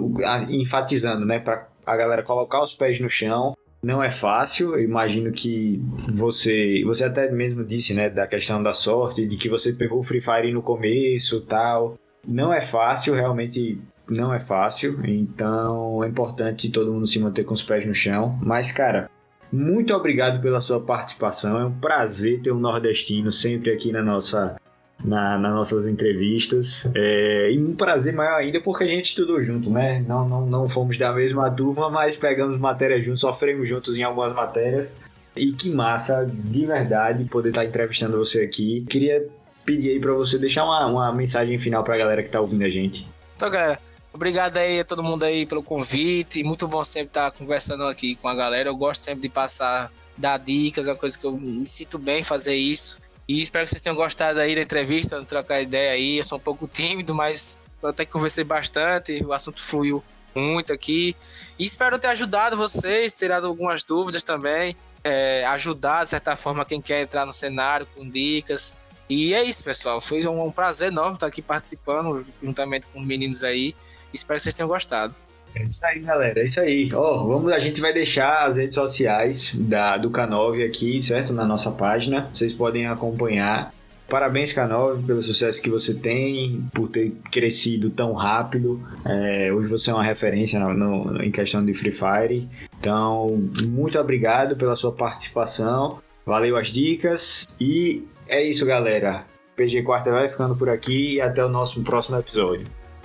enfatizando, 0.49 1.27
né, 1.27 1.41
pra 1.41 1.69
a 1.85 1.97
galera 1.97 2.23
colocar 2.23 2.63
os 2.63 2.73
pés 2.73 3.01
no 3.01 3.11
chão. 3.11 3.57
Não 3.83 4.03
é 4.03 4.11
fácil, 4.11 4.75
eu 4.75 4.83
imagino 4.83 5.33
que 5.33 5.83
você, 6.13 6.83
você 6.85 7.05
até 7.05 7.31
mesmo 7.33 7.65
disse, 7.65 7.95
né, 7.95 8.11
da 8.11 8.27
questão 8.27 8.63
da 8.63 8.73
sorte, 8.73 9.27
de 9.27 9.37
que 9.37 9.49
você 9.49 9.73
pegou 9.73 10.01
o 10.01 10.03
Free 10.05 10.21
Fire 10.21 10.53
no 10.53 10.63
começo, 10.63 11.41
tal. 11.41 11.99
Não 12.29 12.53
é 12.53 12.61
fácil, 12.61 13.15
realmente 13.15 13.81
não 14.11 14.35
é 14.35 14.41
fácil, 14.41 14.97
então 15.07 16.03
é 16.03 16.09
importante 16.09 16.71
todo 16.71 16.93
mundo 16.93 17.07
se 17.07 17.19
manter 17.19 17.45
com 17.45 17.55
os 17.55 17.63
pés 17.63 17.87
no 17.87 17.95
chão. 17.95 18.39
Mas, 18.43 18.73
cara, 18.73 19.09
muito 19.53 19.95
obrigado 19.95 20.41
pela 20.43 20.61
sua 20.61 20.81
participação. 20.81 21.61
É 21.61 21.65
um 21.65 21.73
prazer 21.73 22.41
ter 22.41 22.53
um 22.53 22.59
nordestino 22.59 23.31
sempre 23.31 23.71
aqui 23.73 23.93
na 23.93 24.03
nossa, 24.03 24.57
na, 25.05 25.39
nas 25.39 25.55
nossas 25.55 25.87
entrevistas. 25.87 26.91
É, 26.95 27.53
e 27.53 27.59
um 27.59 27.75
prazer 27.75 28.13
maior 28.13 28.41
ainda 28.41 28.61
porque 28.61 28.85
a 28.85 28.87
gente 28.89 29.11
estudou 29.11 29.41
junto, 29.41 29.71
né? 29.71 30.05
Não, 30.07 30.29
não, 30.29 30.47
não 30.47 30.69
fomos 30.69 30.99
da 30.99 31.13
mesma 31.13 31.51
turma, 31.51 31.89
mas 31.89 32.17
pegamos 32.17 32.57
matérias 32.57 33.05
juntos, 33.05 33.21
sofremos 33.21 33.69
juntos 33.69 33.97
em 33.97 34.03
algumas 34.03 34.33
matérias. 34.33 35.01
E 35.37 35.53
que 35.53 35.73
massa, 35.73 36.29
de 36.29 36.67
verdade, 36.67 37.25
poder 37.25 37.51
estar 37.51 37.65
entrevistando 37.65 38.19
você 38.19 38.43
aqui. 38.43 38.85
Queria 38.91 39.29
pedir 39.65 39.91
aí 39.91 40.01
para 40.01 40.13
você 40.13 40.37
deixar 40.37 40.65
uma, 40.65 40.87
uma 40.87 41.13
mensagem 41.13 41.57
final 41.57 41.85
para 41.85 41.95
a 41.95 41.99
galera 41.99 42.23
que 42.23 42.29
está 42.29 42.41
ouvindo 42.41 42.65
a 42.65 42.69
gente. 42.69 43.09
Então, 43.37 43.49
galera, 43.49 43.79
Obrigado 44.13 44.57
aí 44.57 44.81
a 44.81 44.85
todo 44.85 45.03
mundo 45.03 45.25
aí 45.25 45.47
pelo 45.47 45.63
convite. 45.63 46.43
Muito 46.43 46.67
bom 46.67 46.85
sempre 46.85 47.09
estar 47.09 47.31
conversando 47.31 47.85
aqui 47.85 48.17
com 48.17 48.29
a 48.29 48.35
galera. 48.35 48.69
Eu 48.69 48.77
gosto 48.77 49.03
sempre 49.03 49.23
de 49.23 49.29
passar, 49.29 49.91
dar 50.17 50.39
dicas, 50.39 50.89
é 50.89 50.91
uma 50.91 50.97
coisa 50.97 51.19
que 51.19 51.25
eu 51.25 51.33
me 51.33 51.67
sinto 51.67 51.99
bem 51.99 52.23
fazer 52.23 52.55
isso. 52.55 52.99
E 53.29 53.41
espero 53.41 53.65
que 53.65 53.71
vocês 53.71 53.83
tenham 53.83 53.95
gostado 53.95 54.41
aí 54.41 54.57
da 54.57 54.63
entrevista, 54.63 55.25
trocar 55.25 55.63
ideia 55.63 55.93
aí. 55.93 56.19
Eu 56.19 56.25
sou 56.25 56.39
um 56.39 56.41
pouco 56.41 56.67
tímido, 56.67 57.15
mas 57.15 57.59
até 57.83 58.05
conversei 58.05 58.43
bastante, 58.43 59.25
o 59.25 59.33
assunto 59.33 59.63
fluiu 59.63 60.03
muito 60.35 60.73
aqui. 60.73 61.15
E 61.57 61.65
espero 61.65 61.99
ter 61.99 62.09
ajudado 62.09 62.57
vocês, 62.57 63.13
tirado 63.13 63.47
algumas 63.47 63.85
dúvidas 63.85 64.25
também. 64.25 64.77
É, 65.05 65.47
ajudar, 65.47 66.03
de 66.03 66.11
certa 66.11 66.35
forma, 66.37 66.65
quem 66.65 66.81
quer 66.81 67.03
entrar 67.03 67.25
no 67.25 67.33
cenário 67.33 67.87
com 67.95 68.09
dicas. 68.09 68.77
E 69.09 69.35
é 69.35 69.43
isso, 69.43 69.65
pessoal. 69.65 70.01
Foi 70.01 70.27
um 70.27 70.51
prazer 70.51 70.89
enorme 70.89 71.15
estar 71.15 71.27
aqui 71.27 71.41
participando, 71.41 72.25
juntamente 72.43 72.87
com 72.89 73.01
os 73.01 73.07
meninos 73.07 73.43
aí. 73.43 73.75
Espero 74.13 74.39
que 74.39 74.43
vocês 74.43 74.55
tenham 74.55 74.69
gostado. 74.69 75.15
É 75.55 75.65
isso 75.65 75.85
aí, 75.85 76.01
galera. 76.01 76.41
É 76.41 76.45
isso 76.45 76.61
aí. 76.61 76.93
Ó, 76.95 77.25
vamos, 77.27 77.53
a 77.53 77.59
gente 77.59 77.81
vai 77.81 77.93
deixar 77.93 78.47
as 78.47 78.57
redes 78.57 78.75
sociais 78.75 79.55
da, 79.55 79.97
do 79.97 80.11
K9 80.11 80.65
aqui, 80.65 81.03
certo? 81.03 81.33
Na 81.33 81.45
nossa 81.45 81.71
página. 81.71 82.29
Vocês 82.33 82.53
podem 82.53 82.87
acompanhar. 82.87 83.73
Parabéns, 84.09 84.53
K9, 84.53 85.07
pelo 85.07 85.23
sucesso 85.23 85.63
que 85.63 85.71
você 85.71 85.95
tem, 85.95 86.69
por 86.75 86.89
ter 86.89 87.13
crescido 87.31 87.91
tão 87.91 88.13
rápido. 88.13 88.85
É, 89.05 89.53
hoje 89.53 89.71
você 89.71 89.91
é 89.91 89.95
uma 89.95 90.03
referência 90.03 90.59
no, 90.59 90.75
no, 90.75 91.23
em 91.23 91.31
questão 91.31 91.65
de 91.65 91.73
Free 91.73 91.93
Fire. 91.93 92.49
Então, 92.81 93.49
muito 93.63 93.99
obrigado 93.99 94.57
pela 94.57 94.75
sua 94.75 94.91
participação. 94.93 95.99
Valeu 96.27 96.57
as 96.57 96.69
dicas. 96.69 97.47
E 97.61 98.05
é 98.29 98.43
isso, 98.43 98.67
galera. 98.67 99.25
PG 99.55 99.83
Quarta 99.83 100.11
vai 100.11 100.29
ficando 100.29 100.57
por 100.57 100.69
aqui 100.69 101.15
e 101.15 101.21
até 101.21 101.45
o 101.45 101.49
nosso 101.49 101.81
próximo 101.83 102.19
episódio. 102.19 102.67